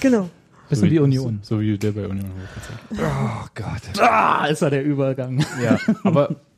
genau. 0.00 0.28
Bisschen 0.68 0.90
wie 0.90 0.98
Union. 0.98 1.40
So, 1.42 1.56
so 1.56 1.60
wie 1.62 1.78
der 1.78 1.92
bei 1.92 2.06
Union. 2.06 2.30
Oh 2.92 3.46
Gott. 3.54 4.00
Ah, 4.00 4.46
ist 4.46 4.60
da 4.62 4.68
der 4.70 4.84
Übergang. 4.84 5.44
Ja, 5.62 5.78
aber 6.02 6.36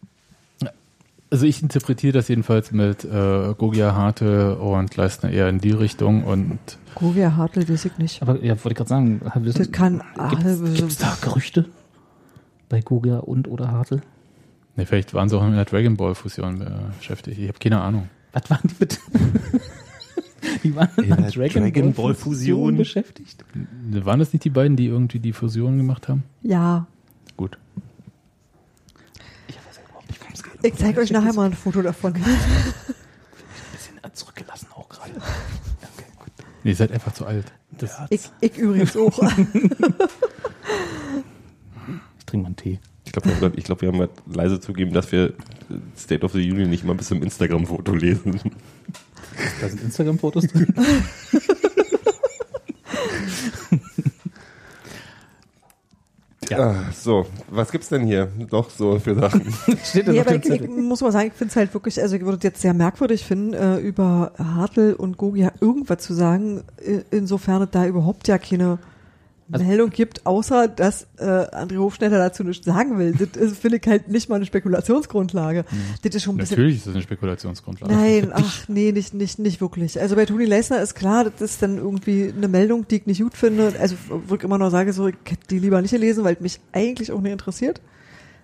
also 1.36 1.46
ich 1.46 1.62
interpretiere 1.62 2.14
das 2.14 2.28
jedenfalls 2.28 2.72
mit 2.72 3.04
äh, 3.04 3.54
Gogia, 3.58 3.94
Harte 3.94 4.56
und 4.56 4.96
Leistner 4.96 5.30
eher 5.30 5.48
in 5.50 5.58
die 5.60 5.70
Richtung 5.72 6.24
und 6.24 6.58
Govia 6.94 7.36
Hartl 7.36 7.68
weiß 7.68 7.84
ich 7.84 7.98
nicht. 7.98 8.22
Aber 8.22 8.42
ja, 8.42 8.54
wollte 8.54 8.68
ich 8.70 8.74
gerade 8.76 8.88
sagen, 8.88 9.20
wissen, 9.40 9.58
Das 9.58 9.70
kann 9.70 10.02
gibt's, 10.30 10.44
alle- 10.46 10.70
gibt's 10.72 10.96
da 10.96 11.14
Gerüchte 11.20 11.66
bei 12.70 12.80
Guga 12.80 13.18
und 13.18 13.48
oder 13.48 13.70
Hartl? 13.70 14.00
ne, 14.76 14.86
vielleicht 14.86 15.12
waren 15.12 15.28
sie 15.28 15.36
auch 15.38 15.44
in 15.46 15.52
der 15.52 15.66
Dragon 15.66 15.96
Ball 15.98 16.14
Fusion 16.14 16.62
äh, 16.62 16.70
beschäftigt. 16.98 17.38
Ich 17.38 17.48
habe 17.48 17.58
keine 17.58 17.82
Ahnung. 17.82 18.08
Was 18.32 18.48
waren 18.48 18.60
die 18.64 18.74
bitte? 18.74 18.96
die 20.64 20.74
waren 20.74 20.88
in 21.04 21.12
einer 21.12 21.30
Dragon, 21.30 21.62
Dragon 21.64 21.92
Ball 21.92 22.04
Ball 22.06 22.14
Fusion 22.14 22.56
Fusion. 22.60 22.76
beschäftigt. 22.78 23.44
Waren 23.90 24.18
das 24.20 24.32
nicht 24.32 24.44
die 24.46 24.50
beiden, 24.50 24.76
die 24.78 24.86
irgendwie 24.86 25.18
die 25.18 25.32
Fusion 25.34 25.76
gemacht 25.76 26.08
haben? 26.08 26.24
Ja, 26.42 26.86
Gut. 27.36 27.58
Ich 29.48 29.56
weiß 29.56 29.76
ja 29.76 29.82
überhaupt 29.86 30.08
nicht, 30.08 30.20
worum 30.20 30.32
es 30.34 30.42
geht. 30.42 30.55
Ich 30.66 30.74
zeige 30.76 31.00
euch 31.00 31.10
nachher 31.10 31.32
mal 31.32 31.46
ein 31.46 31.52
Foto 31.54 31.82
davon. 31.82 32.14
Ein 32.16 32.22
bisschen 33.72 33.98
zurückgelassen 34.14 34.68
auch 34.74 34.88
gerade. 34.88 35.10
Okay, 35.12 36.06
gut. 36.18 36.30
Nee, 36.64 36.70
ihr 36.70 36.76
seid 36.76 36.92
einfach 36.92 37.12
zu 37.12 37.26
alt. 37.26 37.52
Das, 37.72 37.92
Ich, 38.10 38.30
ich 38.40 38.56
übrigens 38.56 38.96
auch. 38.96 39.18
ich 42.18 42.24
trinke 42.26 42.42
mal 42.42 42.46
einen 42.46 42.56
Tee. 42.56 42.78
Ich 43.04 43.12
glaube, 43.12 43.28
wir, 43.28 43.34
haben 43.34 43.40
grad- 43.40 43.56
ich 43.58 43.64
glaub, 43.64 43.80
wir 43.82 43.88
haben 43.88 43.98
grad 43.98 44.10
leise 44.26 44.58
zugeben, 44.60 44.92
dass 44.92 45.12
wir 45.12 45.34
State 45.96 46.24
of 46.24 46.32
the 46.32 46.38
Union 46.50 46.68
nicht 46.70 46.84
mal 46.84 46.94
bis 46.94 47.08
zum 47.08 47.22
Instagram-Foto 47.22 47.94
lesen. 47.94 48.40
Da 49.60 49.68
sind 49.68 49.82
Instagram-Fotos 49.82 50.46
drin. 50.48 50.74
Ja. 56.50 56.58
Ah, 56.58 56.84
so, 56.92 57.26
was 57.50 57.70
gibt's 57.72 57.88
denn 57.88 58.06
hier 58.06 58.28
noch 58.50 58.70
so 58.70 58.98
für 58.98 59.14
Sachen? 59.14 59.52
Steht 59.84 60.08
da 60.08 60.12
Nee, 60.12 60.18
noch 60.18 60.26
aber 60.26 60.36
ich, 60.36 60.48
ich 60.48 60.68
muss 60.68 61.00
mal 61.00 61.12
sagen, 61.12 61.28
ich 61.28 61.32
finde 61.32 61.50
es 61.50 61.56
halt 61.56 61.74
wirklich, 61.74 62.00
also 62.00 62.16
ich 62.16 62.22
würde 62.22 62.38
es 62.38 62.42
jetzt 62.42 62.60
sehr 62.60 62.74
merkwürdig 62.74 63.24
finden, 63.24 63.54
äh, 63.54 63.78
über 63.78 64.32
Hartl 64.38 64.94
und 64.94 65.16
Gogia 65.16 65.52
irgendwas 65.60 65.98
zu 65.98 66.14
sagen, 66.14 66.62
insofern 67.10 67.62
es 67.62 67.70
da 67.70 67.86
überhaupt 67.86 68.28
ja 68.28 68.38
keine 68.38 68.78
Also- 69.52 69.64
Meldung 69.64 69.90
gibt, 69.90 70.26
außer 70.26 70.68
dass 70.68 71.06
äh, 71.18 71.24
André 71.24 71.78
Hofschneider 71.78 72.18
dazu 72.18 72.42
nichts 72.42 72.66
sagen 72.66 72.98
will. 72.98 73.12
Das 73.12 73.40
ist, 73.40 73.58
finde 73.58 73.78
ich 73.78 73.86
halt 73.86 74.08
nicht 74.08 74.28
mal 74.28 74.36
eine 74.36 74.46
Spekulationsgrundlage. 74.46 75.64
Das 76.02 76.14
ist 76.14 76.22
schon 76.24 76.34
ein 76.34 76.38
bisschen 76.38 76.56
Natürlich 76.56 76.76
ist 76.78 76.86
das 76.86 76.94
eine 76.94 77.02
Spekulationsgrundlage. 77.02 77.94
Nein, 77.94 78.30
ach 78.34 78.68
nee, 78.68 78.92
nicht, 78.92 79.14
nicht, 79.14 79.38
nicht 79.38 79.60
wirklich. 79.60 80.00
Also 80.00 80.16
bei 80.16 80.26
Toni 80.26 80.44
Leisner 80.46 80.80
ist 80.80 80.94
klar, 80.94 81.24
das 81.24 81.40
ist 81.40 81.62
dann 81.62 81.78
irgendwie 81.78 82.32
eine 82.36 82.48
Meldung, 82.48 82.88
die 82.88 82.96
ich 82.96 83.06
nicht 83.06 83.20
gut 83.22 83.36
finde. 83.36 83.72
Also 83.78 83.96
wo 84.26 84.34
ich 84.34 84.42
immer 84.42 84.58
noch 84.58 84.70
sage, 84.70 84.92
so, 84.92 85.06
ich 85.08 85.14
hätte 85.24 85.46
die 85.50 85.58
lieber 85.58 85.80
nicht 85.80 85.92
gelesen, 85.92 86.24
weil 86.24 86.36
mich 86.40 86.60
eigentlich 86.72 87.12
auch 87.12 87.20
nicht 87.20 87.32
interessiert. 87.32 87.80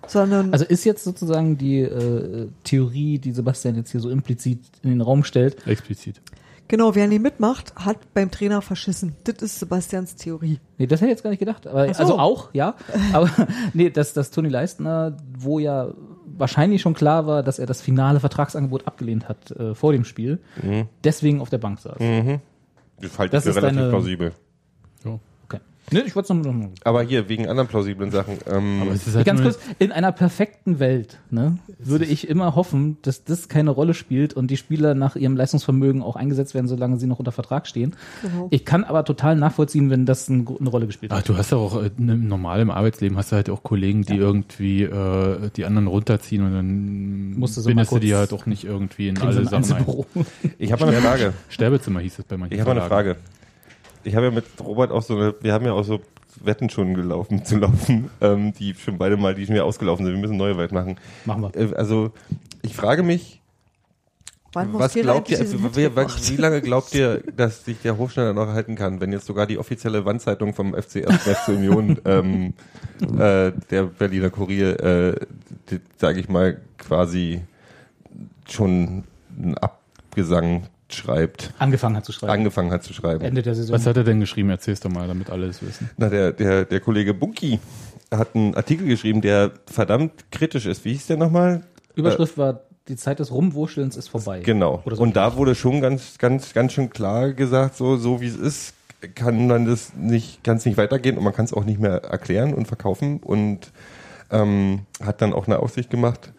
Sondern 0.07 0.51
Also 0.51 0.65
ist 0.65 0.83
jetzt 0.83 1.03
sozusagen 1.05 1.57
die 1.57 1.79
äh, 1.79 2.47
Theorie, 2.65 3.19
die 3.19 3.31
Sebastian 3.31 3.75
jetzt 3.75 3.91
hier 3.91 4.01
so 4.01 4.09
implizit 4.09 4.59
in 4.83 4.89
den 4.89 5.01
Raum 5.01 5.23
stellt, 5.23 5.65
Explizit. 5.65 6.21
Genau, 6.67 6.95
wer 6.95 7.07
nie 7.07 7.19
mitmacht, 7.19 7.73
hat 7.75 7.97
beim 8.13 8.31
Trainer 8.31 8.61
verschissen. 8.61 9.15
Das 9.25 9.35
ist 9.41 9.59
Sebastians 9.59 10.15
Theorie. 10.15 10.59
Nee, 10.77 10.87
das 10.87 11.01
hätte 11.01 11.07
ich 11.11 11.15
jetzt 11.15 11.23
gar 11.23 11.29
nicht 11.29 11.39
gedacht. 11.39 11.67
Aber, 11.67 11.93
so. 11.93 11.99
Also 11.99 12.19
auch, 12.19 12.49
ja. 12.53 12.75
Aber 13.13 13.29
nee, 13.73 13.89
dass, 13.89 14.13
dass 14.13 14.31
Toni 14.31 14.49
Leistner, 14.49 15.17
wo 15.37 15.59
ja 15.59 15.89
wahrscheinlich 16.25 16.81
schon 16.81 16.93
klar 16.95 17.27
war, 17.27 17.43
dass 17.43 17.59
er 17.59 17.65
das 17.67 17.81
finale 17.81 18.19
Vertragsangebot 18.19 18.87
abgelehnt 18.87 19.29
hat 19.29 19.51
äh, 19.51 19.75
vor 19.75 19.91
dem 19.93 20.03
Spiel, 20.03 20.39
Mhm. 20.61 20.87
deswegen 21.03 21.41
auf 21.41 21.49
der 21.49 21.59
Bank 21.59 21.79
saß. 21.79 21.99
Mhm. 21.99 22.39
Das 23.01 23.19
halte 23.19 23.31
Das 23.33 23.45
ich 23.45 23.51
für 23.53 23.57
ist 23.57 23.63
relativ 23.63 23.77
deine- 23.79 23.89
plausibel. 23.89 24.31
So. 25.03 25.19
Nee, 25.91 25.99
ich 26.05 26.15
wollte 26.15 26.33
es 26.33 26.43
noch 26.45 26.53
mal. 26.53 26.69
Aber 26.85 27.03
hier, 27.03 27.27
wegen 27.29 27.47
anderen 27.47 27.67
plausiblen 27.67 28.09
Sachen. 28.09 28.37
Ähm, 28.49 28.79
Aber 28.81 28.91
es 28.91 29.05
ist 29.05 29.15
halt 29.15 29.25
Ganz 29.25 29.41
kurz, 29.41 29.59
in 29.79 29.91
einer 29.91 30.11
perfekten 30.11 30.79
Welt 30.79 31.19
ne, 31.29 31.57
würde 31.77 32.05
ich 32.05 32.27
immer 32.29 32.55
hoffen, 32.55 32.97
dass 33.01 33.23
das 33.25 33.49
keine 33.49 33.69
Rolle 33.69 33.93
spielt 33.93 34.33
und 34.33 34.49
die 34.49 34.57
Spieler 34.57 34.95
nach 34.95 35.15
ihrem 35.15 35.35
Leistungsvermögen 35.35 36.01
auch 36.01 36.15
eingesetzt 36.15 36.53
werden, 36.53 36.67
solange 36.67 36.97
sie 36.97 37.05
noch 37.07 37.19
unter 37.19 37.31
Vertrag 37.31 37.67
stehen. 37.67 37.95
Genau. 38.21 38.47
Ich 38.49 38.63
kann 38.65 38.83
aber 38.85 39.03
total 39.03 39.35
nachvollziehen, 39.35 39.89
wenn 39.89 40.05
das 40.05 40.29
ein, 40.29 40.47
eine 40.59 40.69
Rolle 40.69 40.87
gespielt 40.87 41.11
Ach, 41.11 41.17
hat. 41.19 41.29
du 41.29 41.37
hast 41.37 41.51
ja 41.51 41.57
auch 41.57 41.81
äh, 41.83 41.91
ne- 41.97 42.15
normal 42.17 42.61
im 42.61 42.71
Arbeitsleben 42.71 43.17
hast 43.17 43.31
du 43.31 43.35
halt 43.35 43.49
auch 43.49 43.63
Kollegen, 43.63 44.03
die 44.03 44.15
irgendwie 44.15 44.83
äh, 44.83 45.49
die 45.55 45.65
anderen 45.65 45.87
runterziehen 45.87 46.43
und 46.45 46.53
dann 46.53 47.33
Musst 47.37 47.57
du 47.57 47.61
so 47.61 47.67
bindest 47.67 47.91
du 47.91 47.99
die 47.99 48.15
halt 48.15 48.31
auch 48.33 48.45
nicht 48.45 48.63
irgendwie 48.63 49.09
in 49.09 49.17
alle 49.17 49.43
Sachen 49.45 49.73
ein. 49.73 49.85
Ich 50.57 50.71
habe 50.71 50.85
mal 50.85 50.91
eine 50.93 51.01
Frage. 51.01 51.33
Sterbezimmer 51.49 51.99
hieß 51.99 52.19
es 52.19 52.25
bei 52.25 52.37
manchen 52.37 52.53
Ich 52.53 52.59
habe 52.61 52.73
mal 52.73 52.79
eine. 52.79 52.87
Frage. 52.89 53.17
Ich 54.03 54.15
habe 54.15 54.27
ja 54.27 54.31
mit 54.31 54.45
Robert 54.59 54.91
auch 54.91 55.01
so 55.01 55.15
eine, 55.15 55.35
wir 55.41 55.53
haben 55.53 55.65
ja 55.65 55.73
auch 55.73 55.83
so 55.83 56.01
Wetten 56.41 56.69
schon 56.69 56.93
gelaufen 56.93 57.45
zu 57.45 57.57
laufen, 57.57 58.09
ähm, 58.21 58.53
die 58.53 58.73
schon 58.75 58.97
beide 58.97 59.17
mal, 59.17 59.35
die 59.35 59.45
schon 59.45 59.55
wieder 59.55 59.65
ausgelaufen 59.65 60.05
sind. 60.05 60.15
Wir 60.15 60.21
müssen 60.21 60.37
neue 60.37 60.57
Wetten 60.57 60.75
machen. 60.75 60.97
Machen 61.25 61.43
wir. 61.43 61.55
Äh, 61.55 61.75
also 61.75 62.11
ich 62.61 62.75
frage 62.75 63.03
mich, 63.03 63.41
Wann 64.53 64.71
was 64.73 64.93
glaubt 64.93 65.31
ihr, 65.31 65.39
also, 65.39 65.57
wer, 65.73 65.95
wie 65.95 66.35
lange 66.37 66.61
glaubt 66.61 66.93
ihr, 66.93 67.23
dass 67.35 67.65
sich 67.65 67.81
der 67.81 67.97
Hochschneider 67.97 68.33
noch 68.33 68.47
erhalten 68.47 68.75
kann, 68.75 69.01
wenn 69.01 69.11
jetzt 69.11 69.25
sogar 69.25 69.47
die 69.47 69.57
offizielle 69.57 70.05
Wandzeitung 70.05 70.53
vom 70.53 70.75
FC 70.75 71.07
1. 71.07 71.23
FC 71.23 71.47
Union, 71.49 71.99
ähm, 72.05 72.53
äh, 73.01 73.51
der 73.71 73.83
Berliner 73.97 74.29
Kurier, 74.29 74.79
äh, 74.79 75.19
sage 75.97 76.19
ich 76.19 76.29
mal, 76.29 76.61
quasi 76.77 77.41
schon 78.47 79.05
einen 79.35 79.57
Abgesang 79.57 80.67
schreibt. 80.93 81.51
Angefangen 81.59 81.95
hat 81.95 82.05
zu 82.05 82.11
schreiben. 82.11 82.31
Angefangen 82.31 82.71
hat 82.71 82.83
zu 82.83 82.93
schreiben. 82.93 83.23
Ende 83.23 83.41
der 83.41 83.55
Saison. 83.55 83.75
Was 83.75 83.85
hat 83.85 83.97
er 83.97 84.03
denn 84.03 84.19
geschrieben? 84.19 84.49
Erzähl's 84.49 84.79
doch 84.79 84.89
mal, 84.89 85.07
damit 85.07 85.29
alle 85.29 85.47
es 85.47 85.61
wissen. 85.61 85.89
Na, 85.97 86.09
der, 86.09 86.31
der, 86.31 86.65
der 86.65 86.79
Kollege 86.79 87.13
Bunky 87.13 87.59
hat 88.11 88.35
einen 88.35 88.55
Artikel 88.55 88.87
geschrieben, 88.87 89.21
der 89.21 89.51
verdammt 89.65 90.31
kritisch 90.31 90.65
ist. 90.65 90.85
Wie 90.85 90.93
hieß 90.93 91.07
der 91.07 91.17
nochmal? 91.17 91.63
Überschrift 91.95 92.37
war, 92.37 92.61
die 92.87 92.95
Zeit 92.95 93.19
des 93.19 93.31
Rumwurschtelns 93.31 93.95
ist 93.95 94.09
vorbei. 94.09 94.41
Genau. 94.41 94.83
So 94.85 95.01
und 95.01 95.15
da 95.15 95.35
wurde 95.35 95.55
schon 95.55 95.81
ganz, 95.81 96.17
ganz, 96.17 96.53
ganz 96.53 96.73
schön 96.73 96.89
klar 96.89 97.33
gesagt, 97.33 97.75
so, 97.75 97.97
so 97.97 98.21
wie 98.21 98.27
es 98.27 98.35
ist, 98.35 98.73
kann 99.15 99.47
man 99.47 99.65
das 99.65 99.93
nicht, 99.95 100.43
kann 100.43 100.57
es 100.57 100.65
nicht 100.65 100.77
weitergehen 100.77 101.17
und 101.17 101.23
man 101.23 101.33
kann 101.33 101.45
es 101.45 101.53
auch 101.53 101.65
nicht 101.65 101.79
mehr 101.79 102.03
erklären 102.03 102.53
und 102.53 102.67
verkaufen 102.67 103.19
und 103.19 103.71
ähm, 104.31 104.81
hat 105.03 105.21
dann 105.21 105.33
auch 105.33 105.47
eine 105.47 105.59
Aussicht 105.59 105.89
gemacht. 105.89 106.33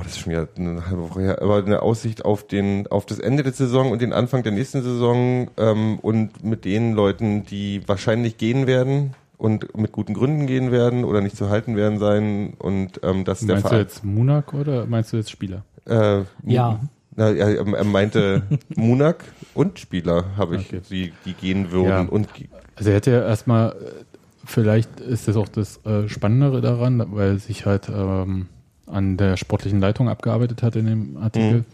Boah, 0.00 0.04
das 0.04 0.12
ist 0.14 0.20
schon 0.20 0.32
wieder 0.32 0.48
eine 0.56 0.86
halbe 0.86 1.02
Woche 1.10 1.20
her, 1.20 1.42
aber 1.42 1.58
eine 1.58 1.82
Aussicht 1.82 2.24
auf 2.24 2.46
den, 2.46 2.86
auf 2.86 3.04
das 3.04 3.18
Ende 3.18 3.42
der 3.42 3.52
Saison 3.52 3.90
und 3.92 4.00
den 4.00 4.14
Anfang 4.14 4.42
der 4.42 4.52
nächsten 4.52 4.82
Saison 4.82 5.50
ähm, 5.58 5.98
und 5.98 6.42
mit 6.42 6.64
den 6.64 6.94
Leuten, 6.94 7.44
die 7.44 7.82
wahrscheinlich 7.86 8.38
gehen 8.38 8.66
werden 8.66 9.12
und 9.36 9.76
mit 9.76 9.92
guten 9.92 10.14
Gründen 10.14 10.46
gehen 10.46 10.72
werden 10.72 11.04
oder 11.04 11.20
nicht 11.20 11.36
zu 11.36 11.50
halten 11.50 11.76
werden 11.76 11.98
sein 11.98 12.54
und 12.58 13.00
ähm, 13.02 13.24
dass 13.26 13.40
der 13.40 13.56
Meinst 13.56 13.70
du 13.72 13.76
jetzt 13.76 14.02
Munak 14.04 14.54
oder 14.54 14.86
meinst 14.86 15.12
du 15.12 15.18
jetzt 15.18 15.30
Spieler? 15.30 15.64
äh, 15.86 16.22
Ja. 16.46 16.80
na, 17.16 17.30
er, 17.32 17.58
er 17.58 17.84
meinte 17.84 18.42
Munak 18.76 19.22
und 19.52 19.78
Spieler 19.78 20.24
habe 20.38 20.56
ich, 20.56 20.66
Okay. 20.72 20.80
die, 20.88 21.12
die 21.26 21.34
gehen 21.34 21.72
würden. 21.72 21.88
Ja. 21.88 22.00
Und 22.08 22.32
ge- 22.32 22.48
Also 22.76 22.88
er 22.88 22.96
hätte 22.96 23.10
ja 23.10 23.20
erstmal, 23.22 23.72
äh, 23.72 23.74
vielleicht 24.46 24.98
ist 25.00 25.28
das 25.28 25.36
auch 25.36 25.48
das 25.48 25.78
äh, 25.84 26.08
Spannendere 26.08 26.62
daran, 26.62 27.04
weil 27.12 27.38
sich 27.38 27.66
halt 27.66 27.90
ähm, 27.94 28.46
an 28.92 29.16
der 29.16 29.36
sportlichen 29.36 29.80
Leitung 29.80 30.08
abgearbeitet 30.08 30.62
hat 30.62 30.76
in 30.76 30.86
dem 30.86 31.16
Artikel. 31.16 31.58
Mhm. 31.58 31.64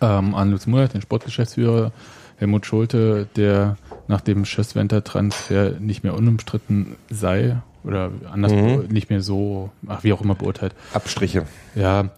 Ähm, 0.00 0.34
an 0.34 0.50
Lutz 0.50 0.66
Murat, 0.66 0.94
den 0.94 1.00
Sportgeschäftsführer, 1.02 1.92
Helmut 2.38 2.66
Schulte, 2.66 3.28
der 3.36 3.76
nach 4.08 4.20
dem 4.20 4.44
Schösswenter-Transfer 4.44 5.78
nicht 5.80 6.02
mehr 6.04 6.14
unumstritten 6.14 6.96
sei 7.08 7.56
oder 7.84 8.10
anders 8.30 8.52
Mhm. 8.52 8.88
nicht 8.88 9.10
mehr 9.10 9.22
so, 9.22 9.70
ach 9.86 10.02
wie 10.04 10.12
auch 10.12 10.20
immer 10.22 10.34
beurteilt. 10.34 10.74
Abstriche. 10.92 11.46
Ja, 11.74 12.10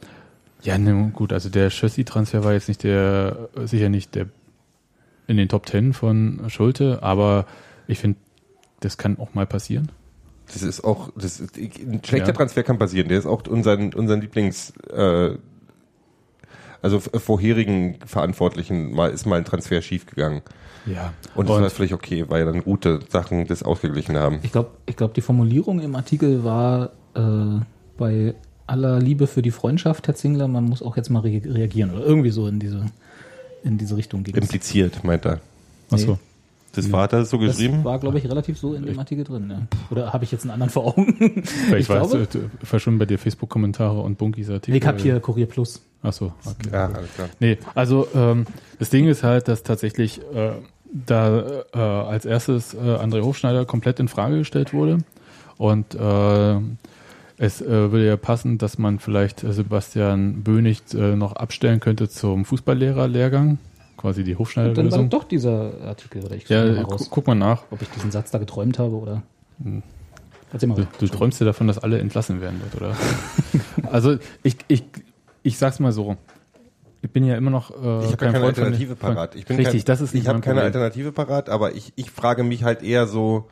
ja, 0.63 0.77
ne, 0.79 1.11
gut, 1.13 1.33
also 1.33 1.51
der 1.51 1.71
Chassis-Transfer 1.71 2.43
war 2.43 2.53
jetzt 2.53 2.69
nicht 2.69 2.83
der, 2.83 3.49
sicher 3.65 3.89
nicht 3.91 4.15
der 4.15 4.27
in 5.29 5.37
den 5.37 5.49
Top 5.49 5.67
Ten 5.67 5.93
von 5.93 6.41
Schulte, 6.49 7.03
aber 7.03 7.45
ich 7.87 7.99
finde, 7.99 8.19
das 8.81 8.97
kann 8.97 9.19
auch 9.19 9.35
mal 9.35 9.47
passieren. 9.47 9.91
Das 10.53 10.63
ist 10.63 10.83
auch, 10.83 11.11
das 11.17 11.41
ist, 11.41 11.57
ein 11.57 12.01
schlechter 12.05 12.29
Ja. 12.29 12.33
Transfer 12.35 12.63
kann 12.63 12.79
passieren. 12.79 13.09
Der 13.09 13.19
ist 13.19 13.27
auch 13.27 13.47
unseren, 13.47 13.93
unseren 13.95 14.21
Lieblings, 14.21 14.73
äh, 14.93 15.31
also 16.81 16.99
f- 16.99 17.11
vorherigen 17.23 17.99
Verantwortlichen 18.07 18.93
mal 18.93 19.11
ist 19.11 19.27
mal 19.27 19.37
ein 19.37 19.45
Transfer 19.45 19.83
schiefgegangen. 19.83 20.43
Ja. 20.87 21.13
Und 21.35 21.49
das 21.49 21.61
war 21.61 21.71
völlig 21.71 21.93
okay, 21.93 22.25
weil 22.29 22.45
dann 22.45 22.63
gute 22.65 23.01
Sachen 23.11 23.47
das 23.47 23.63
ausgeglichen 23.63 24.17
haben. 24.17 24.39
Ich 24.43 24.53
glaube, 24.53 24.71
ich 24.87 24.97
glaub, 24.97 25.13
die 25.15 25.21
Formulierung 25.21 25.81
im 25.81 25.95
Artikel 25.97 26.45
war 26.45 26.93
äh, 27.15 27.61
bei 27.99 28.35
aller 28.67 28.99
Liebe 29.01 29.27
für 29.27 29.43
die 29.43 29.51
Freundschaft, 29.51 30.07
Herr 30.07 30.15
Zingler, 30.15 30.47
man 30.49 30.65
muss 30.65 30.83
auch 30.83 30.97
jetzt 30.97 31.11
mal 31.11 31.21
re 31.21 31.43
reagieren 31.45 31.91
oder 31.91 32.05
irgendwie 32.05 32.31
so 32.31 32.47
in 32.47 32.59
diese, 32.61 32.87
in 33.65 33.77
diese 33.77 33.97
Richtung 33.97 34.23
es. 34.23 34.41
Impliziert, 34.41 35.03
meint 35.05 35.27
er. 35.27 35.41
Achso. 35.91 36.19
Das 36.79 36.93
war 36.93 37.09
das 37.09 37.31
so 37.31 37.39
Das 37.39 37.57
geschrieben? 37.57 37.85
war, 37.85 37.99
glaube 37.99 38.19
ich, 38.19 38.25
relativ 38.29 38.59
so 38.59 38.75
in 38.75 38.87
dem 38.87 38.99
Artikel 38.99 39.25
drin. 39.25 39.51
Ja. 39.51 39.61
Oder 39.91 40.13
habe 40.13 40.25
ich 40.25 40.33
jetzt 40.33 40.43
einen 40.43 40.53
anderen 40.53 40.71
vor 40.71 40.87
Augen? 40.87 41.15
Vielleicht 41.45 41.73
ich 41.73 41.79
es 41.81 41.87
glaube, 41.89 42.29
verschwunden 42.63 42.99
bei 42.99 43.07
dir 43.07 43.19
Facebook-Kommentare 43.19 44.01
und 44.01 44.19
Bunkis 44.19 44.51
Artikel. 44.51 44.77
ich 44.77 44.87
habe 44.87 44.99
hier 44.99 45.21
Kurier 45.21 45.47
Plus. 45.47 45.83
Achso, 46.03 46.33
okay. 46.45 46.69
Ja, 46.73 46.87
alles 46.87 47.13
klar. 47.15 47.29
Nee, 47.41 47.59
also 47.75 48.07
ähm, 48.15 48.47
das 48.79 48.91
Ding 48.91 49.09
ist 49.09 49.25
halt, 49.25 49.49
dass 49.49 49.65
tatsächlich 49.65 50.21
äh, 50.33 50.53
da 50.93 51.65
äh, 51.75 51.79
als 51.79 52.25
erstes 52.25 52.75
äh, 52.75 52.79
André 52.79 53.23
Hofschneider 53.23 53.65
komplett 53.65 53.99
in 54.01 54.09
Frage 54.09 54.39
gestellt 54.39 54.73
wurde. 54.73 54.99
Und 55.57 55.97
äh, 55.97 56.57
es 57.37 57.61
äh, 57.61 57.69
würde 57.93 58.07
ja 58.07 58.17
passen, 58.17 58.59
dass 58.59 58.79
man 58.79 58.99
vielleicht 58.99 59.45
äh, 59.45 59.53
Sebastian 59.53 60.43
Bönig 60.43 60.83
äh, 60.95 61.17
noch 61.17 61.35
abstellen 61.35 61.81
könnte 61.81 62.09
zum 62.09 62.45
Fußballlehrerlehrgang, 62.45 63.59
quasi 63.99 64.25
die 64.25 64.31
Und 64.35 64.39
dann 64.39 64.39
war 64.39 64.39
Hofschneider-Lösung. 64.41 65.11
doch 65.11 65.25
dieser 65.25 65.73
Artikel, 65.85 66.25
oder 66.25 66.35
ich 66.37 66.49
Ja, 66.49 66.65
mal 66.65 66.81
raus, 66.83 67.09
guck 67.11 67.27
mal 67.27 67.35
nach. 67.35 67.65
ob 67.71 67.83
ich 67.83 67.91
diesen 67.91 68.11
Satz 68.11 68.31
da 68.31 68.39
geträumt 68.39 68.79
habe 68.79 68.95
oder. 68.95 69.23
Erzähl 70.53 70.69
mal. 70.69 70.77
Du, 70.77 70.87
du 70.99 71.07
träumst 71.09 71.41
ja 71.41 71.45
davon, 71.47 71.67
dass 71.67 71.79
alle 71.79 71.99
entlassen 71.99 72.41
werden 72.41 72.61
wird, 72.63 72.75
oder? 72.77 72.97
also 73.93 74.17
ich, 74.43 74.57
ich, 74.69 74.85
ich 75.43 75.59
sag's 75.59 75.79
mal 75.81 75.93
so. 75.93 76.17
Ich 77.03 77.11
bin 77.11 77.25
ja 77.25 77.37
immer 77.37 77.51
noch. 77.51 77.71
Äh, 77.71 77.75
Ich 77.75 77.81
habe 77.83 78.17
kein 78.17 78.17
keine 78.17 78.33
Freund 78.45 78.59
Alternative 78.59 78.97
von- 78.97 79.15
parat. 79.15 79.35
Ich 79.37 79.45
bin 79.47 79.57
Richtig, 79.57 79.83
kein, 79.85 79.87
das 79.87 80.01
ist 80.01 80.15
nicht 80.15 80.23
Ich 80.25 80.29
habe 80.29 80.41
keine. 80.41 80.63
Alternative 80.63 81.13
parat, 81.13 81.49
aber 81.51 81.75
ich, 81.75 81.93
ich 81.97 82.11
frage 82.11 82.43
mich 82.45 82.65
halt 82.65 82.83
eher 82.83 83.07
so, 83.07 83.49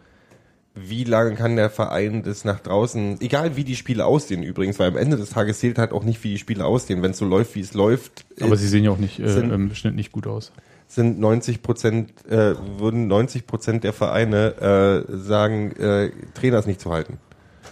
wie 0.76 1.04
lange 1.04 1.34
kann 1.34 1.56
der 1.56 1.70
Verein 1.70 2.22
das 2.22 2.44
nach 2.44 2.60
draußen, 2.60 3.20
egal 3.20 3.56
wie 3.56 3.64
die 3.64 3.76
Spiele 3.76 4.04
aussehen 4.04 4.42
übrigens, 4.42 4.78
weil 4.78 4.88
am 4.88 4.96
Ende 4.96 5.16
des 5.16 5.30
Tages 5.30 5.58
zählt 5.58 5.78
halt 5.78 5.92
auch 5.92 6.04
nicht, 6.04 6.22
wie 6.22 6.30
die 6.30 6.38
Spiele 6.38 6.64
aussehen. 6.66 7.02
Wenn 7.02 7.12
es 7.12 7.18
so 7.18 7.24
läuft, 7.24 7.54
wie 7.54 7.60
es 7.60 7.72
läuft, 7.74 8.26
Aber 8.40 8.54
ist- 8.54 8.60
sie 8.60 8.68
sehen 8.68 8.84
ja 8.84 8.90
auch 8.90 8.98
nicht 8.98 9.18
äh, 9.18 9.28
sind- 9.28 9.50
im 9.52 9.74
Schnitt 9.74 9.94
nicht 9.94 10.12
gut 10.12 10.26
aus. 10.26 10.52
sind 10.86 11.18
90 11.18 11.62
Prozent, 11.62 12.12
äh, 12.28 12.54
würden 12.78 13.06
90 13.08 13.46
Prozent 13.46 13.84
der 13.84 13.92
Vereine 13.92 15.04
äh, 15.08 15.16
sagen, 15.16 15.72
äh, 15.76 16.10
Trainer 16.34 16.58
ist 16.58 16.66
nicht 16.66 16.80
zu 16.80 16.92
halten, 16.92 17.18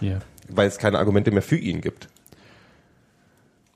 Ja. 0.01 0.19
weil 0.49 0.67
es 0.67 0.77
keine 0.79 0.97
Argumente 0.99 1.31
mehr 1.31 1.41
für 1.43 1.57
ihn 1.57 1.81
gibt. 1.81 2.09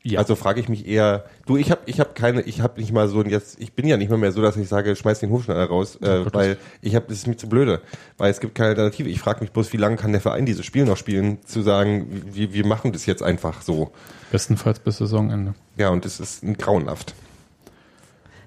Ja. 0.01 0.19
Also 0.19 0.35
frage 0.35 0.61
ich 0.61 0.69
mich 0.69 0.87
eher, 0.87 1.25
du, 1.45 1.57
ich 1.57 1.71
habe 1.71 1.81
ich 1.85 1.99
hab 1.99 2.15
keine, 2.15 2.41
ich 2.41 2.61
habe 2.61 2.79
nicht 2.79 2.93
mal 2.93 3.09
so 3.09 3.19
ein 3.19 3.29
jetzt, 3.29 3.59
ich 3.59 3.73
bin 3.73 3.85
ja 3.85 3.97
nicht 3.97 4.09
mal 4.09 4.17
mehr 4.17 4.31
so, 4.31 4.41
dass 4.41 4.55
ich 4.55 4.67
sage, 4.69 4.95
schmeiß 4.95 5.19
den 5.19 5.29
Hofschneider 5.29 5.65
raus, 5.65 5.97
äh, 6.01 6.33
weil 6.33 6.57
ich 6.81 6.95
habe, 6.95 7.05
das 7.09 7.17
ist 7.17 7.27
mir 7.27 7.35
zu 7.35 7.49
blöde, 7.49 7.81
weil 8.17 8.31
es 8.31 8.39
gibt 8.39 8.55
keine 8.55 8.69
Alternative. 8.69 9.09
Ich 9.09 9.19
frage 9.19 9.41
mich 9.41 9.51
bloß, 9.51 9.73
wie 9.73 9.77
lange 9.77 9.97
kann 9.97 10.11
der 10.11 10.21
Verein 10.21 10.45
dieses 10.45 10.65
Spiel 10.65 10.85
noch 10.85 10.95
spielen, 10.95 11.39
zu 11.45 11.61
sagen, 11.61 12.23
wir, 12.31 12.53
wir 12.53 12.65
machen 12.65 12.93
das 12.93 13.05
jetzt 13.05 13.21
einfach 13.21 13.61
so. 13.61 13.91
Bestenfalls 14.31 14.79
bis 14.79 14.97
Saisonende. 14.97 15.53
Ja, 15.75 15.89
und 15.89 16.05
das 16.05 16.19
ist 16.19 16.43
ein 16.43 16.55
grauenhaft. 16.55 17.13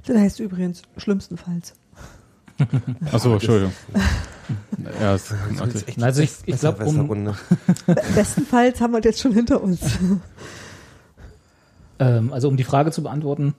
Das 0.06 0.16
heißt 0.16 0.40
übrigens 0.40 0.82
schlimmstenfalls. 0.96 1.74
Achso, 3.12 3.34
Entschuldigung. 3.34 3.72
ja, 5.00 5.14
es, 5.14 5.34
warte. 5.58 5.84
Also 6.00 6.22
ich, 6.22 6.32
ich 6.46 6.60
glaube, 6.60 6.84
um, 6.84 7.34
Bestenfalls 8.14 8.80
haben 8.80 8.92
wir 8.92 9.00
das 9.00 9.10
jetzt 9.10 9.20
schon 9.20 9.32
hinter 9.32 9.62
uns. 9.62 9.80
Ähm, 11.98 12.32
also 12.32 12.48
um 12.48 12.56
die 12.56 12.64
Frage 12.64 12.90
zu 12.90 13.02
beantworten, 13.02 13.54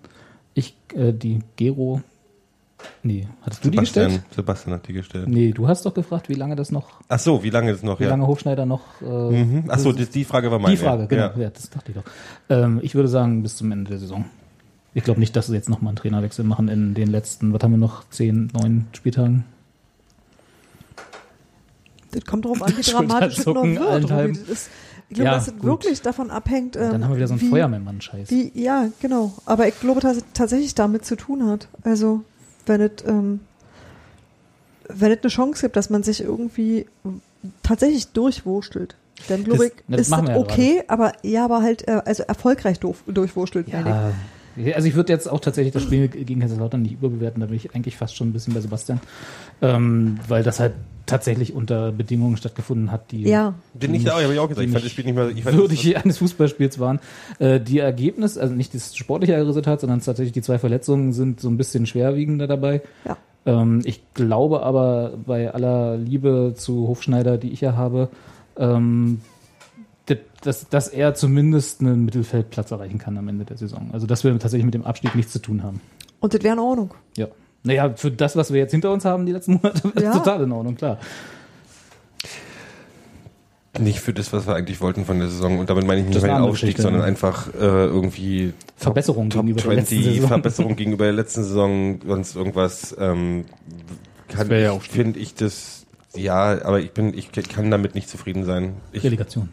ich, 0.53 0.75
äh, 0.95 1.11
die 1.13 1.39
Gero, 1.55 2.01
nee, 3.01 3.27
hattest 3.41 3.63
du 3.65 3.69
die 3.69 3.77
Sebastian, 3.77 4.05
gestellt? 4.07 4.25
Sebastian 4.35 4.73
hat 4.75 4.87
die 4.87 4.93
gestellt. 4.93 5.27
Nee, 5.27 5.51
du 5.51 5.67
hast 5.67 5.85
doch 5.85 5.93
gefragt, 5.93 6.29
wie 6.29 6.33
lange 6.35 6.55
das 6.55 6.71
noch, 6.71 7.01
Ach 7.07 7.19
so, 7.19 7.43
wie 7.43 7.49
lange 7.49 7.71
ist 7.71 7.83
noch? 7.83 7.99
wie 7.99 8.03
Ja. 8.03 8.09
lange 8.09 8.27
Hofschneider 8.27 8.65
noch, 8.65 8.81
äh, 9.01 9.05
Mhm. 9.05 9.63
Ach 9.69 9.79
so, 9.79 9.91
die, 9.91 10.05
die 10.05 10.23
Frage 10.25 10.51
war 10.51 10.59
meine. 10.59 10.75
die 10.75 10.81
Frage, 10.81 11.07
genau, 11.07 11.31
Ja. 11.35 11.37
ja. 11.39 11.49
das 11.49 11.69
dachte 11.69 11.91
ich 11.91 11.97
doch. 11.97 12.03
Ähm, 12.49 12.79
ich 12.83 12.93
würde 12.95 13.09
sagen, 13.09 13.41
bis 13.43 13.55
zum 13.57 13.71
Ende 13.71 13.89
der 13.89 13.99
Saison. 13.99 14.25
Ich 14.95 15.03
glaube 15.03 15.19
nicht, 15.19 15.35
dass 15.35 15.47
sie 15.47 15.55
jetzt 15.55 15.69
nochmal 15.69 15.89
einen 15.89 15.97
Trainerwechsel 15.97 16.45
machen 16.45 16.67
in 16.69 16.93
den 16.93 17.07
letzten, 17.09 17.51
was 17.51 17.63
haben 17.63 17.71
wir 17.71 17.77
noch, 17.79 18.07
zehn, 18.09 18.51
neun 18.53 18.85
Spieltagen? 18.93 19.45
Das 22.11 22.25
kommt 22.25 22.45
darauf 22.45 22.61
an, 22.61 22.73
wie 22.77 22.81
dramatisch 22.91 23.39
es 23.39 23.45
noch 23.47 23.63
wird. 23.63 24.11
Robi. 24.11 24.33
Das 24.33 24.37
ist, 24.49 24.69
ich 25.13 25.15
glaube, 25.17 25.30
Ja, 25.30 25.36
dass 25.36 25.47
es 25.47 25.54
gut. 25.54 25.63
wirklich 25.63 26.02
davon 26.02 26.32
abhängt. 26.32 26.76
Ähm, 26.76 26.91
Dann 26.91 27.04
haben 27.04 27.12
wir 27.12 27.17
wieder 27.17 27.28
so 27.28 27.34
einen 27.34 27.41
wie, 27.41 27.49
Feuerwehrmann-Scheiß. 27.49 28.30
Wie, 28.32 28.52
ja, 28.56 28.89
genau. 28.99 29.34
Aber 29.45 29.67
ich 29.67 29.80
glaube, 29.80 30.02
dass 30.02 30.17
es 30.17 30.23
tatsächlich 30.34 30.73
damit 30.73 31.06
zu 31.06 31.15
tun 31.15 31.47
hat. 31.47 31.67
Also, 31.84 32.24
wenn 32.66 32.82
es, 32.82 32.91
ähm, 33.05 33.41
wenn 34.89 35.11
es 35.11 35.20
eine 35.22 35.30
Chance 35.30 35.61
gibt, 35.61 35.76
dass 35.76 35.89
man 35.91 36.01
sich 36.01 36.22
irgendwie 36.22 36.88
tatsächlich 37.61 38.07
durchwurstelt, 38.07 38.95
dann 39.28 39.43
glaube 39.43 39.68
ich, 39.68 39.74
das 39.88 40.01
ist 40.01 40.11
das 40.11 40.22
wir 40.24 40.32
ja 40.32 40.38
okay, 40.38 40.84
aber 40.88 41.14
ja, 41.22 41.45
aber 41.45 41.61
halt, 41.61 41.88
äh, 41.88 42.01
also 42.03 42.24
erfolgreich 42.24 42.80
durch, 42.80 42.97
durchwurstelt, 43.07 43.72
meine 43.72 43.89
ich. 43.89 44.16
Also 44.76 44.88
ich 44.88 44.95
würde 44.95 45.12
jetzt 45.12 45.28
auch 45.30 45.39
tatsächlich 45.39 45.74
das 45.74 45.84
Spiel 45.84 46.08
gegen 46.08 46.39
Kaiserslautern 46.39 46.82
nicht 46.82 46.93
überbewerten, 46.93 47.41
da 47.41 47.47
bin 47.47 47.56
ich 47.56 47.74
eigentlich 47.76 47.97
fast 47.97 48.16
schon 48.16 48.30
ein 48.30 48.34
bisschen 48.34 48.54
bei 48.54 48.62
Sebastian, 48.62 48.99
ähm, 49.62 50.20
weil 50.28 50.43
das 50.43 50.60
halt 50.60 50.74
tatsächlich 51.06 51.54
unter 51.54 51.91
Bedingungen 51.91 52.38
stattgefunden 52.38 52.91
hat, 52.91 53.12
die 53.12 53.24
Ja. 53.24 53.56
Bin 53.74 53.93
ich 53.93 54.04
da, 54.04 54.22
habe 54.22 54.34
ich 54.34 54.39
auch 54.39 54.47
gesagt. 54.47 54.66
Ich 54.66 54.72
fand 54.72 54.76
das 54.76 54.84
nicht 54.84 54.93
Spiel 54.93 55.06
nicht 55.06 55.16
mehr, 55.16 55.30
ich 55.30 55.43
fand 55.43 55.58
würdig 55.58 55.97
eines 55.97 56.20
Fußballspiels 56.20 56.80
waren. 56.80 56.99
Äh, 57.39 57.60
die 57.60 57.80
Ergebnis, 57.80 58.38
also 58.38 58.54
nicht 58.54 58.74
das 58.74 58.95
sportliche 58.95 59.36
Resultat, 59.45 59.82
sondern 59.82 59.99
tatsächlich 59.99 60.34
die 60.34 60.41
zwei 60.41 60.60
Verletzungen 60.60 61.12
sind 61.14 61.39
so 61.39 61.49
ein 61.49 61.58
bisschen 61.58 61.86
schwerwiegender 61.86 62.47
dabei. 62.47 62.82
Ja. 63.06 63.18
Ähm, 63.45 63.82
ich 63.84 64.01
glaube 64.14 64.64
aber 64.64 65.14
bei 65.26 65.54
aller 65.54 65.97
Liebe 65.97 66.54
zu 66.56 66.88
Hofschneider, 66.88 67.38
die 67.38 67.51
ich 67.51 67.62
ja 67.62 67.76
habe, 67.76 68.10
ähm, 68.58 69.22
dass, 70.43 70.67
dass 70.69 70.87
er 70.87 71.13
zumindest 71.15 71.81
einen 71.81 72.05
Mittelfeldplatz 72.05 72.71
erreichen 72.71 72.97
kann 72.97 73.17
am 73.17 73.27
Ende 73.27 73.45
der 73.45 73.57
Saison. 73.57 73.89
Also 73.93 74.07
dass 74.07 74.23
wir 74.23 74.31
tatsächlich 74.39 74.65
mit 74.65 74.73
dem 74.73 74.83
Abstieg 74.83 75.15
nichts 75.15 75.31
zu 75.31 75.39
tun 75.39 75.63
haben. 75.63 75.81
Und 76.19 76.33
das 76.33 76.43
wäre 76.43 76.53
in 76.53 76.59
Ordnung. 76.59 76.93
Ja. 77.17 77.27
Naja, 77.63 77.93
für 77.95 78.11
das, 78.11 78.35
was 78.35 78.51
wir 78.51 78.59
jetzt 78.59 78.71
hinter 78.71 78.91
uns 78.91 79.05
haben, 79.05 79.25
die 79.25 79.31
letzten 79.31 79.53
Monate, 79.53 79.87
ist 79.95 80.03
Ja. 80.03 80.13
total 80.13 80.43
in 80.43 80.51
Ordnung, 80.51 80.75
klar. 80.75 80.97
Nicht 83.79 84.01
für 84.01 84.13
das, 84.13 84.31
was 84.31 84.45
wir 84.45 84.53
eigentlich 84.53 84.81
wollten 84.81 85.03
von 85.05 85.17
der 85.17 85.29
Saison. 85.29 85.57
Und 85.57 85.69
damit 85.69 85.87
meine 85.87 86.01
ich 86.01 86.07
nicht 86.07 86.21
den 86.21 86.29
Aufstieg, 86.29 86.77
sondern 86.77 87.01
ja. 87.01 87.07
einfach 87.07 87.47
äh, 87.55 87.85
irgendwie 87.85 88.53
Verbesserung 88.75 89.31
Top 89.31 89.45
gegenüber 89.45 89.61
der 89.61 89.75
letzten 89.75 89.95
20, 89.95 90.13
Saison. 90.13 90.27
Verbesserung 90.27 90.75
gegenüber 90.75 91.05
der 91.05 91.13
letzten 91.13 91.43
Saison, 91.43 91.99
sonst 92.05 92.35
irgendwas. 92.35 92.95
Ähm, 92.99 93.45
kann 94.27 94.49
ja 94.51 94.77
finde 94.79 95.19
ich 95.19 95.33
das, 95.33 95.85
ja, 96.15 96.63
aber 96.63 96.81
ich 96.81 96.91
bin, 96.91 97.17
ich 97.17 97.31
kann 97.31 97.71
damit 97.71 97.95
nicht 97.95 98.09
zufrieden 98.09 98.45
sein. 98.45 98.75
Ich, 98.91 99.03
Relegation. 99.03 99.49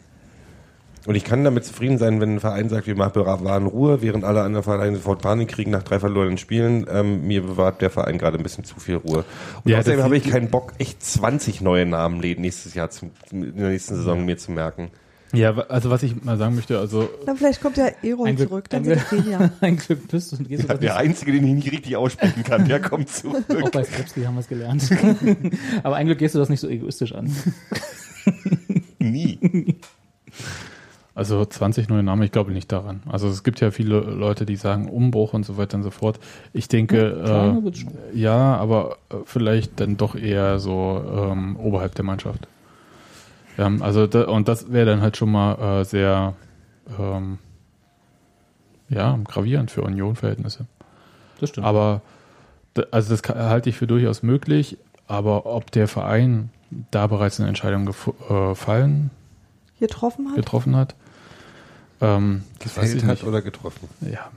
Und 1.07 1.15
ich 1.15 1.25
kann 1.25 1.45
damit 1.45 1.65
zufrieden 1.65 1.99
sein, 1.99 2.21
wenn 2.21 2.35
ein 2.35 2.41
Verein 2.41 2.69
sagt, 2.69 2.87
wir 2.87 2.95
machen 2.95 3.13
bewahren 3.15 3.67
Ruhe, 3.67 4.03
während 4.03 4.25
alle 4.25 4.43
anderen 4.43 4.65
Vereine 4.65 4.97
sofort 4.97 5.23
Panik 5.23 5.49
kriegen 5.49 5.71
nach 5.71 5.83
drei 5.83 5.99
verlorenen 5.99 6.39
Spielen. 6.39 6.87
Ähm, 6.93 7.27
mir 7.27 7.43
bewahrt 7.43 7.81
der 7.81 7.91
Verein 7.91 8.19
gerade 8.19 8.37
ein 8.37 8.43
bisschen 8.43 8.65
zu 8.65 8.79
viel 8.81 8.97
Ruhe. 8.97 9.25
Und 9.65 9.71
Ja, 9.71 9.79
außerdem 9.79 10.03
habe 10.03 10.17
ich 10.17 10.29
keinen 10.29 10.51
Bock, 10.51 10.73
echt 10.79 11.03
20 11.03 11.61
neue 11.61 11.87
Namen 11.87 12.19
nächstes 12.21 12.75
Jahr 12.75 12.91
zum, 12.91 13.11
in 13.31 13.57
der 13.57 13.71
nächsten 13.71 13.97
Saison 13.97 14.25
mir 14.25 14.37
zu 14.39 14.53
merken. 14.53 14.91
Ja, 15.33 15.57
also 15.57 15.91
was 15.91 16.03
ich 16.03 16.25
mal 16.25 16.37
sagen 16.39 16.57
möchte, 16.57 16.77
also 16.81 17.09
Dann 17.25 17.37
vielleicht 17.37 17.61
kommt 17.63 17.77
ja 17.77 17.87
Glück- 18.03 18.49
zurück, 18.49 18.69
dann 18.69 18.81
ein 18.83 18.85
sind 18.99 19.09
Glück- 19.09 19.25
wir 19.27 19.31
ja. 19.33 19.51
Ein 19.61 19.77
Glück 19.77 20.09
bist 20.09 20.33
du 20.33 20.37
und 20.39 20.49
gehst 20.49 20.69
du 20.69 20.75
Der 20.77 20.97
Einzige, 20.97 21.31
den 21.31 21.47
ich 21.47 21.55
nicht 21.55 21.71
richtig 21.73 21.97
aussprechen 21.97 22.43
kann, 22.43 22.67
der 22.67 22.81
kommt 22.81 23.09
zurück. 23.11 23.45
Auch 23.63 23.71
bei 23.71 23.85
Skripski 23.85 24.23
haben 24.25 24.35
wir 24.35 24.41
es 24.41 24.49
gelernt. 24.49 24.91
Aber 25.85 25.95
ein 25.95 26.07
Glück 26.07 26.19
gehst 26.19 26.35
du 26.35 26.41
das 26.41 26.49
nicht 26.49 26.59
so 26.59 26.69
egoistisch 26.69 27.13
an. 27.15 27.31
Nie. 28.99 29.77
Also 31.21 31.45
20 31.45 31.91
neue 31.91 32.03
Namen, 32.03 32.23
ich 32.23 32.33
glaube 32.33 32.51
nicht 32.51 32.73
daran. 32.73 33.03
Also 33.07 33.29
es 33.29 33.45
gibt 33.45 33.61
ja 33.61 33.71
viele 33.71 34.01
Leute, 34.01 34.47
die 34.47 34.57
sagen 34.57 34.89
Umbruch 34.89 35.35
und 35.35 35.45
so 35.45 35.59
weiter 35.59 35.77
und 35.77 35.83
so 35.83 35.91
fort. 35.91 36.19
Ich 36.55 36.67
denke, 36.67 37.61
äh, 38.15 38.19
ja, 38.19 38.57
aber 38.57 38.97
äh, 39.11 39.17
vielleicht 39.27 39.81
dann 39.81 39.99
doch 39.99 40.15
eher 40.15 40.59
so 40.59 41.05
ähm, 41.15 41.57
oberhalb 41.57 41.95
der 41.95 42.07
Mannschaft. 42.07 42.49
Ja, 43.59 43.71
also 43.81 44.07
da, 44.07 44.29
und 44.29 44.49
das 44.49 44.73
wäre 44.73 44.87
dann 44.87 45.03
halt 45.03 45.19
schon 45.19 45.31
mal 45.31 45.81
äh, 45.81 45.85
sehr 45.85 46.33
ähm, 46.99 47.37
ja, 48.89 49.19
gravierend 49.25 49.71
für 49.71 49.83
Union-Verhältnisse. 49.83 50.65
Das 51.39 51.51
stimmt. 51.51 51.67
Aber 51.67 52.01
also 52.93 53.15
das 53.15 53.23
halte 53.29 53.69
ich 53.69 53.77
für 53.77 53.87
durchaus 53.87 54.23
möglich, 54.23 54.79
aber 55.07 55.45
ob 55.45 55.71
der 55.71 55.87
Verein 55.87 56.49
da 56.91 57.07
bereits 57.09 57.41
eine 57.41 57.51
Entscheidung 57.51 57.87
gefo- 57.87 58.15
äh, 58.55 58.55
getroffen 59.81 60.29
hat. 60.29 60.37
getroffen 60.37 60.77
hat, 60.77 60.95
ähm, 62.01 62.43
das 62.59 62.77
weiß 62.77 62.89
ich 62.89 62.95
Gefällt 62.95 63.05
hat 63.11 63.19
nicht. 63.19 63.27
oder 63.29 63.43
getroffen. 63.43 63.89
Ja. 64.01 64.31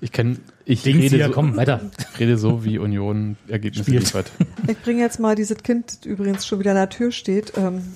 Ich 0.00 0.12
kenne, 0.12 0.36
ich 0.66 0.84
rede, 0.84 0.98
hier, 1.16 1.26
so, 1.26 1.32
komm, 1.32 1.56
weiter. 1.56 1.80
rede 2.18 2.36
so, 2.36 2.64
wie 2.64 2.78
Union 2.78 3.36
Ergebnisse 3.48 3.84
Spielt. 3.84 4.02
liefert. 4.04 4.30
Ich 4.66 4.78
bringe 4.82 5.00
jetzt 5.02 5.18
mal 5.20 5.34
dieses 5.34 5.58
Kind, 5.62 5.88
das 5.88 6.04
übrigens 6.06 6.46
schon 6.46 6.58
wieder 6.58 6.70
an 6.72 6.76
der 6.76 6.88
Tür 6.90 7.10
steht, 7.12 7.52
ähm, 7.56 7.94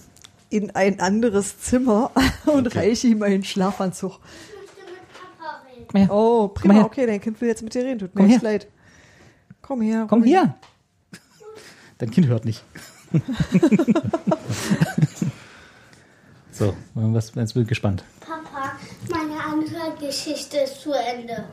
in 0.50 0.70
ein 0.74 1.00
anderes 1.00 1.58
Zimmer 1.60 2.10
und 2.46 2.74
reiche 2.76 3.08
ihm 3.08 3.22
einen 3.22 3.44
Schlafanzug. 3.44 4.20
Komm 5.88 6.00
her. 6.00 6.10
Oh, 6.10 6.46
mal 6.48 6.54
prima, 6.54 6.74
her. 6.74 6.84
okay, 6.84 7.06
dein 7.06 7.20
Kind 7.20 7.40
will 7.40 7.48
jetzt 7.48 7.62
mit 7.62 7.74
dir 7.74 7.84
reden, 7.84 7.98
tut 7.98 8.14
mir 8.14 8.22
Komm 8.22 8.30
echt 8.30 8.42
her. 8.42 8.50
leid. 8.50 8.68
Komm 9.62 9.80
her. 9.82 10.06
Komm 10.08 10.20
ruhig. 10.20 10.30
hier. 10.30 10.54
Dein 11.98 12.10
Kind 12.10 12.26
hört 12.28 12.44
nicht. 12.44 12.62
so, 16.52 16.74
was, 16.94 17.32
jetzt 17.34 17.54
bin 17.54 17.62
ich 17.62 17.68
gespannt. 17.68 18.04
Papa, 18.20 18.42
andere 19.76 20.06
Geschichte 20.06 20.58
ist 20.58 20.80
zu 20.80 20.92
Ende. 20.92 21.44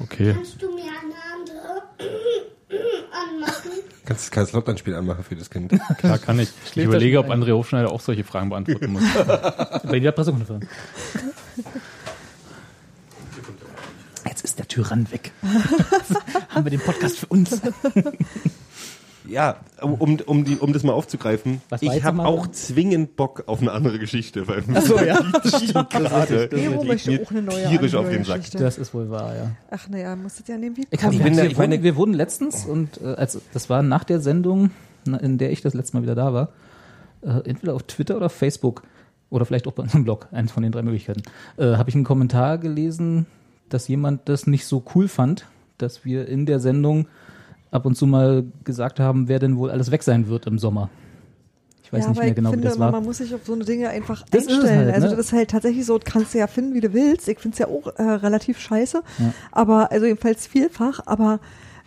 Okay. 0.00 0.32
Kannst 0.34 0.60
du 0.60 0.74
mir 0.74 0.84
eine 0.84 1.14
andere 1.32 1.82
anmachen? 3.12 3.70
Kannst 4.04 4.08
du 4.08 4.14
das 4.14 4.30
Kaiserslautern-Spiel 4.30 4.94
anmachen 4.94 5.24
für 5.24 5.36
das 5.36 5.50
Kind? 5.50 5.72
Klar 5.98 6.18
kann 6.18 6.38
ich. 6.38 6.50
Ich 6.64 6.72
Schläft 6.72 6.88
überlege, 6.88 7.18
ob 7.18 7.28
André 7.28 7.52
Hofschneider 7.52 7.90
auch 7.92 8.00
solche 8.00 8.24
Fragen 8.24 8.48
beantworten 8.48 8.92
muss. 8.92 9.02
Bei 9.84 10.00
der 10.00 10.12
Pressekonferenz. 10.12 10.66
Jetzt 14.26 14.44
ist 14.44 14.58
der 14.58 14.66
Tyrann 14.66 15.10
weg. 15.12 15.32
Haben 16.48 16.64
wir 16.64 16.70
den 16.70 16.80
Podcast 16.80 17.18
für 17.18 17.26
uns. 17.26 17.60
Ja, 19.26 19.56
um, 19.80 19.94
um, 20.26 20.44
die, 20.44 20.56
um 20.56 20.72
das 20.74 20.82
mal 20.82 20.92
aufzugreifen, 20.92 21.62
Was 21.70 21.80
ich 21.80 22.04
habe 22.04 22.24
auch 22.26 22.46
zwingend 22.48 23.16
Bock 23.16 23.44
auf 23.46 23.62
eine 23.62 23.72
andere 23.72 23.98
Geschichte, 23.98 24.46
weil 24.48 24.62
Ach 24.74 24.82
so, 24.82 24.98
ja. 24.98 25.18
die 25.44 25.72
gerade 25.72 26.48
eine 26.52 27.42
neue 27.42 27.68
tierisch 27.68 27.94
auf 27.94 28.08
den 28.10 28.24
Sack. 28.24 28.38
Geschichte. 28.38 28.58
Das 28.58 28.76
ist 28.76 28.92
wohl 28.92 29.08
wahr, 29.08 29.34
ja. 29.34 29.50
Ach 29.70 29.88
naja, 29.88 30.14
musstet 30.14 30.48
ja 30.48 30.58
nehmen 30.58 30.76
wie 30.76 30.82
Ich, 30.90 31.02
Ich 31.02 31.02
wir, 31.02 31.10
bin 31.24 31.36
da- 31.36 31.42
wir, 31.44 31.50
ich 31.50 31.56
meine- 31.56 31.72
wurden, 31.76 31.82
wir 31.84 31.96
wurden 31.96 32.12
letztens, 32.14 32.66
und 32.66 33.00
äh, 33.02 33.14
als, 33.14 33.40
das 33.54 33.70
war 33.70 33.82
nach 33.82 34.04
der 34.04 34.20
Sendung, 34.20 34.70
in 35.06 35.38
der 35.38 35.50
ich 35.52 35.62
das 35.62 35.72
letzte 35.74 35.96
Mal 35.96 36.02
wieder 36.02 36.14
da 36.14 36.34
war, 36.34 36.48
äh, 37.22 37.48
entweder 37.48 37.74
auf 37.74 37.84
Twitter 37.84 38.16
oder 38.16 38.26
auf 38.26 38.32
Facebook 38.32 38.82
oder 39.30 39.46
vielleicht 39.46 39.66
auch 39.66 39.72
bei 39.72 39.82
unserem 39.84 40.04
Blog, 40.04 40.28
eins 40.32 40.52
von 40.52 40.62
den 40.62 40.70
drei 40.72 40.82
Möglichkeiten, 40.82 41.22
äh, 41.56 41.76
habe 41.76 41.88
ich 41.88 41.94
einen 41.94 42.04
Kommentar 42.04 42.58
gelesen, 42.58 43.24
dass 43.70 43.88
jemand 43.88 44.28
das 44.28 44.46
nicht 44.46 44.66
so 44.66 44.84
cool 44.94 45.08
fand, 45.08 45.46
dass 45.78 46.04
wir 46.04 46.28
in 46.28 46.44
der 46.46 46.60
Sendung 46.60 47.06
ab 47.74 47.86
und 47.86 47.96
zu 47.96 48.06
mal 48.06 48.44
gesagt 48.62 49.00
haben, 49.00 49.28
wer 49.28 49.40
denn 49.40 49.56
wohl 49.56 49.70
alles 49.70 49.90
weg 49.90 50.02
sein 50.04 50.28
wird 50.28 50.46
im 50.46 50.58
Sommer. 50.58 50.90
Ich 51.82 51.92
weiß 51.92 52.04
ja, 52.04 52.08
nicht 52.10 52.18
aber 52.18 52.26
mehr 52.26 52.34
genau, 52.34 52.48
ich 52.50 52.52
wie 52.52 52.56
finde, 52.58 52.68
das 52.68 52.78
war. 52.78 52.92
man 52.92 53.04
muss 53.04 53.18
sich 53.18 53.34
auf 53.34 53.40
so 53.44 53.52
eine 53.52 53.64
Dinge 53.64 53.88
einfach 53.88 54.24
Das 54.30 54.46
einstellen. 54.46 54.86
halt, 54.86 54.94
also 54.94 55.08
ne? 55.08 55.16
das 55.16 55.26
ist 55.26 55.32
halt 55.32 55.50
tatsächlich 55.50 55.84
so, 55.84 55.98
kannst 56.02 56.34
du 56.34 56.38
ja 56.38 56.46
finden, 56.46 56.74
wie 56.74 56.80
du 56.80 56.92
willst. 56.92 57.28
Ich 57.28 57.38
finde 57.40 57.54
es 57.54 57.58
ja 57.58 57.66
auch 57.66 57.88
äh, 57.98 58.02
relativ 58.02 58.60
scheiße, 58.60 59.02
aber 59.52 59.90
also 59.90 60.06
jedenfalls 60.06 60.46
vielfach, 60.46 61.00
aber 61.04 61.40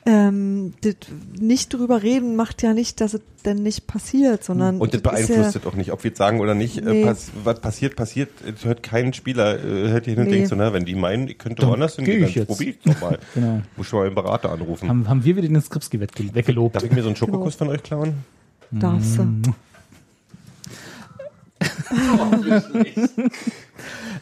ähm, 0.10 0.74
das 0.82 0.96
nicht 1.38 1.74
drüber 1.74 2.02
reden 2.02 2.38
macht 2.38 2.62
ja 2.64 2.74
nicht, 2.74 3.02
dass 3.02 3.14
es 3.14 3.20
denn 3.44 3.62
nicht 3.62 3.88
passiert, 3.88 4.42
sondern 4.44 4.80
Und 4.80 4.94
das 4.94 5.02
beeinflusst 5.02 5.54
ja, 5.56 5.60
das 5.60 5.66
auch 5.66 5.76
nicht, 5.76 5.92
ob 5.92 6.02
wir 6.04 6.10
jetzt 6.12 6.18
sagen 6.18 6.40
oder 6.40 6.56
nicht. 6.56 6.82
Nee. 6.82 7.02
Äh, 7.02 7.06
pass, 7.06 7.30
was 7.44 7.60
passiert, 7.60 7.96
passiert. 7.98 8.30
Es 8.46 8.64
hört 8.64 8.84
kein 8.84 9.12
Spieler, 9.14 9.60
äh, 9.60 9.90
hört 9.90 10.06
hier 10.06 10.14
hin 10.14 10.24
und 10.24 10.30
Nee. 10.30 10.36
denkt 10.38 10.48
so, 10.50 10.56
na, 10.56 10.72
wenn 10.72 10.86
die 10.86 10.96
meinen, 10.96 11.28
ich 11.28 11.38
könnte 11.38 11.62
Dann 11.62 11.72
woanders 11.72 11.98
geh 11.98 12.06
hingehen, 12.06 12.24
ich 12.30 12.34
dann 12.36 12.42
jetzt. 12.44 12.48
probier 12.48 12.70
ich 12.70 12.80
doch 12.80 13.02
mal. 13.02 13.20
Genau. 13.34 13.62
Muss 13.76 13.88
schon 13.88 14.00
mal 14.00 14.06
einen 14.06 14.16
Berater 14.16 14.50
anrufen. 14.52 14.88
Haben, 14.88 15.10
haben 15.10 15.26
wir 15.26 15.36
wieder 15.36 15.48
den 15.48 15.62
Skripski 15.62 15.98
wegge- 15.98 16.34
weggelobt. 16.34 16.76
Darf 16.78 16.84
ich 16.84 16.92
mir 16.92 17.02
so 17.02 17.10
einen 17.10 17.16
Schokokuss 17.18 17.56
von 17.56 17.68
euch 17.68 17.84
klauen? 17.84 18.14
darfst 18.72 19.18
du. 19.18 19.24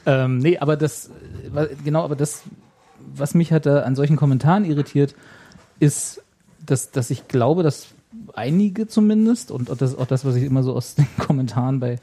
Ähm, 0.05 0.37
nee, 0.37 0.57
aber 0.59 0.77
das, 0.77 1.09
äh, 1.55 1.67
genau, 1.83 2.03
aber 2.03 2.15
das, 2.15 2.43
was 3.15 3.33
mich 3.33 3.49
da 3.49 3.79
an 3.81 3.95
solchen 3.95 4.17
Kommentaren 4.17 4.65
irritiert, 4.65 5.15
ist, 5.79 6.21
dass, 6.65 6.91
dass 6.91 7.09
ich 7.09 7.27
glaube, 7.27 7.63
dass 7.63 7.87
einige 8.33 8.87
zumindest, 8.87 9.51
und 9.51 9.69
auch 9.69 9.77
das, 9.77 9.97
auch 9.97 10.07
das, 10.07 10.25
was 10.25 10.35
ich 10.35 10.43
immer 10.43 10.63
so 10.63 10.73
aus 10.73 10.95
den 10.95 11.07
Kommentaren 11.17 11.79
bei 11.79 11.99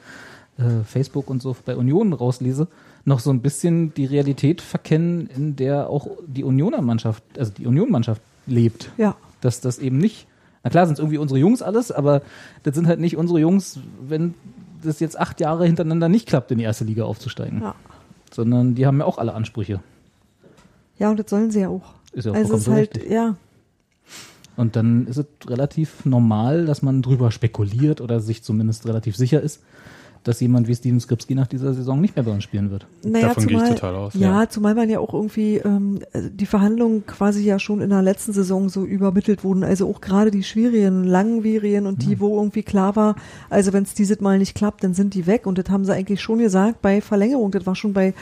äh, 0.58 0.84
Facebook 0.84 1.30
und 1.30 1.42
so 1.42 1.56
bei 1.64 1.76
Union 1.76 2.12
rauslese, 2.12 2.68
noch 3.04 3.20
so 3.20 3.30
ein 3.30 3.40
bisschen 3.40 3.94
die 3.94 4.04
Realität 4.04 4.60
verkennen, 4.60 5.26
in 5.26 5.56
der 5.56 5.90
auch 5.90 6.06
die 6.26 6.44
Unioner 6.44 6.82
Mannschaft, 6.82 7.24
also 7.36 7.50
die 7.52 7.66
Union-Mannschaft 7.66 8.22
lebt. 8.46 8.90
Ja. 8.96 9.16
Dass 9.40 9.60
das 9.60 9.78
eben 9.78 9.98
nicht, 9.98 10.26
na 10.62 10.70
klar 10.70 10.86
sind 10.86 10.94
es 10.94 10.98
irgendwie 11.00 11.18
unsere 11.18 11.40
Jungs 11.40 11.62
alles, 11.62 11.90
aber 11.90 12.22
das 12.62 12.76
sind 12.76 12.86
halt 12.86 13.00
nicht 13.00 13.16
unsere 13.16 13.40
Jungs, 13.40 13.80
wenn 14.00 14.34
das 14.84 15.00
jetzt 15.00 15.18
acht 15.18 15.40
Jahre 15.40 15.66
hintereinander 15.66 16.08
nicht 16.08 16.28
klappt, 16.28 16.50
in 16.52 16.58
die 16.58 16.64
erste 16.64 16.84
Liga 16.84 17.04
aufzusteigen 17.04 17.60
Ja. 17.62 17.74
sondern 18.32 18.74
die 18.76 18.86
haben 18.86 18.98
ja 19.00 19.04
auch 19.04 19.18
alle 19.18 19.34
Ansprüche. 19.34 19.80
Ja, 20.98 21.10
und 21.10 21.18
das 21.18 21.28
sollen 21.30 21.50
sie 21.50 21.60
ja 21.60 21.68
auch. 21.68 21.94
Ist 22.12 22.26
ja 22.26 22.32
auch 22.32 22.36
also 22.36 22.54
es 22.54 22.60
ist 22.60 22.68
halt, 22.68 22.92
berechtigt. 22.92 23.12
ja, 23.12 23.34
Und 24.62 24.76
dann 24.76 25.08
ist 25.08 25.16
es 25.16 25.26
relativ 25.48 26.04
normal, 26.04 26.66
dass 26.66 26.82
man 26.82 27.02
drüber 27.02 27.32
spekuliert 27.32 28.00
oder 28.00 28.20
sich 28.20 28.44
zumindest 28.44 28.86
relativ 28.86 29.16
sicher 29.16 29.40
ist, 29.40 29.60
dass 30.22 30.38
jemand 30.38 30.68
wie 30.68 30.74
Steven 30.76 31.00
Skripski 31.00 31.34
nach 31.34 31.48
dieser 31.48 31.74
Saison 31.74 32.00
nicht 32.00 32.14
mehr 32.14 32.24
bei 32.24 32.30
uns 32.30 32.44
spielen 32.44 32.70
wird. 32.70 32.86
Naja, 33.02 33.26
Davon 33.26 33.48
gehe 33.48 33.56
ich 33.56 33.62
zumal, 33.64 33.74
total 33.74 33.94
aus, 33.96 34.14
Ja, 34.14 34.42
ja. 34.42 34.48
zumal 34.48 34.76
man 34.76 34.88
ja 34.88 35.00
auch 35.00 35.14
irgendwie 35.14 35.56
ähm, 35.56 35.98
die 36.14 36.46
Verhandlungen 36.46 37.04
quasi 37.08 37.44
ja 37.44 37.58
schon 37.58 37.80
in 37.80 37.90
der 37.90 38.02
letzten 38.02 38.32
Saison 38.32 38.68
so 38.68 38.84
übermittelt 38.84 39.42
wurden. 39.42 39.64
Also 39.64 39.90
auch 39.90 40.00
gerade 40.00 40.30
die 40.30 40.44
schwierigen, 40.44 41.02
langwierigen 41.02 41.86
und 41.86 42.04
die, 42.04 42.20
wo 42.20 42.38
irgendwie 42.38 42.62
klar 42.62 42.94
war, 42.94 43.16
also 43.50 43.72
wenn 43.72 43.82
es 43.82 43.94
dieses 43.94 44.20
Mal 44.20 44.38
nicht 44.38 44.54
klappt, 44.54 44.84
dann 44.84 44.94
sind 44.94 45.14
die 45.14 45.26
weg. 45.26 45.44
Und 45.44 45.58
das 45.58 45.70
haben 45.70 45.84
sie 45.84 45.92
eigentlich 45.92 46.20
schon 46.20 46.38
gesagt 46.38 46.82
bei 46.82 47.00
Verlängerung. 47.00 47.50
Das 47.50 47.66
war 47.66 47.74
schon 47.74 47.92
bei 47.92 48.14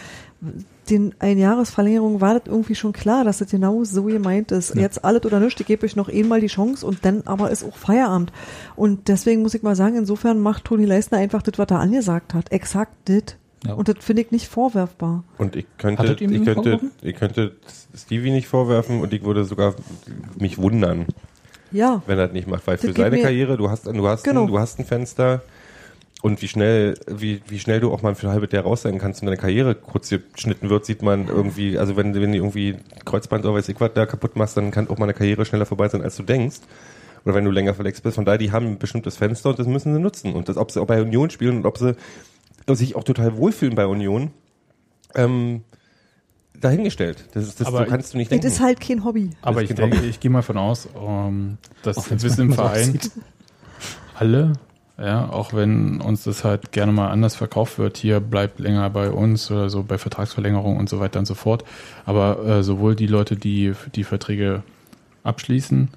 den 0.90 1.14
Einjahresverlängerungen 1.18 2.20
war 2.20 2.34
das 2.38 2.42
irgendwie 2.46 2.74
schon 2.74 2.92
klar, 2.92 3.24
dass 3.24 3.38
das 3.38 3.50
genau 3.50 3.84
so 3.84 4.04
gemeint 4.04 4.52
ist. 4.52 4.74
Jetzt 4.74 5.04
alles 5.04 5.24
oder 5.24 5.40
nichts, 5.40 5.60
ich 5.60 5.66
gebe 5.66 5.86
euch 5.86 5.96
noch 5.96 6.08
einmal 6.08 6.40
die 6.40 6.48
Chance 6.48 6.84
und 6.86 7.04
dann 7.04 7.22
aber 7.26 7.50
ist 7.50 7.64
auch 7.64 7.76
Feierabend. 7.76 8.32
Und 8.76 9.08
deswegen 9.08 9.42
muss 9.42 9.54
ich 9.54 9.62
mal 9.62 9.76
sagen, 9.76 9.96
insofern 9.96 10.40
macht 10.40 10.64
Toni 10.64 10.84
Leisner 10.84 11.18
einfach 11.18 11.42
das, 11.42 11.58
was 11.58 11.68
er 11.70 11.78
angesagt 11.80 12.34
hat. 12.34 12.50
Exakt 12.52 12.92
das. 13.08 13.36
Ja. 13.66 13.74
Und 13.74 13.88
das 13.88 13.96
finde 14.00 14.22
ich 14.22 14.30
nicht 14.30 14.48
vorwerfbar. 14.48 15.22
Und 15.38 15.54
ich 15.54 15.66
könnte, 15.76 16.16
ich 16.18 16.28
nicht 16.28 16.44
könnte, 16.44 16.80
ich 17.02 17.14
könnte 17.14 17.56
Stevie 17.94 18.30
nicht 18.30 18.48
vorwerfen 18.48 19.00
und 19.00 19.12
ich 19.12 19.22
würde 19.22 19.44
sogar 19.44 19.74
mich 20.38 20.56
wundern, 20.56 21.06
Ja. 21.70 22.02
wenn 22.06 22.18
er 22.18 22.26
das 22.28 22.32
nicht 22.34 22.48
macht, 22.48 22.66
weil 22.66 22.78
für 22.78 22.86
geht 22.88 22.96
seine 22.96 23.20
Karriere, 23.20 23.56
du 23.58 23.68
hast, 23.70 23.86
du 23.86 24.06
hast, 24.08 24.24
Genau. 24.24 24.42
ein, 24.42 24.46
du 24.48 24.58
hast 24.58 24.78
ein 24.78 24.86
Fenster 24.86 25.42
und 26.22 26.42
wie 26.42 26.48
schnell, 26.48 26.98
wie, 27.06 27.40
wie 27.48 27.58
schnell 27.58 27.80
du 27.80 27.92
auch 27.92 28.02
mal 28.02 28.14
für 28.14 28.28
ein 28.28 28.32
halbes 28.32 28.52
Jahr 28.52 28.64
raus 28.64 28.82
sein 28.82 28.98
kannst 28.98 29.22
und 29.22 29.26
deine 29.26 29.38
Karriere 29.38 29.74
kurz 29.74 30.10
geschnitten 30.32 30.68
wird, 30.68 30.84
sieht 30.84 31.02
man 31.02 31.28
irgendwie, 31.28 31.78
also 31.78 31.96
wenn, 31.96 32.14
wenn 32.14 32.32
du 32.32 32.38
irgendwie 32.38 32.76
Kreuzband 33.04 33.44
oder 33.44 33.54
weiß 33.54 33.68
ich 33.68 33.80
was 33.80 33.92
da 33.94 34.06
kaputt 34.06 34.36
machst, 34.36 34.56
dann 34.56 34.70
kann 34.70 34.88
auch 34.88 34.98
mal 34.98 35.06
eine 35.06 35.14
Karriere 35.14 35.44
schneller 35.46 35.66
vorbei 35.66 35.88
sein, 35.88 36.02
als 36.02 36.16
du 36.16 36.22
denkst. 36.22 36.58
Oder 37.24 37.34
wenn 37.34 37.44
du 37.44 37.50
länger 37.50 37.74
verletzt 37.74 38.02
bist. 38.02 38.14
Von 38.14 38.24
daher, 38.24 38.38
die 38.38 38.50
haben 38.50 38.66
ein 38.66 38.78
bestimmtes 38.78 39.16
Fenster 39.16 39.50
und 39.50 39.58
das 39.58 39.66
müssen 39.66 39.92
sie 39.94 40.00
nutzen. 40.00 40.32
Und 40.32 40.48
das, 40.48 40.56
ob 40.56 40.70
sie 40.70 40.80
auch 40.80 40.86
bei 40.86 41.02
Union 41.02 41.28
spielen 41.28 41.58
und 41.58 41.66
ob 41.66 41.76
sie 41.76 41.94
sich 42.66 42.96
auch 42.96 43.04
total 43.04 43.36
wohlfühlen 43.36 43.74
bei 43.74 43.86
Union, 43.86 44.30
ähm, 45.14 45.62
dahingestellt. 46.58 47.24
Das, 47.32 47.44
ist, 47.44 47.60
das 47.60 47.66
Aber 47.66 47.78
so 47.78 47.84
kannst 47.86 48.14
du 48.14 48.18
nicht 48.18 48.30
Das 48.30 48.40
denken. 48.40 48.46
ist 48.46 48.60
halt 48.60 48.80
kein 48.80 49.04
Hobby. 49.04 49.30
Aber 49.42 49.62
ich 49.62 49.68
Das 49.68 49.76
denke, 49.76 50.04
ich 50.06 50.20
gehe 50.20 50.30
mal 50.30 50.42
von 50.42 50.56
aus, 50.58 50.88
ähm, 50.94 51.58
dass 51.82 51.96
wir 51.96 52.12
im 52.12 52.48
manchmal 52.48 52.48
so 52.48 52.54
Verein 52.54 53.00
alle, 54.14 54.52
ja, 55.00 55.28
auch 55.30 55.54
wenn 55.54 56.00
uns 56.00 56.24
das 56.24 56.44
halt 56.44 56.72
gerne 56.72 56.92
mal 56.92 57.08
anders 57.08 57.34
verkauft 57.34 57.78
wird, 57.78 57.96
hier 57.96 58.20
bleibt 58.20 58.58
länger 58.60 58.88
bei 58.90 59.10
uns 59.10 59.50
oder 59.50 59.70
so 59.70 59.82
bei 59.82 59.96
Vertragsverlängerung 59.98 60.76
und 60.76 60.88
so 60.88 61.00
weiter 61.00 61.18
und 61.18 61.26
so 61.26 61.34
fort. 61.34 61.64
Aber 62.06 62.44
äh, 62.46 62.62
sowohl 62.62 62.94
die 62.94 63.06
Leute, 63.06 63.36
die 63.36 63.72
die 63.94 64.04
Verträge 64.04 64.62
abschließen, 65.24 65.88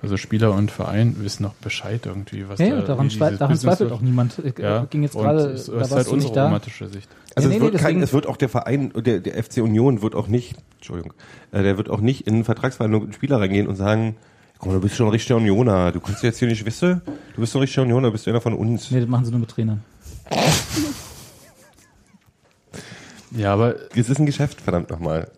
also 0.00 0.16
Spieler 0.16 0.52
und 0.54 0.70
Verein, 0.70 1.16
wissen 1.20 1.42
noch 1.42 1.54
Bescheid 1.54 2.06
irgendwie, 2.06 2.48
was 2.48 2.60
Ja, 2.60 2.68
da 2.68 2.74
ja, 2.76 2.80
daran, 2.82 3.08
dieses 3.08 3.18
daran 3.18 3.36
Business 3.48 3.60
zweifelt 3.78 3.92
auch 3.92 4.00
niemand. 4.00 4.38
Ich, 4.44 4.58
Ja, 4.58 4.82
äh, 4.84 4.86
ging 4.88 5.02
jetzt 5.02 5.16
und 5.16 5.22
gerade, 5.22 5.40
es 5.50 5.66
da 5.66 5.80
ist 5.80 5.90
halt 5.92 6.08
unsere 6.08 6.32
da. 6.34 6.44
romantische 6.44 6.88
Sicht. 6.88 7.08
Also 7.34 7.48
Nee, 7.48 7.56
es, 7.56 7.60
nee, 7.60 7.66
wird 7.66 7.74
kein, 7.74 7.82
deswegen- 7.82 8.02
es 8.02 8.12
wird 8.12 8.26
auch 8.28 8.36
der 8.36 8.48
Verein, 8.48 8.92
der, 8.94 9.20
der 9.20 9.42
FC 9.42 9.58
Union 9.62 10.00
wird 10.02 10.14
auch 10.14 10.28
nicht, 10.28 10.56
Entschuldigung, 10.76 11.12
äh, 11.50 11.62
der 11.64 11.76
wird 11.78 11.90
auch 11.90 12.00
nicht 12.00 12.26
in 12.28 12.44
Vertragsverhandlungen 12.44 13.08
mit 13.08 13.14
Spieler 13.16 13.40
reingehen 13.40 13.66
und 13.66 13.74
sagen, 13.76 14.16
komm, 14.58 14.72
du 14.72 14.80
bist 14.80 14.96
schon 14.96 15.06
ein 15.06 15.12
richtiger 15.12 15.36
Unioner, 15.36 15.92
du 15.92 16.00
kannst 16.00 16.22
jetzt 16.22 16.38
hier 16.38 16.48
nicht 16.48 16.64
wissen, 16.64 17.02
du 17.34 17.40
bist 17.40 17.54
ein 17.54 17.60
richtiger 17.60 17.82
Unioner, 17.82 18.08
du 18.08 18.12
bist 18.12 18.26
einer 18.28 18.40
von 18.40 18.54
uns. 18.54 18.90
Nee, 18.90 19.00
das 19.00 19.08
machen 19.08 19.24
sie 19.24 19.30
nur 19.30 19.40
mit 19.40 19.50
Trainern. 19.50 19.82
Ja, 23.30 23.52
aber 23.52 23.76
Es 23.94 24.08
ist 24.08 24.18
ein 24.18 24.26
Geschäft, 24.26 24.60
verdammt 24.60 24.90
nochmal. 24.90 25.30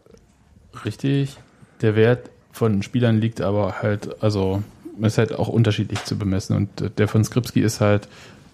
Richtig. 0.84 1.36
Der 1.80 1.96
Wert 1.96 2.30
von 2.52 2.82
Spielern 2.82 3.18
liegt 3.20 3.40
aber 3.40 3.82
halt, 3.82 4.22
also 4.22 4.62
ist 5.00 5.18
halt 5.18 5.32
auch 5.32 5.48
unterschiedlich 5.48 6.04
zu 6.04 6.16
bemessen. 6.18 6.56
Und 6.56 6.80
äh, 6.80 6.90
der 6.90 7.08
von 7.08 7.24
Skripski 7.24 7.60
ist 7.60 7.80
halt 7.80 8.08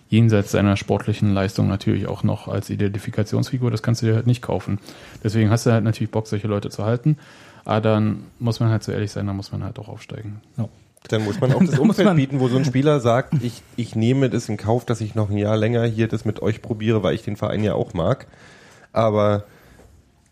jenseits 0.09 0.53
seiner 0.53 0.77
sportlichen 0.77 1.35
Leistung 1.35 1.67
natürlich 1.67 2.07
auch 2.07 2.23
noch 2.23 2.47
als 2.49 2.71
Identifikationsfigur. 2.71 3.71
Das 3.71 3.83
kannst 3.83 4.03
du 4.03 4.07
dir 4.07 4.15
halt 4.15 4.27
nicht 4.27 4.43
kaufen. 4.43 4.79
Deswegen 5.25 5.51
hast 5.51 5.67
du 5.67 5.73
halt 5.73 5.83
natürlich 5.85 6.11
Bock, 6.11 6.29
solche 6.29 6.47
Leute 6.47 6.71
zu 6.71 6.85
halten. 6.85 7.19
Aber 7.67 7.81
dann 7.83 8.23
muss 8.39 8.61
man 8.61 8.71
halt 8.71 8.83
so 8.83 8.93
ehrlich 8.93 9.11
sein, 9.11 9.27
dann 9.27 9.37
muss 9.37 9.53
man 9.53 9.63
halt 9.65 9.79
auch 9.79 9.89
aufsteigen. 9.89 10.41
Dann 11.09 11.25
muss 11.25 11.41
man 11.41 11.53
auch 11.53 11.63
das 11.63 11.79
Umfeld 11.79 12.17
bieten, 12.17 12.41
wo 12.41 12.49
so 12.49 12.57
ein 12.57 12.65
Spieler 12.65 13.01
sagt, 13.01 13.35
ich, 13.43 13.63
ich 13.77 13.95
nehme 13.95 14.31
das 14.31 14.49
in 14.49 14.57
Kauf, 14.57 14.85
dass 14.87 15.01
ich 15.01 15.15
noch 15.15 15.29
ein 15.31 15.37
Jahr 15.37 15.57
länger 15.57 15.85
hier 15.85 16.09
das 16.09 16.25
mit 16.25 16.41
euch 16.43 16.63
probiere, 16.63 17.03
weil 17.03 17.15
ich 17.15 17.23
den 17.23 17.37
Verein 17.37 17.63
ja 17.63 17.75
auch 17.75 17.93
mag. 17.93 18.27
Aber 18.93 19.45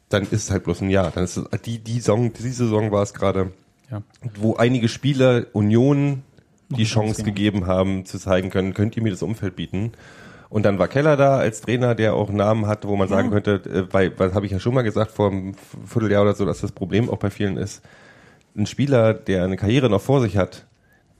dann 0.08 0.22
ist 0.22 0.32
es 0.32 0.50
halt 0.50 0.64
bloß 0.64 0.80
ein 0.80 0.90
Jahr. 0.90 1.10
Dann 1.10 1.24
ist 1.24 1.36
es, 1.36 1.44
die, 1.62 1.78
die 1.78 1.94
Saison, 2.00 2.32
die 2.32 2.48
Saison 2.48 2.90
war 2.92 3.02
es 3.02 3.14
gerade, 3.14 3.52
Ja. 3.90 4.02
wo 4.36 4.54
einige 4.56 4.88
Spieler 4.88 5.46
Union 5.52 6.22
die 6.70 6.84
Chance 6.84 7.22
gegeben 7.24 7.66
haben, 7.66 8.04
zu 8.06 8.18
zeigen 8.18 8.50
können, 8.50 8.74
könnt 8.74 8.96
ihr 8.96 9.02
mir 9.02 9.10
das 9.10 9.22
Umfeld 9.22 9.54
bieten? 9.56 9.92
Und 10.54 10.62
dann 10.62 10.78
war 10.78 10.86
Keller 10.86 11.16
da 11.16 11.38
als 11.38 11.62
Trainer, 11.62 11.96
der 11.96 12.14
auch 12.14 12.28
einen 12.28 12.36
Namen 12.36 12.68
hatte, 12.68 12.86
wo 12.86 12.94
man 12.94 13.08
sagen 13.08 13.32
könnte, 13.32 13.60
äh, 13.64 13.92
weil, 13.92 14.16
weil 14.20 14.34
habe 14.34 14.46
ich 14.46 14.52
ja 14.52 14.60
schon 14.60 14.72
mal 14.72 14.82
gesagt 14.82 15.10
vor 15.10 15.32
einem 15.32 15.56
Vierteljahr 15.84 16.22
oder 16.22 16.34
so, 16.34 16.44
dass 16.46 16.60
das 16.60 16.70
Problem 16.70 17.10
auch 17.10 17.16
bei 17.16 17.28
vielen 17.28 17.56
ist, 17.56 17.82
ein 18.56 18.66
Spieler, 18.66 19.14
der 19.14 19.42
eine 19.42 19.56
Karriere 19.56 19.90
noch 19.90 20.00
vor 20.00 20.20
sich 20.20 20.36
hat, 20.36 20.64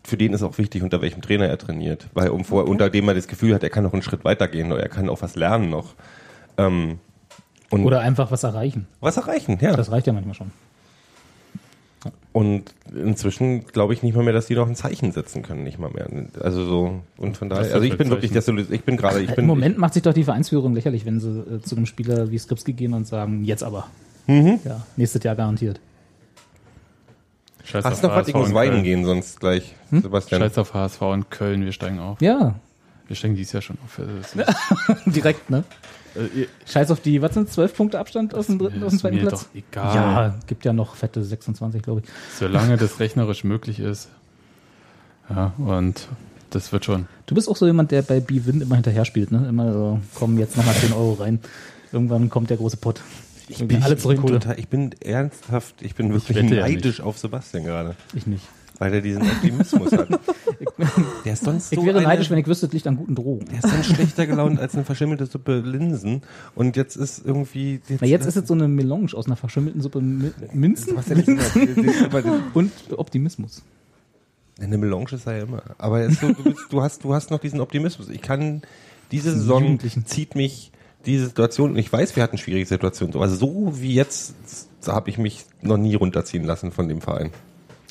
für 0.05 0.17
den 0.17 0.35
ist 0.35 0.45
auch 0.45 0.57
wichtig, 0.59 0.85
unter 0.85 1.03
welchem 1.03 1.21
Trainer 1.21 1.49
er 1.49 1.59
trainiert. 1.59 2.07
Weil 2.15 2.29
um 2.29 2.45
vor, 2.45 2.69
unter 2.69 2.91
dem 2.91 3.09
er 3.09 3.15
das 3.15 3.27
Gefühl 3.27 3.57
hat, 3.57 3.65
er 3.65 3.71
kann 3.71 3.83
noch 3.83 3.93
einen 3.93 4.03
Schritt 4.03 4.25
weitergehen 4.25 4.71
oder 4.71 4.85
er 4.85 4.89
kann 4.89 5.09
auch 5.09 5.21
was 5.21 5.35
lernen 5.35 5.69
noch. 5.69 5.97
Ähm, 6.57 7.01
und 7.71 7.85
Oder 7.85 8.03
einfach 8.03 8.31
was 8.31 8.45
erreichen. 8.45 8.87
was 9.01 9.17
erreichen, 9.17 9.59
ja. 9.61 9.75
Das 9.75 9.91
reicht 9.91 10.07
ja 10.07 10.13
manchmal 10.13 10.35
schon. 10.37 10.53
Und 12.33 12.75
inzwischen 12.95 13.67
glaube 13.67 13.95
ich 13.95 14.03
nicht 14.03 14.15
mal 14.17 14.25
mehr, 14.25 14.33
dass 14.33 14.47
die 14.47 14.55
noch 14.55 14.67
ein 14.67 14.75
Zeichen 14.75 15.13
setzen 15.13 15.43
können, 15.43 15.63
nicht 15.63 15.79
mal 15.79 15.91
mehr. 15.91 16.09
Also 16.41 16.65
so, 16.65 17.01
und 17.17 17.37
von 17.37 17.49
daher, 17.49 17.73
also 17.75 17.87
ich 17.87 17.97
bin 17.97 18.11
wirklich, 18.11 18.33
das, 18.33 18.49
ich 18.49 18.83
bin 18.85 18.97
gerade, 18.97 19.21
ich 19.21 19.29
bin, 19.29 19.41
Im 19.41 19.47
Moment 19.47 19.79
macht 19.79 19.95
sich 19.95 20.03
doch 20.03 20.13
die 20.15 20.25
Vereinsführung 20.25 20.75
lächerlich, 20.75 21.07
wenn 21.07 21.21
sie 21.21 21.31
äh, 21.41 21.61
zu 21.61 21.77
einem 21.77 21.87
Spieler 21.87 22.31
wie 22.31 22.39
Skripski 22.39 22.73
gehen 22.73 22.93
und 22.95 23.07
sagen, 23.07 23.45
jetzt 23.45 23.63
aber. 23.63 23.87
Mhm. 24.27 24.59
Ja, 24.65 24.85
nächstes 24.97 25.23
Jahr 25.23 25.37
garantiert. 25.37 25.81
Scheiß 27.65 27.85
hast 27.85 27.97
auf 28.05 28.11
noch 28.11 28.17
was, 28.17 28.29
ich 28.29 28.35
HSV 28.35 28.41
muss 28.41 28.49
und 28.51 28.55
weinen 28.55 28.71
Köln. 28.73 28.85
gehen, 28.85 29.05
sonst 29.05 29.41
gleich, 29.41 29.75
Hm? 29.91 30.03
Sebastian. 30.03 30.41
Scheiß 30.43 30.59
auf 30.59 30.75
HSV 30.75 31.01
und 31.03 31.31
Köln, 31.31 31.65
wir 31.65 31.73
steigen 31.73 31.99
auf. 31.99 32.21
Ja, 32.21 32.57
Wir 33.07 33.17
steigen 33.17 33.37
dieses 33.37 33.53
Jahr 33.53 33.63
schon 33.63 33.79
auf. 33.85 33.99
Ist, 34.21 34.37
direkt, 35.07 35.49
ne? 35.51 35.65
Äh, 36.15 36.47
Scheiß 36.67 36.91
auf 36.91 37.01
die, 37.01 37.23
was 37.23 37.35
sind 37.35 37.51
zwölf 37.51 37.75
Punkte 37.75 37.99
Abstand 37.99 38.35
aus 38.35 38.47
dem 38.47 38.59
dritten, 38.59 38.83
aus 38.83 38.91
dem 38.91 38.99
zweiten 38.99 39.17
mir 39.17 39.27
Platz? 39.27 39.43
doch 39.43 39.55
egal. 39.55 39.95
Ja, 39.95 40.35
gibt 40.47 40.65
ja 40.65 40.73
noch 40.73 40.97
fette 40.97 41.23
26, 41.23 41.83
glaube 41.83 42.03
ich. 42.03 42.07
Solange 42.39 42.77
das 42.77 43.01
rechnerisch 43.01 43.45
möglich 43.45 43.81
ist. 43.81 44.09
Ja, 45.29 45.53
und 45.59 46.09
das 46.51 46.73
wird 46.73 46.85
schon. 46.85 47.07
Du 47.27 47.35
bist 47.35 47.49
auch 47.49 47.57
so 47.57 47.67
jemand, 47.67 47.91
der 47.91 48.03
bei 48.03 48.21
B-Win 48.21 48.61
immer 48.61 48.77
hinterher 48.77 49.05
spielt, 49.05 49.33
ne? 49.33 49.47
Immer 49.49 49.73
so, 49.73 50.01
komm, 50.15 50.39
jetzt 50.39 50.57
nochmal 50.57 50.75
10 50.75 50.93
Euro 50.93 51.15
rein. 51.15 51.41
Irgendwann 51.93 52.29
kommt 52.29 52.51
der 52.51 52.57
große 52.57 52.77
Pott. 52.77 53.01
Ich 53.49 53.67
bin, 53.67 53.83
alle 53.83 53.95
ich 53.95 54.03
bin 54.03 54.27
total, 54.27 54.59
ich 54.59 54.69
bin 54.69 54.95
ernsthaft, 55.01 55.75
ich 55.81 55.95
bin 55.95 56.13
wirklich 56.13 56.37
ja 56.37 56.43
neidisch 56.43 57.01
auf 57.01 57.19
Sebastian 57.19 57.65
gerade, 57.65 57.95
Ich 58.15 58.27
nicht. 58.27 58.45
Weil 58.79 58.95
er 58.95 59.01
diesen 59.01 59.23
Optimismus 59.23 59.93
hat. 59.93 60.09
Der 61.25 61.33
ist 61.35 61.45
sonst 61.45 61.73
Ich 61.73 61.79
so 61.79 61.85
wäre 61.87 61.99
eine- 61.99 62.09
neidisch, 62.09 62.31
wenn 62.31 62.39
ich 62.39 62.47
wüsste, 62.47 62.67
es 62.67 62.73
liegt 62.73 62.87
an 62.87 62.97
guten 62.97 63.15
Drogen. 63.15 63.47
Der 63.47 63.59
ist 63.59 63.65
dann 63.65 63.85
schlechter 63.85 64.27
gelaunt 64.27 64.59
als 64.59 64.75
eine 64.75 64.85
verschimmelte 64.85 65.27
Suppe 65.27 65.61
Linsen. 65.61 66.23
Und 66.55 66.77
jetzt 66.77 66.97
ist 66.97 67.25
irgendwie. 67.25 67.81
Jetzt, 67.89 68.01
Na, 68.01 68.07
jetzt 68.07 68.27
ist 68.27 68.37
es 68.37 68.49
so 68.49 68.55
eine 68.55 68.67
Melange 68.69 69.13
aus 69.15 69.27
einer 69.27 69.37
verschimmelten 69.37 69.81
Suppe 69.81 70.01
Mi- 70.01 70.33
Minzen 70.53 70.97
Was 70.97 71.07
denn 71.07 71.25
das? 71.37 71.53
Aber 72.05 72.23
das- 72.23 72.41
und 72.55 72.73
Optimismus. 72.97 73.63
Eine 74.61 74.79
Melange 74.79 75.13
ist 75.13 75.27
er 75.27 75.37
ja 75.39 75.43
immer. 75.45 75.63
Aber 75.79 76.01
er 76.01 76.09
ist 76.09 76.21
so, 76.21 76.29
du, 76.33 76.45
bist, 76.45 76.61
du, 76.71 76.83
hast, 76.83 77.03
du 77.05 77.13
hast 77.15 77.31
noch 77.31 77.41
diesen 77.41 77.61
Optimismus. 77.61 78.09
Ich 78.09 78.23
kann, 78.23 78.63
diese 79.11 79.33
Saison 79.33 79.63
Jugendlichen. 79.63 80.07
zieht 80.07 80.35
mich 80.35 80.71
diese 81.07 81.27
Situation, 81.27 81.73
und 81.73 81.77
ich 81.77 81.93
weiß, 81.93 82.17
wir 82.17 82.23
hatten 82.23 82.39
schwierige 82.39 82.65
Situationen, 82.67 83.15
aber 83.15 83.29
so 83.29 83.73
wie 83.81 83.95
jetzt 83.95 84.35
habe 84.87 85.11
ich 85.11 85.19
mich 85.19 85.45
noch 85.61 85.77
nie 85.77 85.95
runterziehen 85.97 86.45
lassen 86.45 86.73
von 86.73 86.89
dem 86.89 87.01
Verein. 87.03 87.31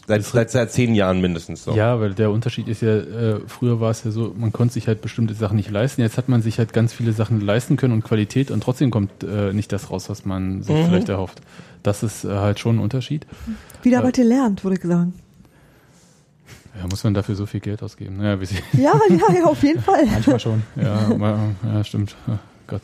Seit, 0.06 0.24
seit, 0.26 0.51
seit 0.51 0.72
zehn 0.72 0.95
Jahren 0.95 1.22
mindestens 1.22 1.64
so. 1.64 1.74
Ja, 1.74 1.99
weil 2.01 2.14
der 2.14 2.30
Unterschied 2.32 2.68
ist 2.68 2.82
ja, 2.82 2.97
äh, 2.97 3.39
früher 3.47 3.80
war 3.80 3.91
es 3.91 4.04
ja 4.04 4.12
so, 4.12 4.34
man 4.38 4.51
konnte 4.51 4.74
sich 4.74 4.88
halt 4.88 5.01
bestimmte 5.01 5.34
Sachen 5.34 5.56
nicht 5.56 5.72
leisten. 5.72 6.01
Jetzt 6.01 6.18
hat 6.18 6.28
man 6.28 6.41
sich 6.41 6.60
halt 6.60 6.74
ganz 6.74 6.91
viele 6.91 7.14
Sachen 7.14 7.39
leisten 7.39 7.78
können 7.78 7.93
und 7.93 8.04
Qualität 8.04 8.51
und 8.51 8.62
trotzdem 8.62 8.91
kommt 8.91 9.24
äh, 9.24 9.54
nicht 9.54 9.72
das 9.72 9.89
raus, 9.91 10.10
was 10.10 10.26
man 10.26 10.62
sich 10.62 10.76
vielleicht 10.86 11.08
erhofft. 11.08 11.41
Das 11.84 12.04
ist 12.04 12.26
äh, 12.26 12.30
halt 12.30 12.60
schon 12.60 12.78
ein 12.78 12.80
Unterschied. 12.80 13.26
Wieder 13.82 13.99
aber 13.99 14.12
gelernt, 14.12 14.64
würde 14.66 14.78
ich 14.78 14.84
sagen. 14.84 15.14
Ja, 16.78 16.88
muss 16.88 17.04
man 17.04 17.14
dafür 17.14 17.36
so 17.36 17.45
viel 17.45 17.60
Geld 17.60 17.84
ausgeben? 17.84 18.18
Naja, 18.18 18.41
wie 18.41 18.45
sie, 18.45 18.56
Ja, 18.74 18.99
ja, 19.10 19.34
ja, 19.34 19.43
auf 19.45 19.62
jeden 19.64 19.82
Fall. 19.84 20.06
Manchmal 20.06 20.39
schon. 20.39 20.64
ja, 20.76 21.54
ja, 21.64 21.84
stimmt. 21.84 22.16
Oh 22.28 22.32
Gott. 22.68 22.82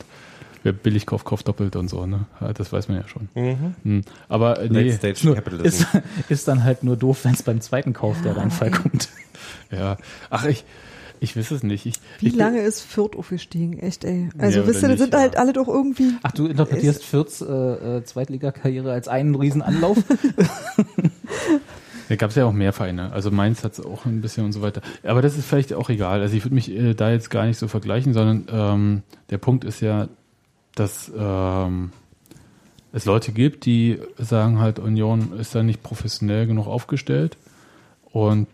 Wer 0.62 0.72
billig 0.72 1.06
kauft, 1.06 1.24
kauft 1.24 1.48
doppelt 1.48 1.74
und 1.76 1.88
so, 1.88 2.06
ne? 2.06 2.26
Ja, 2.40 2.52
Das 2.52 2.72
weiß 2.72 2.88
man 2.88 2.98
ja 2.98 3.08
schon. 3.08 3.28
Mhm. 3.34 3.74
Hm. 3.82 4.02
Aber 4.28 4.60
äh, 4.60 4.68
nee, 4.68 4.98
Nur, 5.22 5.64
ist, 5.64 5.86
ist 6.28 6.48
dann 6.48 6.64
halt 6.64 6.84
nur 6.84 6.96
doof, 6.96 7.24
wenn 7.24 7.32
es 7.32 7.42
beim 7.42 7.60
zweiten 7.60 7.92
Kauf 7.92 8.20
der 8.22 8.36
Reinfall 8.36 8.70
kommt. 8.70 9.08
ja. 9.70 9.96
Ach, 10.28 10.44
ich, 10.44 10.64
ich 11.20 11.36
weiß 11.36 11.50
es 11.50 11.62
nicht. 11.62 11.86
Ich, 11.86 12.00
Wie 12.18 12.28
ich, 12.28 12.34
lange 12.34 12.60
ist 12.60 12.82
Fürth 12.82 13.16
aufgestiegen? 13.16 13.78
Echt, 13.78 14.04
ey. 14.04 14.28
Also, 14.38 14.60
Ja, 14.60 14.66
wisst 14.66 14.82
ihr, 14.82 14.88
das 14.88 14.98
sind 14.98 15.12
nicht, 15.12 15.20
halt 15.20 15.34
ja. 15.34 15.40
alle 15.40 15.52
doch 15.52 15.68
irgendwie. 15.68 16.12
Ach, 16.22 16.32
du 16.32 16.46
interpretierst 16.46 17.04
Fürths 17.04 17.40
äh, 17.40 17.46
äh, 17.46 18.04
Zweitligakarriere 18.04 18.92
als 18.92 19.08
einen 19.08 19.34
riesen 19.34 19.62
Anlauf? 19.62 19.98
Da 22.08 22.16
gab 22.16 22.30
es 22.30 22.36
ja 22.36 22.44
auch 22.44 22.52
mehr 22.52 22.72
Vereine. 22.72 23.12
Also 23.12 23.30
Mainz 23.30 23.62
hat 23.62 23.74
es 23.74 23.84
auch 23.84 24.04
ein 24.04 24.20
bisschen 24.20 24.44
und 24.44 24.50
so 24.50 24.62
weiter. 24.62 24.82
Aber 25.04 25.22
das 25.22 25.38
ist 25.38 25.46
vielleicht 25.46 25.72
auch 25.72 25.90
egal. 25.90 26.22
Also 26.22 26.36
ich 26.36 26.44
würde 26.44 26.56
mich 26.56 26.68
äh, 26.68 26.92
da 26.92 27.12
jetzt 27.12 27.30
gar 27.30 27.46
nicht 27.46 27.56
so 27.56 27.68
vergleichen, 27.68 28.14
sondern 28.14 28.46
ähm, 28.50 29.02
der 29.30 29.38
Punkt 29.38 29.62
ist 29.62 29.80
ja, 29.80 30.08
dass 30.80 31.12
ähm, 31.14 31.92
es 32.92 33.04
Leute 33.04 33.32
gibt, 33.32 33.66
die 33.66 33.98
sagen 34.16 34.58
halt, 34.58 34.78
Union 34.78 35.38
ist 35.38 35.54
da 35.54 35.62
nicht 35.62 35.82
professionell 35.82 36.46
genug 36.46 36.66
aufgestellt 36.66 37.36
und 38.10 38.48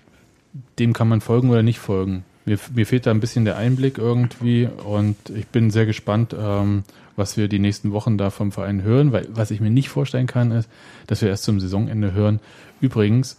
dem 0.80 0.92
kann 0.92 1.08
man 1.08 1.20
folgen 1.20 1.50
oder 1.50 1.62
nicht 1.62 1.78
folgen. 1.78 2.24
Mir, 2.44 2.58
mir 2.74 2.84
fehlt 2.84 3.06
da 3.06 3.12
ein 3.12 3.20
bisschen 3.20 3.44
der 3.44 3.56
Einblick 3.56 3.98
irgendwie 3.98 4.68
und 4.84 5.16
ich 5.30 5.46
bin 5.46 5.70
sehr 5.70 5.86
gespannt, 5.86 6.34
ähm, 6.36 6.82
was 7.14 7.36
wir 7.36 7.46
die 7.46 7.60
nächsten 7.60 7.92
Wochen 7.92 8.18
da 8.18 8.30
vom 8.30 8.50
Verein 8.50 8.82
hören, 8.82 9.12
weil 9.12 9.28
was 9.30 9.52
ich 9.52 9.60
mir 9.60 9.70
nicht 9.70 9.88
vorstellen 9.88 10.26
kann, 10.26 10.50
ist, 10.50 10.68
dass 11.06 11.22
wir 11.22 11.28
erst 11.28 11.44
zum 11.44 11.60
Saisonende 11.60 12.12
hören. 12.12 12.40
Übrigens, 12.80 13.36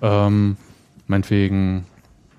ähm, 0.00 0.56
meinetwegen 1.08 1.86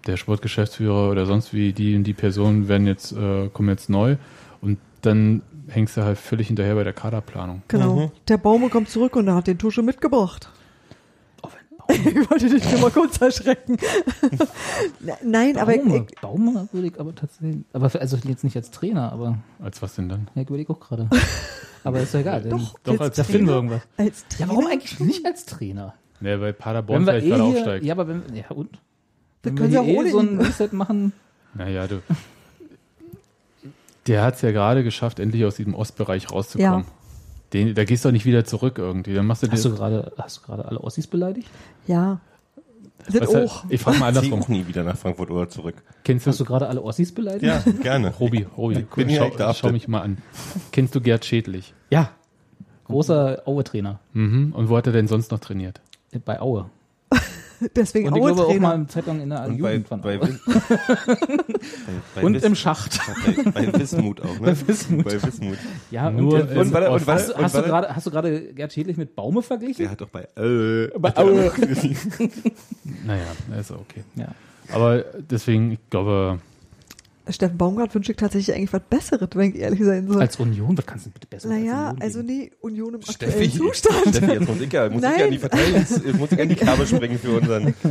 der 0.08 0.16
Sportgeschäftsführer 0.16 1.12
oder 1.12 1.26
sonst 1.26 1.54
wie 1.54 1.74
die 1.74 1.96
und 1.98 2.06
die 2.06 2.14
Personen 2.14 2.70
werden 2.70 2.88
jetzt, 2.88 3.12
äh, 3.12 3.50
kommen 3.50 3.68
jetzt 3.68 3.90
neu 3.90 4.16
und 4.62 4.80
dann 5.02 5.42
hängst 5.70 5.98
du 5.98 6.04
halt 6.04 6.18
völlig 6.18 6.48
hinterher 6.48 6.76
bei 6.76 6.84
der 6.84 6.94
Kaderplanung. 6.94 7.62
Genau. 7.68 7.96
Mhm. 8.08 8.12
Der 8.28 8.38
Baume 8.38 8.70
kommt 8.70 8.90
zurück 8.90 9.16
und 9.16 9.28
er 9.28 9.36
hat 9.36 9.48
den 9.48 9.58
Tusche 9.58 9.82
mitgebracht. 9.82 10.50
Ich 11.92 12.30
wollte 12.30 12.48
dich 12.48 12.72
nur 12.72 12.82
mal 12.82 12.92
kurz 12.92 13.20
erschrecken. 13.20 13.78
Ne- 15.00 15.18
Nein, 15.24 15.58
aber 15.58 15.74
ich, 15.76 15.82
Baume, 15.82 16.06
ich, 16.08 16.22
Baume 16.22 16.70
würde 16.72 16.88
ich 16.88 17.00
aber 17.00 17.16
tatsächlich, 17.16 17.64
aber 17.74 17.90
für- 17.90 18.00
also 18.00 18.16
jetzt 18.26 18.44
nicht 18.44 18.56
als 18.56 18.70
Trainer, 18.70 19.12
aber 19.12 19.40
Als 19.60 19.82
was 19.82 19.96
denn 19.96 20.08
dann? 20.08 20.28
ja, 20.36 20.44
ich 20.44 20.48
überlege 20.50 20.72
auch 20.72 20.80
gerade. 20.80 21.10
Aber 21.84 22.00
ist 22.00 22.14
ja 22.14 22.20
egal. 22.20 22.42
denn- 22.44 22.52
Doch, 22.52 22.76
Doch, 22.84 22.92
als 22.94 23.02
als 23.02 23.16
da 23.16 23.24
finden 23.24 23.48
wir 23.48 23.54
Trainer- 23.54 23.56
irgendwas. 23.56 23.82
als 23.98 24.22
Ja, 24.22 24.38
Trainer. 24.38 24.50
warum 24.52 24.68
eigentlich 24.68 25.00
nicht 25.00 25.26
als 25.26 25.46
Trainer? 25.48 25.96
Ja, 26.22 26.40
weil 26.40 26.54
Paderborn 26.54 27.04
vielleicht 27.06 27.26
eh 27.26 27.30
gerade 27.30 27.44
hier, 27.46 27.54
aufsteigt. 27.56 27.86
ja, 27.86 27.94
aber 27.96 28.08
wenn, 28.08 28.22
ja 28.36 28.50
und? 28.52 28.72
Das 28.74 28.82
Wenn 29.52 29.56
können 29.56 29.72
wir 29.72 29.82
auch 29.82 29.86
eh 29.88 30.10
so 30.12 30.20
ein 30.20 30.30
ohne. 30.38 30.48
Reset 30.48 30.70
machen, 30.74 31.14
Naja, 31.56 31.88
du. 31.88 32.02
Der 34.08 34.24
hat 34.24 34.36
es 34.36 34.42
ja 34.42 34.52
gerade 34.52 34.84
geschafft, 34.84 35.20
endlich 35.20 35.46
aus 35.46 35.56
diesem 35.56 35.76
Ostbereich 35.76 36.32
rauszukommen. 36.32 36.82
Ja. 36.86 36.92
Den, 37.54 37.74
da 37.76 37.84
gehst 37.84 38.06
du 38.06 38.10
auch 38.10 38.14
nicht 38.14 38.26
wieder 38.26 38.46
zurück 38.46 38.78
irgendwie. 38.78 39.14
Dann 39.14 39.26
machst 39.26 39.44
du 39.44 39.52
Hast 39.52 39.66
du 39.66 39.70
dir. 39.70 39.76
gerade, 39.76 40.12
hast 40.18 40.38
du 40.38 40.42
gerade 40.44 40.66
alle 40.66 40.80
Ossis 40.82 41.08
beleidigt? 41.08 41.50
Ja. 41.88 42.20
Sind 43.08 43.22
Weißt 43.22 43.34
du, 43.34 43.46
auch. 43.46 43.64
ich 43.70 43.82
frage 43.82 43.98
mal 43.98 44.12
Ich 44.12 44.18
andersrum. 44.18 44.42
auch 44.44 44.48
nie 44.50 44.68
wieder 44.68 44.84
nach 44.84 44.98
Frankfurt 44.98 45.32
oder 45.32 45.50
zurück. 45.50 45.76
Kennst 46.04 46.28
Hast 46.28 46.40
du 46.40 46.44
du 46.44 46.48
gerade 46.50 46.68
alle 46.68 46.82
Ossis 46.84 47.14
beleidigt? 47.14 47.44
Ja, 47.44 47.64
gerne. 47.82 48.10
Robi, 48.20 48.46
Robi, 48.58 48.86
bin 48.96 49.08
hier 49.10 49.20
schau, 49.20 49.26
echt 49.28 49.40
der 49.40 49.54
schau 49.54 49.72
mich 49.72 49.88
mal 49.88 50.02
an. 50.02 50.18
Kennst 50.72 50.94
du 50.96 51.02
Gerd 51.02 51.26
Schädlich? 51.26 51.74
Ja. 51.90 52.12
Großer 52.86 53.44
Aue-Trainer 53.46 54.00
Mhm. 54.14 54.52
Und 54.54 54.70
wo 54.70 54.78
hat 54.78 54.86
er 54.88 54.94
denn 54.94 55.08
sonst 55.08 55.32
noch 55.32 55.40
trainiert? 55.40 55.82
bei 56.26 56.42
Aue. 56.42 56.70
Deswegen 57.76 58.08
Und 58.08 58.16
ich 58.16 58.24
glaube 58.24 58.46
auch 58.46 58.60
mal 58.60 58.74
eine 58.76 58.88
Zeit 58.88 59.06
lang 59.08 59.20
in 59.22 59.30
der 59.30 59.46
Und 59.46 59.58
Jugend 59.58 59.88
von 59.88 60.02
bei, 60.02 60.18
bei, 60.18 60.28
bei 62.16 62.22
Und 62.24 62.36
Wis- 62.36 62.44
im 62.44 62.56
Schacht. 62.56 63.00
Bei, 63.54 63.68
bei 63.68 63.80
Wismut 63.80 64.22
auch, 64.22 64.40
ne? 64.40 64.40
Bei 64.42 64.68
Wismut. 64.68 65.06
Bei 65.06 65.22
Wismut. 65.24 65.58
Ja, 65.92 66.10
Nur 66.10 66.34
und, 66.36 66.52
im 66.52 66.58
Und, 66.58 66.72
warte, 66.74 66.92
und, 66.92 67.08
hast, 67.08 67.36
hast, 67.36 67.56
du 67.56 67.62
gerade, 67.64 67.96
hast 67.96 68.06
du 68.08 68.12
gerade 68.12 68.54
Gerd 68.54 68.74
Schädlich 68.74 68.98
mit 68.98 69.16
Baume 69.16 69.42
verglichen? 69.42 69.84
der 69.84 69.92
hat 69.92 70.02
doch 70.02 70.10
bei, 70.10 70.28
äh, 70.38 70.88
Bei 70.98 71.16
Aue. 71.18 71.52
Naja, 73.06 73.24
ist 73.60 73.72
okay. 73.72 74.04
Ja. 74.16 74.28
Aber 74.72 75.04
deswegen, 75.30 75.72
ich 75.74 75.80
glaube, 75.90 76.40
Steffen 77.32 77.58
Baumgart 77.58 77.94
wünsche 77.96 78.12
ich 78.12 78.18
tatsächlich 78.18 78.56
eigentlich 78.56 78.74
was 78.74 78.82
Besseres, 78.90 79.30
wenn 79.34 79.52
ich 79.52 79.58
ehrlich 79.58 79.84
sein 79.84 80.08
soll. 80.08 80.22
Als 80.22 80.38
Union, 80.38 80.78
was 80.78 80.86
kannst 80.86 81.06
du 81.06 81.10
bitte 81.12 81.28
besser 81.28 81.50
naja, 81.50 81.90
als 81.90 82.02
also 82.02 82.22
nee, 82.22 82.52
Union 82.62 82.96
im 82.96 83.02
Steffi, 83.02 83.26
aktuellen 83.26 83.52
Zustand. 83.52 84.16
Steffi, 84.16 84.32
jetzt 84.34 84.48
muss 84.48 84.62
ich 84.62 84.74
ja, 84.74 84.90
muss 84.90 85.04
ich 85.04 85.10
ja 85.10 85.26
in 85.26 85.32
die. 85.32 85.38
Verteidigung, 85.38 86.20
muss 86.20 86.32
ich 86.32 86.42
an 86.42 86.50
die 86.50 86.56
Kerbe 86.56 86.88
springen 86.88 87.20
für 87.20 87.38
unseren. 87.38 87.74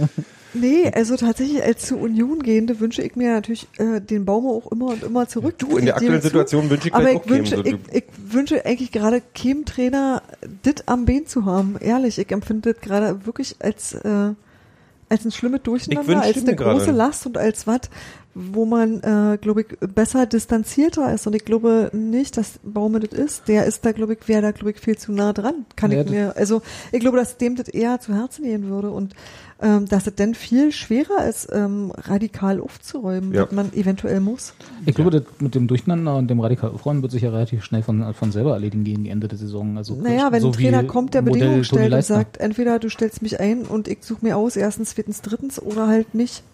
Nee, 0.55 0.91
also 0.95 1.17
tatsächlich 1.17 1.63
als 1.63 1.87
zu 1.87 1.99
Union 1.99 2.43
gehende 2.43 2.81
wünsche 2.81 3.03
ich 3.03 3.17
mir 3.17 3.33
natürlich 3.33 3.69
äh, 3.79 4.01
den 4.01 4.25
Baume 4.25 4.49
auch 4.49 4.73
immer 4.73 4.87
und 4.87 5.03
immer 5.03 5.29
zurück. 5.29 5.57
Du, 5.59 5.77
in 5.77 5.85
der 5.85 5.97
aktuellen 5.97 6.23
zu. 6.23 6.29
Situation 6.29 6.71
wünsche 6.71 6.89
ich 6.89 6.95
Aber 6.95 7.05
vielleicht 7.05 7.27
ich 7.27 7.31
auch 7.31 7.37
wünsche, 7.37 7.63
Kämen, 7.63 7.81
so, 7.85 7.91
ich, 7.93 7.97
ich 7.97 8.33
wünsche 8.33 8.65
eigentlich 8.65 8.93
gerade 8.93 9.23
keinem 9.35 9.65
Trainer 9.67 10.23
dit 10.65 10.85
am 10.87 11.05
Bein 11.05 11.27
zu 11.27 11.45
haben. 11.45 11.77
Ehrlich, 11.81 12.19
ich 12.19 12.31
empfinde 12.33 12.73
das 12.73 12.83
gerade 12.83 13.27
wirklich 13.27 13.57
als, 13.61 13.93
äh, 13.95 14.33
als 15.11 15.25
ein 15.25 15.33
schlimmes 15.33 15.63
Durcheinander, 15.63 16.23
als 16.23 16.37
mir 16.37 16.43
eine 16.43 16.57
große. 16.57 16.93
Last 16.93 17.27
und 17.27 17.37
als 17.37 17.67
was, 17.67 17.83
wo 18.41 18.65
man, 18.65 19.01
äh, 19.03 19.39
glaube 19.41 19.63
ich, 19.63 19.79
besser 19.93 20.27
distanzierter 20.27 21.13
ist. 21.13 21.27
Und 21.27 21.35
ich 21.35 21.45
glaube 21.45 21.91
nicht, 21.93 22.37
dass 22.37 22.61
Baume 22.63 23.01
das 23.01 23.19
ist. 23.19 23.49
Der 23.49 23.67
ist 23.67 23.85
da, 23.85 23.93
glaube 23.93 24.13
ich, 24.15 24.29
wäre 24.29 24.43
da, 24.43 24.53
glaube 24.53 24.71
ich, 24.71 24.79
viel 24.79 24.97
zu 24.97 25.13
nah 25.13 25.33
dran. 25.33 25.67
Kann 25.77 25.91
Ja, 25.91 26.03
ich 26.03 26.11
mir, 26.11 26.37
also 26.37 26.63
ich 26.93 27.01
glaube, 27.01 27.17
dass 27.19 27.37
dem 27.37 27.57
das 27.57 27.69
eher 27.69 27.99
zu 28.01 28.15
Herzen 28.15 28.45
gehen 28.45 28.69
würde 28.69 28.91
und 28.91 29.15
ähm, 29.61 29.87
dass 29.87 30.07
es 30.07 30.15
dann 30.15 30.35
viel 30.35 30.71
schwerer 30.71 31.27
ist, 31.29 31.49
ähm, 31.53 31.91
radikal 31.97 32.61
aufzuräumen, 32.61 33.35
Ja. 33.35 33.43
was 33.43 33.51
man 33.53 33.73
eventuell 33.73 34.21
muss. 34.21 34.55
Ich 34.87 34.95
glaube, 34.95 35.11
das 35.11 35.23
mit 35.41 35.57
dem 35.57 35.67
Durcheinander 35.67 36.17
und 36.17 36.29
dem 36.29 36.39
radikal 36.39 36.71
Aufräumen 36.71 37.03
wird 37.03 37.11
sich 37.11 37.23
ja 37.23 37.31
relativ 37.31 37.65
schnell 37.65 37.83
von, 37.83 38.15
von 38.15 38.31
selber 38.31 38.53
erledigen 38.53 38.85
gegen 38.85 39.07
Ende 39.07 39.27
der 39.27 39.37
Saison. 39.39 39.77
Also 39.77 39.97
Naja, 39.97 40.31
wenn 40.31 40.43
so 40.43 40.49
ein 40.49 40.53
Trainer 40.53 40.85
wie 40.85 40.87
kommt, 40.87 41.15
der 41.15 41.23
Modell 41.23 41.41
Bedingungen 41.41 41.65
stellt 41.65 41.93
und 41.93 42.05
sagt, 42.05 42.37
entweder 42.37 42.79
du 42.79 42.89
stellst 42.89 43.21
mich 43.21 43.41
ein 43.41 43.63
und 43.63 43.89
ich 43.89 43.99
suche 44.03 44.25
mir 44.25 44.37
aus, 44.37 44.55
erstens, 44.55 44.91
zweitens, 44.95 45.23
drittens 45.23 45.61
oder 45.61 45.89
halt 45.89 46.15
nicht. 46.15 46.45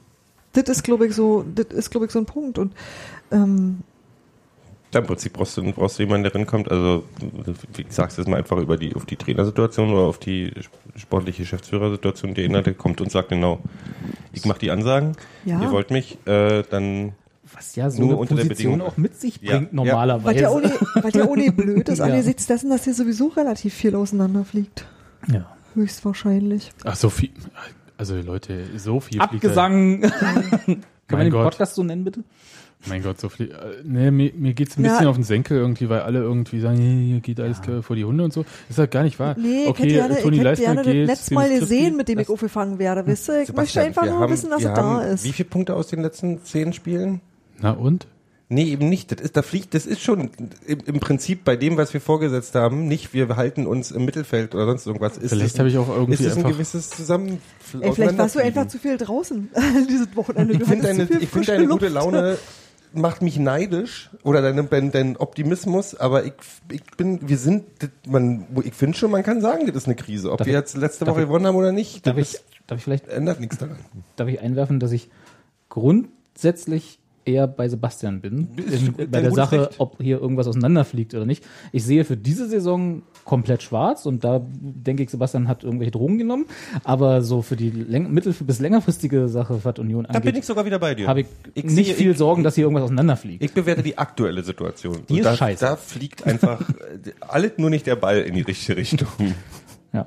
Das 0.55 0.65
ist, 0.69 0.83
glaube 0.83 1.07
ich, 1.07 1.15
so, 1.15 1.45
das 1.55 1.67
ist, 1.67 1.91
glaube 1.91 2.07
ich, 2.07 2.13
so 2.13 2.19
ein 2.19 2.27
Punkt. 2.27 2.59
Und 2.59 2.73
ähm, 3.31 3.81
Ja, 4.93 5.01
im 5.01 5.07
Prinzip 5.07 5.33
brauchst 5.35 5.57
du, 5.57 5.73
brauchst 5.73 5.99
du 5.99 6.05
jemanden, 6.05 6.23
der 6.25 6.35
reinkommt. 6.35 6.71
Also, 6.71 7.05
wie 7.75 7.85
sagst 7.89 8.17
du 8.17 8.23
jetzt 8.23 8.29
mal 8.29 8.37
einfach 8.39 8.57
über 8.59 8.77
die, 8.77 8.95
auf 8.95 9.05
die 9.07 9.17
Trainersituation 9.17 9.91
oder 9.93 10.03
auf 10.03 10.19
die 10.19 10.53
sportliche 10.97 11.43
Geschäftsführersituation, 11.43 12.35
der 12.35 12.45
Inhalt 12.45 12.79
kommt 12.79 13.01
und 13.01 13.11
sagt 13.11 13.29
genau, 13.31 13.59
ich 14.33 14.45
mache 14.47 14.61
die 14.61 14.71
Ansagen, 14.71 15.17
Ja. 15.45 15.61
ihr 15.63 15.71
wollt 15.73 15.91
mich, 15.91 16.17
äh, 16.27 16.63
dann 16.71 17.13
Was 17.53 17.75
ja 17.77 17.91
so 17.91 18.01
Nur 18.01 18.11
eine 18.11 18.17
unter 18.19 18.35
der 18.37 18.43
Position 18.45 18.73
Bedingung. 18.75 18.89
auch 18.93 18.97
mit 18.97 19.21
sich 19.21 19.41
Ja, 19.43 19.57
bringt 19.59 19.69
ja. 19.73 19.77
normalerweise. 19.77 20.41
ja, 20.41 20.51
was 21.03 21.15
ja 21.15 21.25
ohne 21.27 21.51
blöd 21.53 21.89
ist, 21.89 21.99
Ja. 21.99 22.05
angesichts 22.07 22.47
dessen, 22.47 22.71
dass 22.71 22.85
hier 22.85 22.95
sowieso 22.95 23.29
relativ 23.29 23.75
viel 23.75 23.95
auseinanderfliegt. 23.97 24.87
ja. 25.33 25.47
Höchstwahrscheinlich. 25.75 26.71
ach, 26.85 26.95
so 26.95 27.11
viel. 27.11 27.31
Also 28.05 28.21
Leute, 28.21 28.65
so 28.77 29.01
viel 29.01 29.19
Abgesang. 29.19 30.01
Können 30.03 30.13
wir 30.67 30.77
Mein 31.09 31.21
den 31.27 31.31
Gott. 31.33 31.45
Podcast 31.45 31.75
so 31.75 31.83
nennen, 31.83 32.05
bitte? 32.05 32.23
Mein 32.87 33.03
Gott, 33.03 33.19
so 33.19 33.31
viel. 33.31 33.51
Äh, 33.51 33.81
nee, 33.83 34.11
mir, 34.11 34.31
mir 34.37 34.53
geht's 34.53 34.77
ein 34.77 34.85
Ja. 34.85 34.91
bisschen 34.93 35.07
auf 35.07 35.17
den 35.17 35.25
Senkel 35.25 35.57
irgendwie, 35.57 35.89
weil 35.89 36.01
alle 36.01 36.19
irgendwie 36.19 36.61
sagen, 36.61 36.77
nee, 36.77 37.13
hier 37.13 37.21
geht 37.21 37.41
alles 37.41 37.63
vor 37.81 37.97
die 37.97 38.05
Hunde 38.05 38.23
und 38.25 38.35
so. 38.35 38.45
ist 38.69 38.77
halt 38.79 38.91
gar 38.91 39.05
nicht 39.05 39.19
wahr. 39.19 39.37
Nee, 39.39 39.63
ich 39.63 39.69
okay, 39.71 39.83
hätte 39.85 39.95
gerne, 39.95 40.21
Toni 40.21 40.37
ich 40.37 40.41
hätte 40.41 40.49
Leistner 40.51 40.75
gerne 40.75 40.83
geht. 40.93 41.09
das 41.09 41.19
Netz 41.21 41.31
mal 41.31 41.59
gesehen, 41.59 41.97
mit 41.97 42.09
dem 42.09 42.19
ich 42.19 42.27
das- 42.27 42.35
aufgefangen 42.35 42.79
werde, 42.79 43.07
wisst 43.07 43.27
ihr? 43.31 43.41
Ich 43.41 43.49
möchte 43.55 43.73
Sebastian, 43.73 43.87
einfach 43.87 44.03
wir 44.03 44.11
nur 44.11 44.21
haben- 44.21 44.33
wissen, 44.35 44.53
es 44.53 44.63
da 44.65 45.01
ist. 45.03 45.25
Wie 45.25 45.33
viele 45.33 45.49
Punkte 45.49 45.75
aus 45.77 45.87
den 45.87 46.03
letzten 46.03 46.43
zehn 46.45 46.75
Spielen? 46.75 47.23
Na 47.59 47.71
und? 47.71 48.07
Nee, 48.51 48.65
eben 48.65 48.89
nicht. 48.91 49.11
Das 49.11 49.21
ist, 49.21 49.37
da 49.39 49.43
fliegt, 49.43 49.73
das 49.75 49.87
ist 49.87 50.03
schon 50.03 50.31
im, 50.67 50.79
im 50.85 51.01
Prinzip 51.01 51.45
bei 51.45 51.57
dem, 51.57 51.77
was 51.79 51.95
wir 51.95 52.01
vorgesetzt 52.01 52.55
haben, 52.55 52.87
nicht, 52.89 53.15
wir 53.15 53.37
halten 53.37 53.67
uns 53.67 53.91
im 53.91 54.05
Mittelfeld 54.05 54.55
oder 54.55 54.67
sonst 54.67 54.87
irgendwas. 54.87 55.17
Ist 55.17 55.31
Vielleicht 55.31 55.59
habe 55.59 55.69
ich 55.71 55.79
auch 55.79 55.89
irgendwie 55.89 56.13
Ist 56.13 56.25
das 56.27 56.33
ein 56.33 56.39
einfach- 56.39 56.51
gewisses 56.53 56.91
Zusammen 56.91 57.41
Ey, 57.81 57.93
vielleicht 57.93 58.19
warst 58.19 58.35
du 58.35 58.41
einfach 58.41 58.69
zu 58.69 58.79
viel 58.79 58.99
draußen 58.99 59.49
dieses 59.89 60.15
Wochenende. 60.15 60.55
Ich 60.55 60.65
finde 60.65 60.87
deine, 60.89 61.09
ich 61.21 61.29
find 61.29 61.49
deine 61.49 61.67
gute. 61.67 61.89
Laune 61.89 62.37
macht 62.93 63.23
mich 63.23 63.39
neidisch 63.39 64.11
oder 64.23 64.41
dein, 64.43 64.69
dein, 64.69 64.93
dein 64.93 65.17
Optimismus, 65.17 65.95
aber 65.97 66.27
ich, 66.27 66.35
ich 66.71 66.83
bin, 66.97 67.27
wir 67.29 67.39
sind, 67.39 67.65
man, 68.07 68.47
ich 68.63 68.75
finde 68.75 68.97
schon, 68.97 69.11
man 69.11 69.23
kann 69.25 69.41
sagen, 69.41 69.67
das 69.67 69.75
ist 69.75 69.87
eine 69.87 69.97
Krise. 69.97 70.31
Ob 70.31 70.39
Darf 70.39 70.47
wir 70.47 70.55
jetzt 70.55 70.77
letzte 70.77 71.07
Woche 71.07 71.23
ich- 71.23 71.27
gewonnen 71.27 71.47
haben 71.47 71.57
oder 71.57 71.73
nicht, 71.73 72.07
Darf 72.07 72.15
das 72.17 72.35
ich, 72.35 72.41
darf 72.67 72.79
ich 72.79 72.85
vielleicht 72.85 73.09
ändert 73.09 73.41
nichts 73.41 73.57
daran. 73.59 73.79
darf 74.17 74.29
ich 74.29 74.41
einwerfen, 74.41 74.79
dass 74.81 74.93
ich 74.93 75.09
grundsätzlich 75.71 76.99
eher 77.25 77.47
bei 77.47 77.69
Sebastian 77.69 78.21
bin, 78.21 78.49
in, 78.57 79.11
bei 79.11 79.21
der 79.23 79.33
Sache, 79.33 79.63
Recht. 79.69 79.75
ob 79.79 80.01
hier 80.03 80.21
irgendwas 80.21 80.47
auseinanderfliegt 80.47 81.15
oder 81.15 81.25
nicht. 81.27 81.45
Ich 81.73 81.85
sehe 81.85 82.05
für 82.05 82.17
diese 82.17 82.49
Saison 82.49 83.03
komplett 83.25 83.63
schwarz 83.63 84.05
und 84.07 84.25
da 84.25 84.43
denke 84.61 85.03
ich, 85.03 85.11
Sebastian 85.11 85.49
hat 85.49 85.65
irgendwelche 85.65 85.91
Drogen 85.93 86.19
genommen, 86.19 86.47
aber 86.85 87.23
so 87.23 87.41
für 87.43 87.57
die 87.57 87.71
läng 87.71 88.13
mittel- 88.13 88.35
bis 88.35 88.59
längerfristige 88.61 89.29
Sache, 89.29 89.59
was 89.63 89.79
Union 89.79 90.05
Da 90.05 90.13
bin 90.19 90.23
ich 90.23 90.29
angeht, 90.29 90.45
sogar 90.45 90.67
wieder 90.67 90.79
bei 90.79 90.95
dir. 90.95 91.09
habe 91.09 91.23
ich, 91.23 91.27
Ich 91.55 91.65
nicht 91.65 91.75
sehe- 91.87 91.95
viel 91.95 92.11
ich- 92.11 92.19
Sorgen, 92.19 92.43
dass 92.45 92.55
hier 92.55 92.65
irgendwas 92.65 92.85
auseinanderfliegt. 92.85 93.43
Ich 93.43 93.53
bewerte 93.55 93.83
die 93.83 93.97
aktuelle 93.97 94.43
Situation. 94.43 94.99
Die 95.09 95.15
Und 95.15 95.19
ist 95.21 95.25
da, 95.25 95.37
scheiße. 95.37 95.65
Da 95.65 95.77
fliegt 95.77 96.27
einfach 96.27 96.61
äh, 96.69 97.13
alles 97.21 97.53
nur 97.57 97.71
nicht 97.71 97.87
der 97.87 97.97
Ball 97.97 98.19
in 98.21 98.35
die 98.35 98.43
richtige 98.43 98.77
Richtung. 98.77 99.09
ja. 99.93 100.07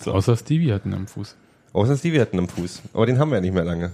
So. 0.00 0.12
Außer 0.12 0.36
Stevie 0.36 0.72
hatten 0.72 0.94
am 0.94 1.06
Fuß. 1.08 1.36
Außer 1.72 1.96
Stevie 1.96 2.20
hatten 2.20 2.38
am 2.38 2.48
Fuß. 2.48 2.82
Aber 2.94 3.06
den 3.06 3.18
haben 3.18 3.30
wir 3.30 3.36
ja 3.36 3.40
nicht 3.42 3.54
mehr 3.54 3.64
lange. 3.64 3.92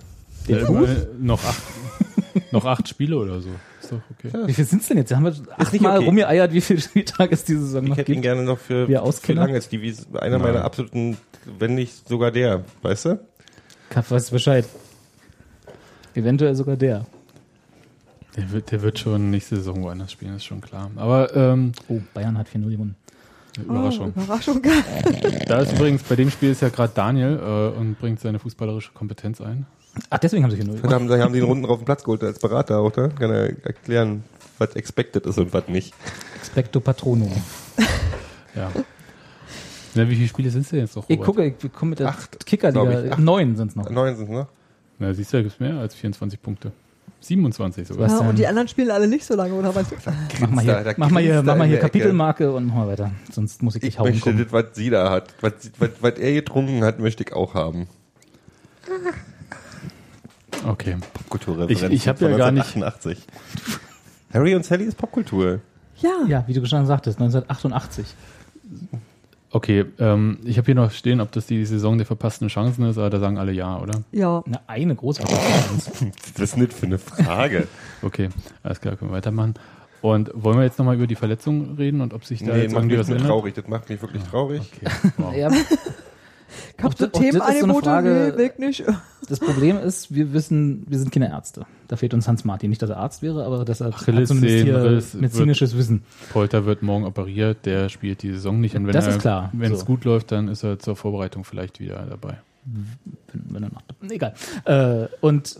Den 0.48 0.56
Äh, 0.58 0.60
Fuß? 0.66 0.88
äh, 0.88 1.06
noch 1.20 1.42
acht, 1.44 1.62
noch 2.52 2.64
acht 2.64 2.88
Spiele 2.88 3.16
oder 3.16 3.40
so. 3.40 3.50
Ist 3.80 3.92
doch 3.92 4.00
okay. 4.10 4.46
Wie 4.46 4.52
viel 4.52 4.64
sind's 4.64 4.88
denn 4.88 4.98
jetzt? 4.98 5.14
Haben 5.14 5.24
wir 5.24 5.34
achtmal 5.56 5.98
okay. 5.98 6.06
rumgeeiert, 6.06 6.52
wie 6.52 6.60
viel 6.60 6.80
Spieltag 6.80 7.32
es 7.32 7.44
diese 7.44 7.60
Saison 7.60 7.84
Ich 7.84 7.90
noch 7.90 7.96
hätte 7.96 8.12
ihn 8.12 8.16
gibt? 8.16 8.24
gerne 8.24 8.42
noch 8.42 8.58
für, 8.58 8.86
für 8.86 9.32
lange. 9.32 9.56
Ist 9.56 9.72
einer 10.16 10.38
meiner 10.38 10.64
absoluten, 10.64 11.16
wenn 11.58 11.74
nicht 11.74 12.08
sogar 12.08 12.30
der, 12.30 12.64
weißt 12.82 13.04
du? 13.06 13.20
Kaff, 13.90 14.10
weißt 14.10 14.30
du 14.30 14.32
Bescheid. 14.34 14.64
Eventuell 16.14 16.54
sogar 16.54 16.76
der. 16.76 17.06
Der 18.36 18.50
wird, 18.50 18.70
der 18.72 18.82
wird 18.82 18.98
schon 18.98 19.30
nächste 19.30 19.56
Saison 19.56 19.82
woanders 19.82 20.10
spielen, 20.12 20.34
ist 20.36 20.44
schon 20.44 20.60
klar. 20.60 20.90
Aber 20.96 21.34
ähm, 21.36 21.72
Oh, 21.88 22.00
Bayern 22.14 22.36
hat 22.36 22.48
4-0 22.48 22.70
gewonnen. 22.70 22.96
Überraschung. 23.58 24.12
Oh, 24.16 24.20
Überraschung. 24.20 24.60
Da 25.46 25.60
ist 25.60 25.72
übrigens, 25.72 26.02
bei 26.02 26.16
dem 26.16 26.30
Spiel 26.30 26.50
ist 26.50 26.62
ja 26.62 26.68
gerade 26.68 26.92
Daniel 26.94 27.38
äh, 27.38 27.78
und 27.78 27.98
bringt 28.00 28.18
seine 28.20 28.38
fußballerische 28.38 28.92
Kompetenz 28.92 29.40
ein. 29.40 29.66
Ach, 30.10 30.18
deswegen 30.18 30.44
haben 30.44 30.50
sie 30.50 30.56
4-0 30.56 30.60
Und 30.68 30.76
gewonnen. 30.76 30.92
haben, 30.92 31.08
sie 31.08 31.22
haben 31.22 31.32
den 31.32 31.44
Runden 31.44 31.66
auf 31.66 31.78
den 31.78 31.84
Platz 31.84 32.02
geholt 32.02 32.22
als 32.24 32.38
Berater 32.38 32.78
auch, 32.78 32.94
ne? 32.96 33.10
Kann 33.18 33.30
er 33.30 33.64
erklären, 33.64 34.24
was 34.58 34.74
expected 34.76 35.24
ist 35.26 35.38
und 35.38 35.52
was 35.52 35.68
nicht. 35.68 35.94
Expecto 36.36 36.80
Patronum. 36.80 37.32
Ja. 38.56 38.70
Na, 39.96 40.08
wie 40.08 40.14
viele 40.14 40.28
Spiele 40.28 40.48
sind 40.48 40.60
es 40.62 40.68
denn 40.68 40.78
jetzt 40.78 40.94
noch? 40.94 41.04
Ich 41.08 41.20
gucke, 41.20 41.44
ich 41.44 41.72
komme 41.72 41.90
mit 41.90 41.98
der 41.98 42.06
Acht, 42.08 42.38
ich. 42.48 42.64
Acht. 42.64 43.18
Neun 43.18 43.56
sind's 43.56 43.74
noch. 43.74 43.90
Neun 43.90 44.16
sind 44.16 44.30
ne? 44.30 44.46
Na, 45.00 45.12
siehst 45.12 45.32
du, 45.32 45.38
da 45.38 45.42
gibt 45.42 45.54
es 45.54 45.60
mehr 45.60 45.74
als 45.78 45.96
24 45.96 46.40
Punkte. 46.40 46.70
27 47.20 47.88
sogar. 47.88 48.08
Ja, 48.08 48.18
und 48.18 48.38
die 48.38 48.46
anderen 48.46 48.68
spielen 48.68 48.90
alle 48.92 49.08
nicht 49.08 49.24
so 49.24 49.34
lange, 49.34 49.54
oder 49.54 49.74
was? 49.74 49.86
Mach 50.40 50.50
mal 50.50 50.62
hier, 50.62 50.84
da 50.84 50.94
mach 50.96 51.10
mal 51.10 51.22
hier, 51.22 51.34
er 51.34 51.42
mach 51.42 51.56
mal 51.56 51.66
hier. 51.66 51.78
Kapitelmarke 51.80 52.52
und 52.52 52.66
mach 52.66 52.74
mal 52.74 52.88
weiter. 52.88 53.10
Sonst 53.32 53.62
muss 53.62 53.74
ich 53.74 53.80
dich 53.80 53.88
Ich 53.94 53.98
hauen 53.98 54.10
möchte 54.10 54.20
kommen. 54.30 54.38
das, 54.44 54.52
was 54.52 54.66
sie 54.74 54.90
da 54.90 55.10
hat. 55.10 55.34
Was, 55.40 55.52
was, 55.78 55.90
was 56.00 56.14
er 56.18 56.32
getrunken 56.34 56.84
hat, 56.84 57.00
möchte 57.00 57.24
ich 57.24 57.32
auch 57.32 57.54
haben. 57.54 57.88
Okay. 60.66 60.96
Popkulturreferenz. 61.14 61.82
Ich- 61.82 61.92
ich 62.02 62.08
hab 62.08 62.18
von 62.18 62.30
ja 62.30 62.36
gar 62.36 62.50
nicht- 62.52 62.74
1988. 62.76 63.26
Harry 64.32 64.54
und 64.54 64.64
Sally 64.64 64.84
ist 64.84 64.96
Popkultur. 64.96 65.60
Ja. 65.98 66.10
Ja, 66.26 66.44
wie 66.46 66.52
du 66.54 66.64
schon 66.66 66.86
sagtest, 66.86 67.18
1988. 67.20 68.06
Okay, 69.50 69.84
ähm, 70.00 70.38
ich 70.44 70.56
habe 70.58 70.66
hier 70.66 70.74
noch 70.74 70.90
stehen, 70.90 71.20
ob 71.20 71.30
das 71.30 71.46
die 71.46 71.64
Saison 71.64 71.96
der 71.96 72.06
verpassten 72.06 72.48
Chancen 72.48 72.88
ist, 72.88 72.98
aber 72.98 73.08
da 73.10 73.20
sagen 73.20 73.38
alle 73.38 73.52
ja, 73.52 73.78
oder? 73.78 74.00
Ja. 74.10 74.42
Eine, 74.44 74.60
eine 74.68 74.94
großartige 74.96 75.38
Konferenz. 75.38 75.90
Was 76.34 76.40
ist 76.42 76.56
nicht 76.56 76.72
für 76.72 76.86
eine 76.86 76.98
Frage? 76.98 77.68
Okay, 78.02 78.30
alles 78.64 78.80
klar, 78.80 78.96
können 78.96 79.12
wir 79.12 79.16
weitermachen. 79.16 79.54
Und 80.02 80.30
wollen 80.34 80.56
wir 80.58 80.64
jetzt 80.64 80.78
nochmal 80.78 80.96
über 80.96 81.06
die 81.06 81.14
Verletzung 81.14 81.76
reden 81.76 82.00
und 82.00 82.12
ob 82.12 82.24
sich 82.24 82.40
da 82.40 82.52
nee, 82.54 82.62
jetzt 82.62 82.72
macht 82.72 82.80
irgendwie 82.82 82.96
mich 82.96 83.00
was 83.00 83.08
nur 83.08 83.16
ändert? 83.18 83.30
traurig. 83.30 83.54
Das 83.54 83.68
macht 83.68 83.88
mich 83.88 84.02
wirklich 84.02 84.22
traurig. 84.24 84.62
Okay, 84.82 85.12
wow. 85.18 85.34
ja, 85.36 85.50
Auch 86.82 86.92
so 86.96 87.06
Themenangebote, 87.06 88.34
nee, 88.36 88.44
ich 88.46 88.58
nicht. 88.58 88.84
Das 89.26 89.40
Problem 89.40 89.78
ist, 89.78 90.14
wir 90.14 90.34
wissen, 90.34 90.84
wir 90.86 90.98
sind 90.98 91.10
keine 91.10 91.30
Ärzte. 91.30 91.64
Da 91.88 91.96
fehlt 91.96 92.12
uns 92.12 92.28
Hans 92.28 92.44
Martin. 92.44 92.68
Nicht, 92.68 92.82
dass 92.82 92.90
er 92.90 92.98
Arzt 92.98 93.22
wäre, 93.22 93.44
aber 93.46 93.64
dass 93.64 93.80
er 93.80 93.86
hat 93.92 93.98
zumindest 94.04 94.34
hier 94.34 94.76
Achillessehnenriss 94.76 95.14
medizinisches 95.14 95.78
Wissen. 95.78 96.02
Polter 96.30 96.66
wird 96.66 96.82
morgen 96.82 97.06
operiert, 97.06 97.64
der 97.64 97.88
spielt 97.88 98.22
die 98.22 98.32
Saison 98.32 98.60
nicht. 98.60 98.76
Und 98.76 98.86
wenn 98.86 98.92
Das 98.92 99.06
er, 99.06 99.12
ist 99.12 99.20
klar. 99.20 99.48
Wenn 99.54 99.72
es 99.72 99.80
So. 99.80 99.86
gut 99.86 100.04
läuft, 100.04 100.30
dann 100.30 100.48
ist 100.48 100.62
er 100.62 100.78
zur 100.78 100.94
Vorbereitung 100.94 101.44
vielleicht 101.44 101.80
wieder 101.80 102.04
dabei. 102.06 102.36
Wenn 103.32 103.62
er 103.62 103.70
macht. 103.72 103.84
Egal. 104.10 104.34
Äh, 104.66 105.06
und 105.22 105.58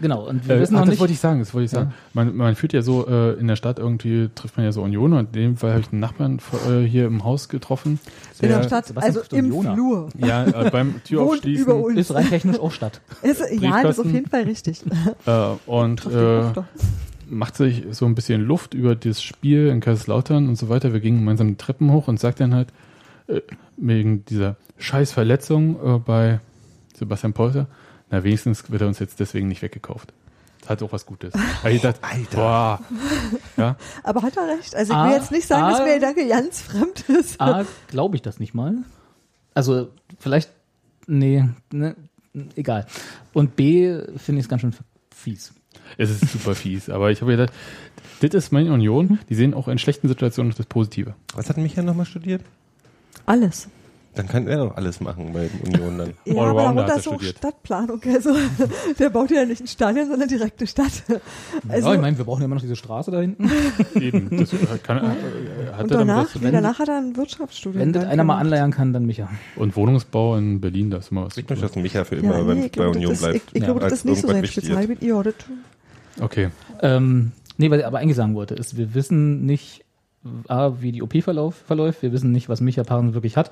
genau, 0.00 0.28
und 0.28 0.48
wir 0.48 0.56
Äh, 0.56 0.60
wissen 0.60 0.74
ach, 0.76 0.80
noch 0.80 0.84
das 0.86 0.90
nicht. 0.92 1.00
wollte 1.00 1.12
ich 1.12 1.20
sagen, 1.20 1.40
das 1.40 1.54
wollte 1.54 1.64
ich 1.66 1.70
sagen. 1.70 1.94
Man, 2.14 2.36
man 2.36 2.54
führt 2.54 2.72
ja 2.72 2.82
so 2.82 3.06
äh, 3.06 3.34
in 3.34 3.46
der 3.46 3.56
Stadt 3.56 3.78
irgendwie, 3.78 4.30
trifft 4.34 4.56
man 4.56 4.64
ja 4.64 4.72
so 4.72 4.82
Union 4.82 5.12
und 5.12 5.34
in 5.36 5.42
dem 5.42 5.56
Fall 5.56 5.70
habe 5.70 5.80
ich 5.80 5.92
einen 5.92 6.00
Nachbarn 6.00 6.38
äh, 6.68 6.82
hier 6.82 7.06
im 7.06 7.24
Haus 7.24 7.48
getroffen. 7.48 7.98
In 8.40 8.48
der 8.48 8.62
Stadt, 8.62 8.92
also 8.96 9.20
im 9.32 9.48
Jona. 9.48 9.74
Flur. 9.74 10.08
Ja, 10.18 10.44
äh, 10.46 10.70
beim 10.72 11.00
über 11.10 11.76
uns. 11.76 11.98
ist 11.98 12.14
rein 12.14 12.28
technisch 12.28 12.58
auch 12.58 12.72
Stadt. 12.72 13.00
Ist, 13.22 13.42
ja, 13.60 13.82
das 13.82 13.98
ist 13.98 14.04
auf 14.04 14.12
jeden 14.12 14.28
Fall 14.28 14.42
richtig. 14.42 14.82
Äh, 15.26 15.48
und 15.66 16.06
äh, 16.06 16.42
macht 17.28 17.56
sich 17.56 17.84
so 17.90 18.06
ein 18.06 18.14
bisschen 18.14 18.42
Luft 18.42 18.74
über 18.74 18.94
das 18.94 19.22
Spiel 19.22 19.68
in 19.68 19.80
Kaiserslautern 19.80 20.48
und 20.48 20.56
so 20.56 20.68
weiter. 20.68 20.92
Wir 20.92 21.00
gingen 21.00 21.18
gemeinsam 21.18 21.48
die 21.48 21.56
Treppen 21.56 21.90
hoch 21.92 22.06
und 22.08 22.20
sagt 22.20 22.40
dann 22.40 22.54
halt, 22.54 22.68
äh, 23.28 23.40
wegen 23.76 24.24
dieser 24.26 24.56
scheiß 24.78 25.12
Verletzung 25.12 25.76
äh, 25.84 25.98
bei 25.98 26.40
Sebastian 26.96 27.32
Polter, 27.32 27.66
na 28.10 28.22
wenigstens 28.24 28.70
wird 28.70 28.82
er 28.82 28.88
uns 28.88 28.98
jetzt 28.98 29.18
deswegen 29.20 29.48
nicht 29.48 29.62
weggekauft. 29.62 30.12
Das 30.60 30.70
hat 30.70 30.82
auch 30.82 30.92
was 30.92 31.06
Gutes. 31.06 31.32
Hab 31.34 31.70
ich 31.70 31.80
gedacht, 31.82 31.98
Alter. 32.02 32.36
boah, 32.36 32.80
ja, 33.56 33.76
Aber 34.02 34.22
hat 34.22 34.36
er 34.36 34.48
recht? 34.48 34.74
Also 34.74 34.92
ich 34.92 34.98
Ah, 34.98 35.06
will 35.08 35.16
jetzt 35.16 35.30
nicht 35.30 35.46
sagen, 35.46 35.70
dass 35.70 35.80
ah. 35.80 35.84
mir 35.84 36.00
der 36.00 36.14
Gedanke 36.14 36.28
ganz 36.28 36.60
fremd 36.60 37.08
ist. 37.08 37.40
A, 37.40 37.64
glaube 37.88 38.16
ich 38.16 38.22
das 38.22 38.40
nicht 38.40 38.52
mal. 38.54 38.74
Also, 39.54 39.90
vielleicht, 40.18 40.50
nee, 41.06 41.48
ne, 41.72 41.94
egal. 42.56 42.86
Und 43.32 43.54
B, 43.56 43.96
finde 44.16 44.40
ich 44.40 44.46
es 44.46 44.48
ganz 44.48 44.60
schön 44.62 44.74
fies. 45.14 45.52
es 45.96 46.10
ist 46.10 46.30
super 46.32 46.54
fies. 46.54 46.90
Aber 46.90 47.10
ich 47.10 47.20
habe 47.22 47.30
gedacht, 47.36 47.52
das 48.20 48.34
ist 48.34 48.52
meine 48.52 48.72
Union. 48.72 49.18
Die 49.28 49.34
sehen 49.34 49.54
auch 49.54 49.68
in 49.68 49.78
schlechten 49.78 50.08
Situationen 50.08 50.48
noch 50.50 50.56
das 50.56 50.66
Positive. 50.66 51.14
Was 51.34 51.48
hat 51.48 51.58
Micha 51.58 51.82
nochmal 51.82 52.06
studiert? 52.06 52.42
Alles. 53.24 53.68
Dann 54.16 54.28
kann 54.28 54.48
er 54.48 54.56
doch 54.56 54.76
alles 54.76 55.00
machen 55.00 55.32
bei 55.32 55.48
den 55.48 55.74
Union 55.74 55.98
dann. 55.98 56.12
Ja, 56.24 56.42
aber 56.42 56.68
hat 56.68 56.76
darunter 56.76 56.92
er 56.92 56.98
ist 56.98 57.08
auch. 57.08 57.22
Stadtplanung. 57.22 58.00
Also 58.06 58.34
der 58.98 59.10
baut 59.10 59.30
ja 59.30 59.44
nicht 59.44 59.60
ein 59.60 59.66
Stadion, 59.66 60.08
sondern 60.08 60.28
direkt 60.28 60.60
eine 60.60 60.66
Stadt. 60.66 61.04
Also, 61.68 61.88
ja, 61.88 61.94
ich 61.94 62.00
meine, 62.00 62.18
wir 62.18 62.24
brauchen 62.24 62.40
ja 62.40 62.46
immer 62.46 62.56
noch 62.56 62.62
diese 62.62 62.76
Straße 62.76 63.10
da 63.10 63.20
hinten. 63.20 63.50
Eben, 63.94 64.36
das 64.38 64.50
kann, 64.82 64.98
äh, 64.98 65.00
hat 65.02 65.12
und 65.12 65.12
er 65.12 65.76
damit 65.76 65.90
danach, 65.90 66.24
was 66.24 66.32
zu 66.32 66.38
nee, 66.38 66.44
tun? 66.44 66.52
danach 66.52 66.78
hat 66.78 66.88
er 66.88 66.98
ein 66.98 67.16
Wirtschaftsstudium. 67.16 67.80
Wenn 67.80 67.92
das 67.92 68.04
einer 68.04 68.24
mal 68.24 68.38
anleiern 68.38 68.70
kann, 68.70 68.92
dann 68.92 69.06
Micha. 69.06 69.28
Und 69.56 69.76
Wohnungsbau 69.76 70.36
in 70.36 70.60
Berlin, 70.60 70.90
da 70.90 70.98
ist 70.98 71.10
immer 71.10 71.26
was 71.26 71.36
Ich 71.36 71.48
möchte, 71.48 71.66
dass 71.66 71.76
Micha 71.76 72.04
für 72.04 72.16
ja, 72.16 72.22
immer 72.22 72.38
nee, 72.38 72.44
beim, 72.44 72.58
ich 72.58 72.62
bei 72.64 72.68
glaube, 72.68 72.90
Union 72.96 73.10
das, 73.10 73.20
ich, 73.20 73.28
bleibt. 73.28 73.50
ich 73.52 73.62
glaube, 73.62 73.82
als 73.82 73.90
das 73.90 73.98
ist 74.00 74.04
nicht 74.06 74.22
so 74.22 74.28
sein 74.28 74.44
ist. 74.44 74.52
Spezialgebiet. 74.52 75.02
Ja, 75.02 75.22
das, 75.22 75.34
Okay. 76.20 76.48
Ähm, 76.80 77.32
nee, 77.58 77.70
was 77.70 77.78
ich 77.78 77.86
aber 77.86 77.98
eigentlich 77.98 78.16
sagen 78.16 78.34
wollte, 78.34 78.54
ist, 78.54 78.76
wir 78.76 78.94
wissen 78.94 79.44
nicht, 79.44 79.84
A, 80.48 80.80
wie 80.80 80.92
die 80.92 81.02
OP 81.02 81.22
verlauf, 81.22 81.54
verläuft, 81.54 82.02
wir 82.02 82.12
wissen 82.12 82.32
nicht, 82.32 82.48
was 82.48 82.60
Micha 82.60 82.82
Paaren 82.84 83.14
wirklich 83.14 83.36
hat. 83.36 83.50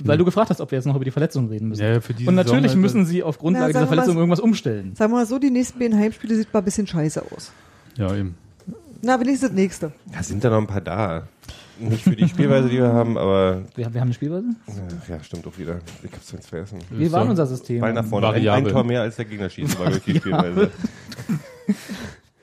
Weil 0.00 0.18
du 0.18 0.24
gefragt 0.24 0.50
hast, 0.50 0.60
ob 0.60 0.70
wir 0.72 0.78
jetzt 0.78 0.86
noch 0.86 0.96
über 0.96 1.04
die 1.04 1.10
Verletzung 1.12 1.48
reden 1.48 1.68
müssen. 1.68 1.82
Ja, 1.82 2.00
für 2.00 2.12
Und 2.26 2.34
natürlich 2.34 2.64
Saison 2.64 2.80
müssen 2.80 3.06
sie 3.06 3.22
auf 3.22 3.38
Grundlage 3.38 3.72
sagen 3.72 3.72
dieser 3.72 3.80
wir 3.82 3.84
mal 3.84 3.88
Verletzung 4.02 4.14
so- 4.14 4.20
irgendwas 4.20 4.40
umstellen. 4.40 4.96
sagen 4.96 5.12
wir 5.12 5.18
mal 5.18 5.26
so, 5.26 5.38
die 5.38 5.50
nächsten 5.50 5.78
beiden 5.78 5.96
Heimspiele 5.98 6.34
sieht 6.34 6.52
mal 6.52 6.58
ein 6.60 6.64
bisschen 6.64 6.86
scheiße 6.86 7.22
aus. 7.30 7.52
Ja, 7.96 8.12
eben. 8.14 8.34
Na, 9.02 9.20
wenigstens 9.20 9.50
das 9.50 9.56
nächste. 9.56 9.92
Da 10.12 10.22
sind 10.22 10.42
da 10.42 10.50
noch 10.50 10.58
ein 10.58 10.66
paar 10.66 10.80
da. 10.80 11.28
Nicht 11.78 12.02
für 12.04 12.16
die 12.16 12.28
Spielweise, 12.28 12.68
die 12.68 12.78
wir 12.78 12.92
haben, 12.92 13.18
aber 13.18 13.62
Wir, 13.76 13.92
wir 13.92 14.00
haben 14.00 14.08
eine 14.08 14.14
Spielweise? 14.14 14.46
ach 14.68 15.08
ja, 15.08 15.22
stimmt 15.22 15.44
doch 15.46 15.58
wieder. 15.58 15.80
Ich 16.02 16.10
hab's 16.12 16.32
jetzt 16.32 16.48
vergessen. 16.48 16.78
Wie 16.90 17.10
war 17.12 17.26
unser 17.28 17.46
System? 17.46 17.80
Ball 17.80 17.92
nach 17.92 18.04
vorne. 18.04 18.28
Ein, 18.28 18.48
ein. 18.48 18.64
Tor 18.66 18.82
mehr 18.84 19.02
als 19.02 19.16
der 19.16 19.24
Gegner 19.26 19.50
schießen, 19.50 19.78
war 19.78 19.92
wirklich 19.92 20.14
die 20.14 20.20
Spielweise. 20.20 20.70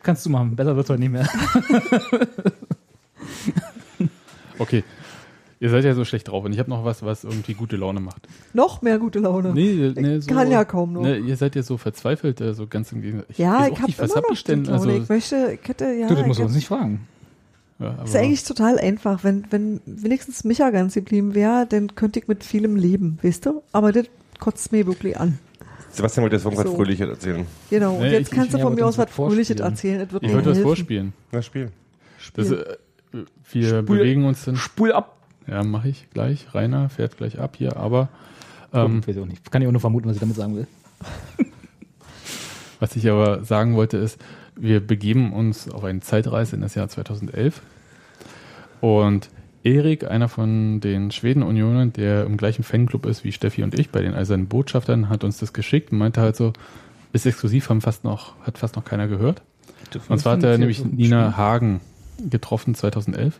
Kannst 0.03 0.25
du 0.25 0.29
machen, 0.29 0.55
besser 0.55 0.75
wird's 0.75 0.89
heute 0.89 0.99
nicht 1.01 1.11
mehr. 1.11 1.27
Okay. 4.59 4.83
Ihr 5.61 5.69
seid 5.69 5.85
ja 5.85 5.93
so 5.93 6.03
schlecht 6.03 6.27
drauf 6.27 6.43
und 6.43 6.51
ich 6.53 6.59
habe 6.59 6.69
noch 6.71 6.83
was, 6.83 7.03
was 7.03 7.23
irgendwie 7.23 7.53
gute 7.53 7.77
Laune 7.77 7.99
macht. 7.99 8.27
Noch 8.53 8.81
mehr 8.81 8.97
gute 8.97 9.19
Laune. 9.19 9.53
Nee, 9.53 9.93
nee, 9.95 10.15
Ich 10.17 10.25
so, 10.25 10.33
kann 10.33 10.49
ja 10.51 10.65
kaum 10.65 10.91
noch. 10.93 11.03
Ne, 11.03 11.17
ihr 11.19 11.37
seid 11.37 11.55
ja 11.55 11.61
so 11.61 11.77
verzweifelt, 11.77 12.41
äh, 12.41 12.53
so 12.55 12.65
ganz 12.67 12.91
im 12.91 13.01
Gegensatz. 13.03 13.37
ja, 13.37 13.67
ich 13.67 13.79
habe 13.79 13.91
immer 13.95 14.21
noch 14.21 14.31
ich 14.31 14.43
denn? 14.43 14.63
Laune. 14.65 14.75
Also, 14.77 14.89
ich 14.89 15.07
möchte, 15.07 15.57
ich 15.61 15.69
hätte, 15.69 15.85
ja, 15.93 16.07
du, 16.07 16.15
das 16.15 16.21
ich 16.21 16.27
musst 16.27 16.39
du 16.39 16.43
uns 16.45 16.55
nicht 16.55 16.67
fragen. 16.67 17.07
ja, 17.77 18.03
ist 18.03 18.13
ja 18.15 18.21
eigentlich 18.21 18.43
total 18.43 18.79
einfach. 18.79 19.23
Wenn, 19.23 19.45
wenn 19.51 19.81
wenigstens 19.85 20.43
Micha 20.43 20.71
ganz 20.71 20.95
geblieben 20.95 21.35
wäre, 21.35 21.67
dann 21.69 21.93
könnte 21.93 22.17
ich 22.19 22.27
mit 22.27 22.43
vielem 22.43 22.75
leben, 22.75 23.19
weißt 23.21 23.45
du? 23.45 23.61
Aber 23.71 23.91
das 23.91 24.07
kotzt 24.39 24.71
mir 24.71 24.87
wirklich 24.87 25.19
an. 25.19 25.37
Sebastian 25.91 26.23
wollte 26.23 26.37
jetzt 26.37 26.45
irgendwas 26.45 26.65
So. 26.67 26.75
Fröhliches 26.75 27.07
erzählen. 27.07 27.45
Genau. 27.69 27.95
Und 27.97 28.01
Nee, 28.01 28.13
jetzt 28.13 28.31
ich- 28.31 28.35
kannst 28.35 28.53
du 28.53 28.57
ja, 28.57 28.63
von 28.63 28.73
mir 28.73 28.85
aus 28.87 28.97
was 28.97 29.11
Fröhliches 29.11 29.59
erzählen. 29.59 30.07
Ich 30.21 30.33
wollte 30.33 30.49
was 30.49 30.57
vorspielen. 30.59 31.13
Na, 31.31 31.43
Spiel. 31.43 31.69
Das, 32.33 32.49
äh, 32.49 32.63
wir 33.51 33.67
Spul- 33.69 33.81
bewegen 33.83 34.25
uns 34.25 34.45
dann. 34.45 34.55
Spul 34.55 34.91
ab. 34.91 35.17
Ja, 35.51 35.63
mache 35.63 35.89
ich 35.89 36.09
gleich. 36.11 36.55
Rainer 36.55 36.89
fährt 36.89 37.17
gleich 37.17 37.37
ab 37.37 37.55
hier, 37.57 37.75
aber 37.75 38.07
Ähm, 38.73 39.05
weiß 39.05 39.15
ich 39.15 39.21
auch 39.21 39.27
nicht. 39.27 39.51
Kann 39.51 39.61
ich 39.61 39.67
auch 39.67 39.73
nur 39.73 39.81
vermuten, 39.81 40.07
was 40.07 40.15
ich 40.15 40.21
damit 40.21 40.37
sagen 40.37 40.55
will. 40.55 40.67
was 42.79 42.95
ich 42.95 43.09
aber 43.09 43.43
sagen 43.43 43.75
wollte 43.75 43.97
ist, 43.97 44.17
wir 44.55 44.79
begeben 44.79 45.33
uns 45.33 45.69
auf 45.69 45.83
eine 45.83 45.99
Zeitreise 45.99 46.55
in 46.55 46.61
das 46.61 46.75
Jahr 46.75 46.87
2011 46.87 47.61
und 48.79 49.29
Erik, 49.63 50.09
einer 50.09 50.29
von 50.29 50.79
den 50.79 51.11
Schweden-Unionen, 51.11 51.91
der 51.91 52.25
im 52.25 52.37
gleichen 52.37 52.63
Fanclub 52.63 53.05
ist 53.05 53.25
wie 53.25 53.33
Steffi 53.33 53.61
und 53.61 53.77
ich 53.77 53.89
bei 53.89 54.01
den 54.01 54.13
Eisernen 54.13 54.47
Botschaftern, 54.47 55.09
hat 55.09 55.25
uns 55.25 55.37
das 55.37 55.51
geschickt 55.51 55.91
und 55.91 55.97
meinte 55.97 56.21
halt 56.21 56.37
so, 56.37 56.53
ist 57.11 57.25
exklusiv, 57.25 57.69
haben 57.69 57.81
fast 57.81 58.05
noch, 58.05 58.39
hat 58.43 58.57
fast 58.57 58.77
noch 58.77 58.85
keiner 58.85 59.09
gehört. 59.09 59.41
Und 60.07 60.17
zwar 60.19 60.37
hat 60.37 60.43
er 60.43 60.57
nämlich 60.57 60.83
Nina 60.85 61.35
Hagen 61.35 61.81
getroffen 62.29 62.73
2011 62.73 63.39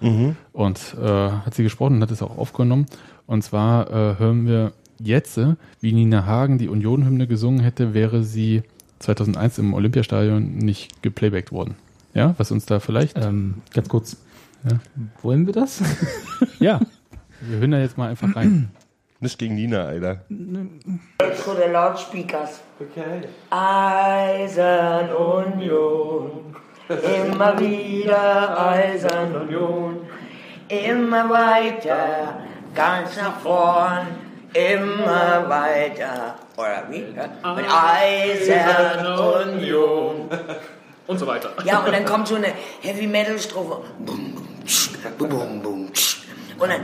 Mhm. 0.00 0.36
und 0.52 0.96
äh, 1.00 1.06
hat 1.06 1.54
sie 1.54 1.62
gesprochen 1.62 1.96
und 1.96 2.02
hat 2.02 2.10
es 2.10 2.22
auch 2.22 2.38
aufgenommen. 2.38 2.86
Und 3.26 3.42
zwar 3.42 3.88
äh, 3.90 4.18
hören 4.18 4.46
wir 4.46 4.72
jetzt, 5.00 5.38
äh, 5.38 5.54
wie 5.80 5.92
Nina 5.92 6.26
Hagen 6.26 6.58
die 6.58 6.68
Union-Hymne 6.68 7.26
gesungen 7.26 7.60
hätte, 7.60 7.94
wäre 7.94 8.22
sie 8.22 8.62
2001 9.00 9.58
im 9.58 9.74
Olympiastadion 9.74 10.56
nicht 10.56 11.02
geplaybackt 11.02 11.52
worden. 11.52 11.76
Ja, 12.14 12.34
was 12.38 12.50
uns 12.50 12.66
da 12.66 12.80
vielleicht... 12.80 13.16
Ähm, 13.18 13.62
ganz 13.72 13.88
kurz. 13.88 14.16
Ja. 14.64 14.78
Wollen 15.22 15.46
wir 15.46 15.54
das? 15.54 15.82
ja, 16.58 16.80
wir 17.40 17.58
hören 17.58 17.70
da 17.70 17.78
jetzt 17.80 17.96
mal 17.96 18.10
einfach 18.10 18.34
rein. 18.36 18.70
Nicht 19.22 19.38
gegen 19.38 19.54
Nina, 19.54 19.84
Alter. 19.84 20.22
zu 20.28 21.54
den 21.54 21.72
Loudspeakers. 21.72 22.62
Okay. 22.80 23.28
Eisern 23.50 25.10
Union, 25.12 26.49
immer 26.90 27.58
wieder 27.58 28.68
Eisern 28.68 29.34
Union, 29.34 30.08
immer 30.68 31.30
weiter, 31.30 32.40
ganz 32.74 33.16
nach 33.16 33.38
vorn, 33.40 34.08
immer 34.52 35.48
weiter. 35.48 36.34
Oder 36.56 36.84
wie? 36.90 37.06
Ja? 37.16 37.52
Und 37.52 37.64
Eisern 37.70 39.18
Union. 39.18 40.28
Und 41.06 41.18
so 41.18 41.26
weiter. 41.26 41.52
Ja, 41.64 41.78
und 41.80 41.92
dann 41.92 42.04
kommt 42.04 42.28
so 42.28 42.34
eine 42.36 42.52
Heavy 42.80 43.06
Metal 43.06 43.38
Strophe. 43.38 43.82
Bum, 43.98 44.34
bum, 44.34 44.64
tsch, 44.66 44.90
bum, 45.18 45.28
bum, 45.28 45.62
bum, 45.62 45.92
tsch. 45.92 46.18
Und 46.58 46.68
dann, 46.68 46.82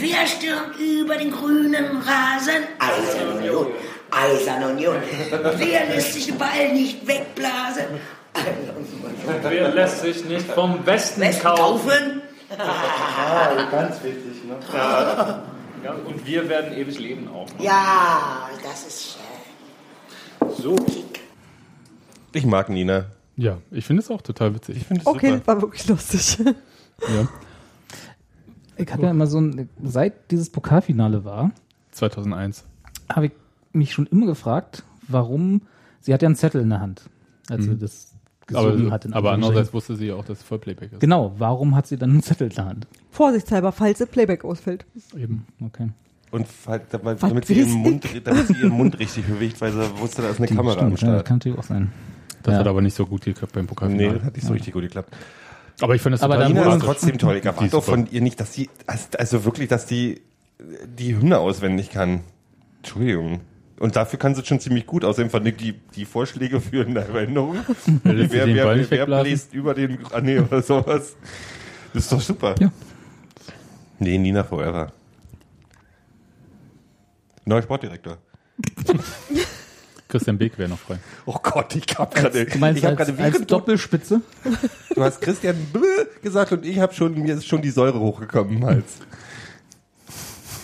wer 0.00 0.26
stürmt 0.26 0.76
über 0.78 1.16
den 1.16 1.30
grünen 1.30 1.98
Rasen? 1.98 2.64
Eisern 2.78 3.38
Union, 3.38 3.66
Eisern 4.10 4.64
Union. 4.64 4.96
Wer 5.56 5.86
lässt 5.86 6.14
sich 6.14 6.26
den 6.26 6.38
Ball 6.38 6.72
nicht 6.72 7.06
wegblasen? 7.06 7.84
Wer 9.42 9.72
lässt 9.74 10.00
sich 10.00 10.24
nicht 10.24 10.46
vom 10.46 10.84
Westen 10.86 11.20
Westen 11.20 11.42
kaufen? 11.42 11.88
kaufen? 11.88 12.22
Ja, 15.84 15.92
und 16.06 16.26
wir 16.26 16.48
werden 16.48 16.72
ewig 16.76 16.98
leben 16.98 17.28
auch. 17.28 17.46
Ja, 17.58 18.48
das 18.62 18.86
ist 18.86 19.18
äh, 20.40 20.62
So. 20.62 20.76
Ich 22.32 22.46
mag 22.46 22.68
Nina. 22.68 23.06
Ja, 23.36 23.58
ich 23.70 23.84
finde 23.84 24.02
es 24.02 24.10
auch 24.10 24.22
total 24.22 24.54
witzig. 24.54 24.76
Ich 24.78 24.86
finde 24.86 25.02
es 25.02 25.06
Okay, 25.06 25.32
super. 25.34 25.46
war 25.46 25.62
wirklich 25.62 25.86
lustig. 25.88 26.38
Ja, 27.08 27.28
Ich 28.76 28.90
habe 28.92 29.02
ja 29.02 29.10
immer 29.10 29.26
so 29.26 29.40
ein, 29.40 29.68
seit 29.82 30.30
dieses 30.30 30.50
Pokalfinale 30.50 31.24
war, 31.24 31.50
2001. 31.92 32.64
habe 33.12 33.26
ich 33.26 33.32
mich 33.72 33.92
schon 33.92 34.06
immer 34.06 34.26
gefragt, 34.26 34.84
warum, 35.08 35.62
sie 36.00 36.14
hat 36.14 36.22
ja 36.22 36.26
einen 36.26 36.36
Zettel 36.36 36.60
in 36.62 36.70
der 36.70 36.80
Hand, 36.80 37.02
als 37.50 37.64
sie 37.64 37.76
das 37.76 38.13
gesungen 38.46 38.86
Aber, 38.86 38.90
hat. 38.92 39.12
aber 39.12 39.32
andererseits 39.32 39.72
wusste 39.72 39.96
sie 39.96 40.06
ja 40.06 40.14
auch, 40.14 40.24
dass 40.24 40.38
es 40.38 40.44
Vollplayback 40.44 40.92
ist. 40.92 41.00
Genau, 41.00 41.32
warum 41.38 41.74
hat 41.76 41.86
sie 41.86 41.96
dann 41.96 42.10
einen 42.10 42.22
Zettel 42.22 42.48
in 42.48 42.54
der 42.54 42.64
Hand? 42.66 42.86
Vorsichtshalber, 43.10 43.72
falls 43.72 43.98
das 43.98 44.08
Playback 44.08 44.44
ausfällt. 44.44 44.84
Eben. 45.16 45.46
Okay. 45.64 45.88
Und 46.30 46.46
damit, 46.90 47.22
damit, 47.22 47.44
sie 47.46 47.54
ihren 47.54 47.72
Mund, 47.72 48.04
damit 48.24 48.46
sie 48.48 48.54
ihren 48.54 48.70
Mund 48.70 48.98
richtig 48.98 49.24
bewegt, 49.26 49.60
weil 49.60 49.70
sie 49.72 49.98
wusste, 49.98 50.22
da 50.22 50.30
ist 50.30 50.38
eine 50.38 50.48
Die- 50.48 50.54
Kamera 50.56 50.80
am 50.80 50.96
stimmt, 50.96 51.02
ja, 51.02 51.08
Start. 51.08 51.26
kann 51.26 51.36
natürlich 51.36 51.58
auch 51.58 51.62
sein. 51.62 51.92
Das 52.42 52.52
Ja. 52.54 52.58
hat 52.58 52.66
aber 52.66 52.82
nicht 52.82 52.94
so 52.94 53.06
gut 53.06 53.22
geklappt 53.24 53.52
beim 53.52 53.64
Nee, 53.64 53.68
Pokalfinale. 53.68 54.14
das 54.14 54.24
hat 54.24 54.34
nicht 54.34 54.46
so 54.46 54.52
richtig 54.52 54.72
gut 54.74 54.82
geklappt. 54.82 55.14
aber 55.80 55.94
ich 55.94 56.02
fand 56.02 56.14
das 56.14 56.22
Aber 56.22 56.34
total 56.34 56.52
dann 56.54 56.78
ist 56.78 56.84
trotzdem 56.84 57.18
toll. 57.18 57.36
Ich 57.36 57.44
erwarte 57.44 57.70
super. 57.70 57.82
von 57.82 58.08
ihr 58.10 58.20
nicht, 58.20 58.38
dass 58.40 58.52
sie, 58.52 58.68
also 58.86 59.44
wirklich, 59.44 59.68
dass 59.68 59.86
die 59.86 60.20
die 60.98 61.16
Hymne 61.16 61.38
auswendig 61.38 61.90
kann. 61.90 62.20
Entschuldigung. 62.78 63.40
Und 63.80 63.96
dafür 63.96 64.18
kann 64.18 64.34
sie 64.34 64.44
schon 64.44 64.60
ziemlich 64.60 64.86
gut. 64.86 65.04
Außerdem 65.04 65.30
fand 65.30 65.46
ich 65.48 65.56
die, 65.56 65.72
die 65.72 66.04
Vorschläge 66.04 66.60
für 66.60 66.86
eine 66.86 67.00
Erinnerung. 67.00 67.56
Wer, 68.04 68.30
wer, 68.30 68.46
wer, 68.46 68.90
wer 68.90 69.06
bläst 69.06 69.52
über 69.52 69.74
den, 69.74 69.98
ah 70.12 70.20
nee, 70.20 70.38
oder 70.38 70.62
sowas. 70.62 71.16
Das 71.92 72.04
ist 72.04 72.12
doch 72.12 72.20
super. 72.20 72.54
Ja. 72.60 72.70
Nee, 73.98 74.18
Nina 74.18 74.44
Forever. 74.44 74.92
Neuer 77.44 77.62
Sportdirektor. 77.62 78.18
Christian 80.08 80.38
Beek 80.38 80.56
wäre 80.58 80.68
noch 80.68 80.78
frei. 80.78 80.98
Oh 81.26 81.36
Gott, 81.42 81.74
ich 81.74 81.86
hab 81.98 82.14
gerade, 82.14 82.46
Du 82.46 82.58
meinst 82.58 82.78
ich 82.78 82.84
hab 82.84 82.98
als, 82.98 83.08
gerade 83.08 83.22
als 83.22 83.46
Doppelspitze? 83.46 84.20
du 84.94 85.02
hast 85.02 85.20
Christian 85.20 85.56
B 85.72 85.80
gesagt 86.22 86.52
und 86.52 86.64
ich 86.64 86.78
habe 86.78 86.94
schon, 86.94 87.14
mir 87.14 87.34
ist 87.34 87.46
schon 87.46 87.62
die 87.62 87.70
Säure 87.70 87.98
hochgekommen 87.98 88.58
im 88.58 88.64
Hals. 88.64 88.98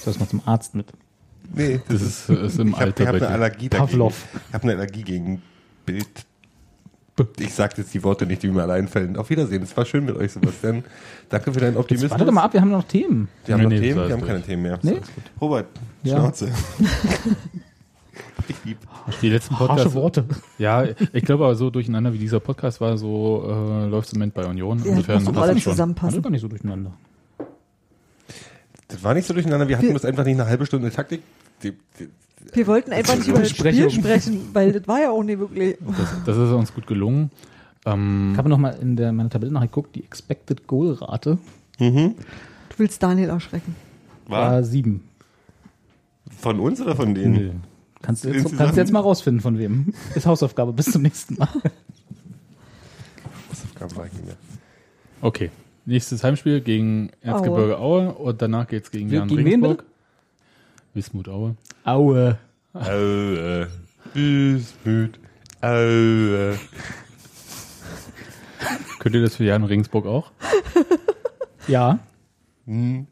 Das 0.04 0.18
mal 0.20 0.28
zum 0.28 0.42
Arzt 0.46 0.74
mit. 0.74 0.86
Nee, 1.52 1.80
Das 1.88 2.00
ist, 2.02 2.28
ist 2.30 2.58
im 2.58 2.68
ich 2.68 2.74
habe 2.74 2.84
Alter 2.86 3.06
hab 3.06 3.12
bei 3.12 3.16
eine 3.18 3.26
dir. 3.26 3.30
Allergie 3.30 3.68
dagegen. 3.68 3.86
Pavlov. 3.88 4.26
Ich 4.48 4.54
habe 4.54 4.64
eine 4.64 4.72
Allergie 4.74 5.02
gegen 5.02 5.42
Bild. 5.84 6.06
Ich 7.38 7.52
sag 7.52 7.76
jetzt 7.76 7.92
die 7.92 8.02
Worte 8.02 8.24
nicht, 8.24 8.42
die 8.42 8.48
mir 8.48 8.62
allein 8.62 8.88
fallen. 8.88 9.16
Auf 9.16 9.28
Wiedersehen. 9.28 9.62
Es 9.62 9.76
war 9.76 9.84
schön 9.84 10.06
mit 10.06 10.16
euch, 10.16 10.32
Sebastian. 10.32 10.84
Danke 11.28 11.52
für 11.52 11.60
deinen 11.60 11.72
Jetzt 11.72 11.80
Optimismus. 11.80 12.10
warte 12.12 12.24
doch 12.24 12.32
mal 12.32 12.44
ab, 12.44 12.54
wir 12.54 12.60
haben 12.62 12.70
noch 12.70 12.84
Themen. 12.84 13.28
Wir 13.44 13.54
haben 13.54 13.58
Nee, 13.60 13.64
noch 13.64 13.70
nee, 13.72 13.80
Themen, 13.80 13.96
das 13.98 14.08
wir 14.08 14.16
haben 14.16 14.26
keine. 14.26 14.42
Themen 14.42 14.62
mehr. 14.62 14.78
Nee? 14.82 15.00
Robert, 15.40 15.66
Ja. 16.02 16.16
Schnauze. 16.18 16.48
ich 18.48 18.56
lieb. 18.64 18.78
Die 19.20 19.28
letzten 19.28 19.58
Harsche 19.58 19.66
Podcasts. 19.68 19.94
Worte. 19.94 20.24
Ja, 20.58 20.84
ich 21.12 21.24
glaube 21.24 21.44
aber 21.44 21.54
so 21.56 21.68
durcheinander 21.70 22.12
wie 22.14 22.18
dieser 22.18 22.40
Podcast 22.40 22.80
war, 22.80 22.96
so 22.96 23.44
äh, 23.46 23.86
läuft 23.86 24.08
es 24.08 24.12
im 24.14 24.18
Moment 24.20 24.34
bei 24.34 24.46
Union. 24.46 24.78
Ja, 24.82 24.92
Insofern 24.92 25.24
muss 25.24 25.36
alle 25.36 25.56
zusammenpassen. 25.60 26.22
gar 26.22 26.30
nicht 26.30 26.40
so 26.40 26.48
durcheinander. 26.48 26.92
Das 28.88 29.04
war 29.04 29.12
nicht 29.14 29.26
so 29.26 29.34
durcheinander. 29.34 29.68
Wir 29.68 29.76
hatten 29.76 29.86
Wir- 29.88 29.92
bloß 29.92 30.04
einfach 30.06 30.24
nicht 30.24 30.40
eine 30.40 30.46
halbe 30.48 30.64
Stunde 30.66 30.90
Taktik. 30.90 31.22
Die, 31.62 31.72
die, 31.98 32.08
Wir 32.54 32.66
wollten 32.66 32.92
einfach 32.92 33.16
nicht 33.16 33.28
über 33.28 33.40
das 33.40 33.50
Spiel 33.50 33.90
sprechen, 33.90 34.48
weil 34.52 34.72
das 34.72 34.86
war 34.88 35.00
ja 35.00 35.10
auch 35.10 35.22
nicht 35.22 35.38
wirklich. 35.38 35.76
Das, 35.96 36.24
das 36.26 36.36
ist 36.36 36.50
uns 36.52 36.74
gut 36.74 36.86
gelungen. 36.86 37.30
Ähm, 37.86 38.30
Ich 38.32 38.38
habe 38.38 38.48
noch 38.48 38.58
mal 38.58 38.76
in 38.80 38.96
der, 38.96 39.12
meiner 39.12 39.30
Tabelle 39.30 39.52
nachgeguckt, 39.52 39.94
die 39.96 40.04
Expected 40.04 40.66
Goal 40.66 40.94
Rate 40.94 41.38
mhm. 41.78 42.14
Du 42.68 42.78
willst 42.78 43.02
Daniel 43.02 43.28
erschrecken. 43.30 43.74
War 44.26 44.52
war 44.52 44.62
sieben. 44.62 45.02
von 46.38 46.60
uns 46.60 46.80
oder 46.80 46.94
von 46.96 47.14
denen? 47.14 47.32
Nö. 47.32 47.50
Kannst 48.02 48.24
du 48.24 48.30
jetzt, 48.30 48.56
kannst 48.56 48.76
du 48.76 48.80
jetzt 48.80 48.92
mal 48.92 49.00
rausfinden, 49.00 49.40
von 49.42 49.58
wem. 49.58 49.92
Ist 50.14 50.24
Hausaufgabe. 50.26 50.72
Bis 50.72 50.90
zum 50.90 51.02
nächsten 51.02 51.34
Mal. 51.36 51.48
Hausaufgaben 53.50 53.96
war 53.96 54.06
ich 54.06 54.12
nicht 54.12 54.24
mehr. 54.26 54.36
okay. 55.20 55.50
Nächstes 55.86 56.22
Heimspiel 56.22 56.60
gegen 56.60 57.10
Erzgebirge 57.22 57.78
Aue 57.78 58.12
und 58.12 58.40
danach 58.42 58.68
geht's 58.68 58.90
gegen 58.90 59.10
Wir- 59.10 59.20
Jan 59.20 59.28
gegen 59.28 59.38
wen 59.44 59.46
Regensburg. 59.64 59.84
Wismut 60.94 61.28
Aue. 61.28 61.56
Aue. 61.84 62.38
Aue. 62.74 63.68
Bismut. 64.12 65.18
Aue. 65.60 66.58
Könnt 68.98 69.14
ihr 69.14 69.22
das 69.22 69.36
für 69.36 69.44
Jan 69.44 69.64
Regensburg 69.64 70.06
auch? 70.06 70.32
Ja. 71.68 71.98
Hm. 72.66 73.06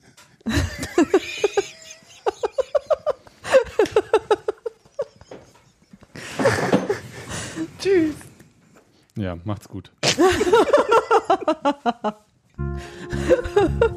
Ja, 9.16 9.36
macht's 9.44 9.68
gut. 9.68 9.90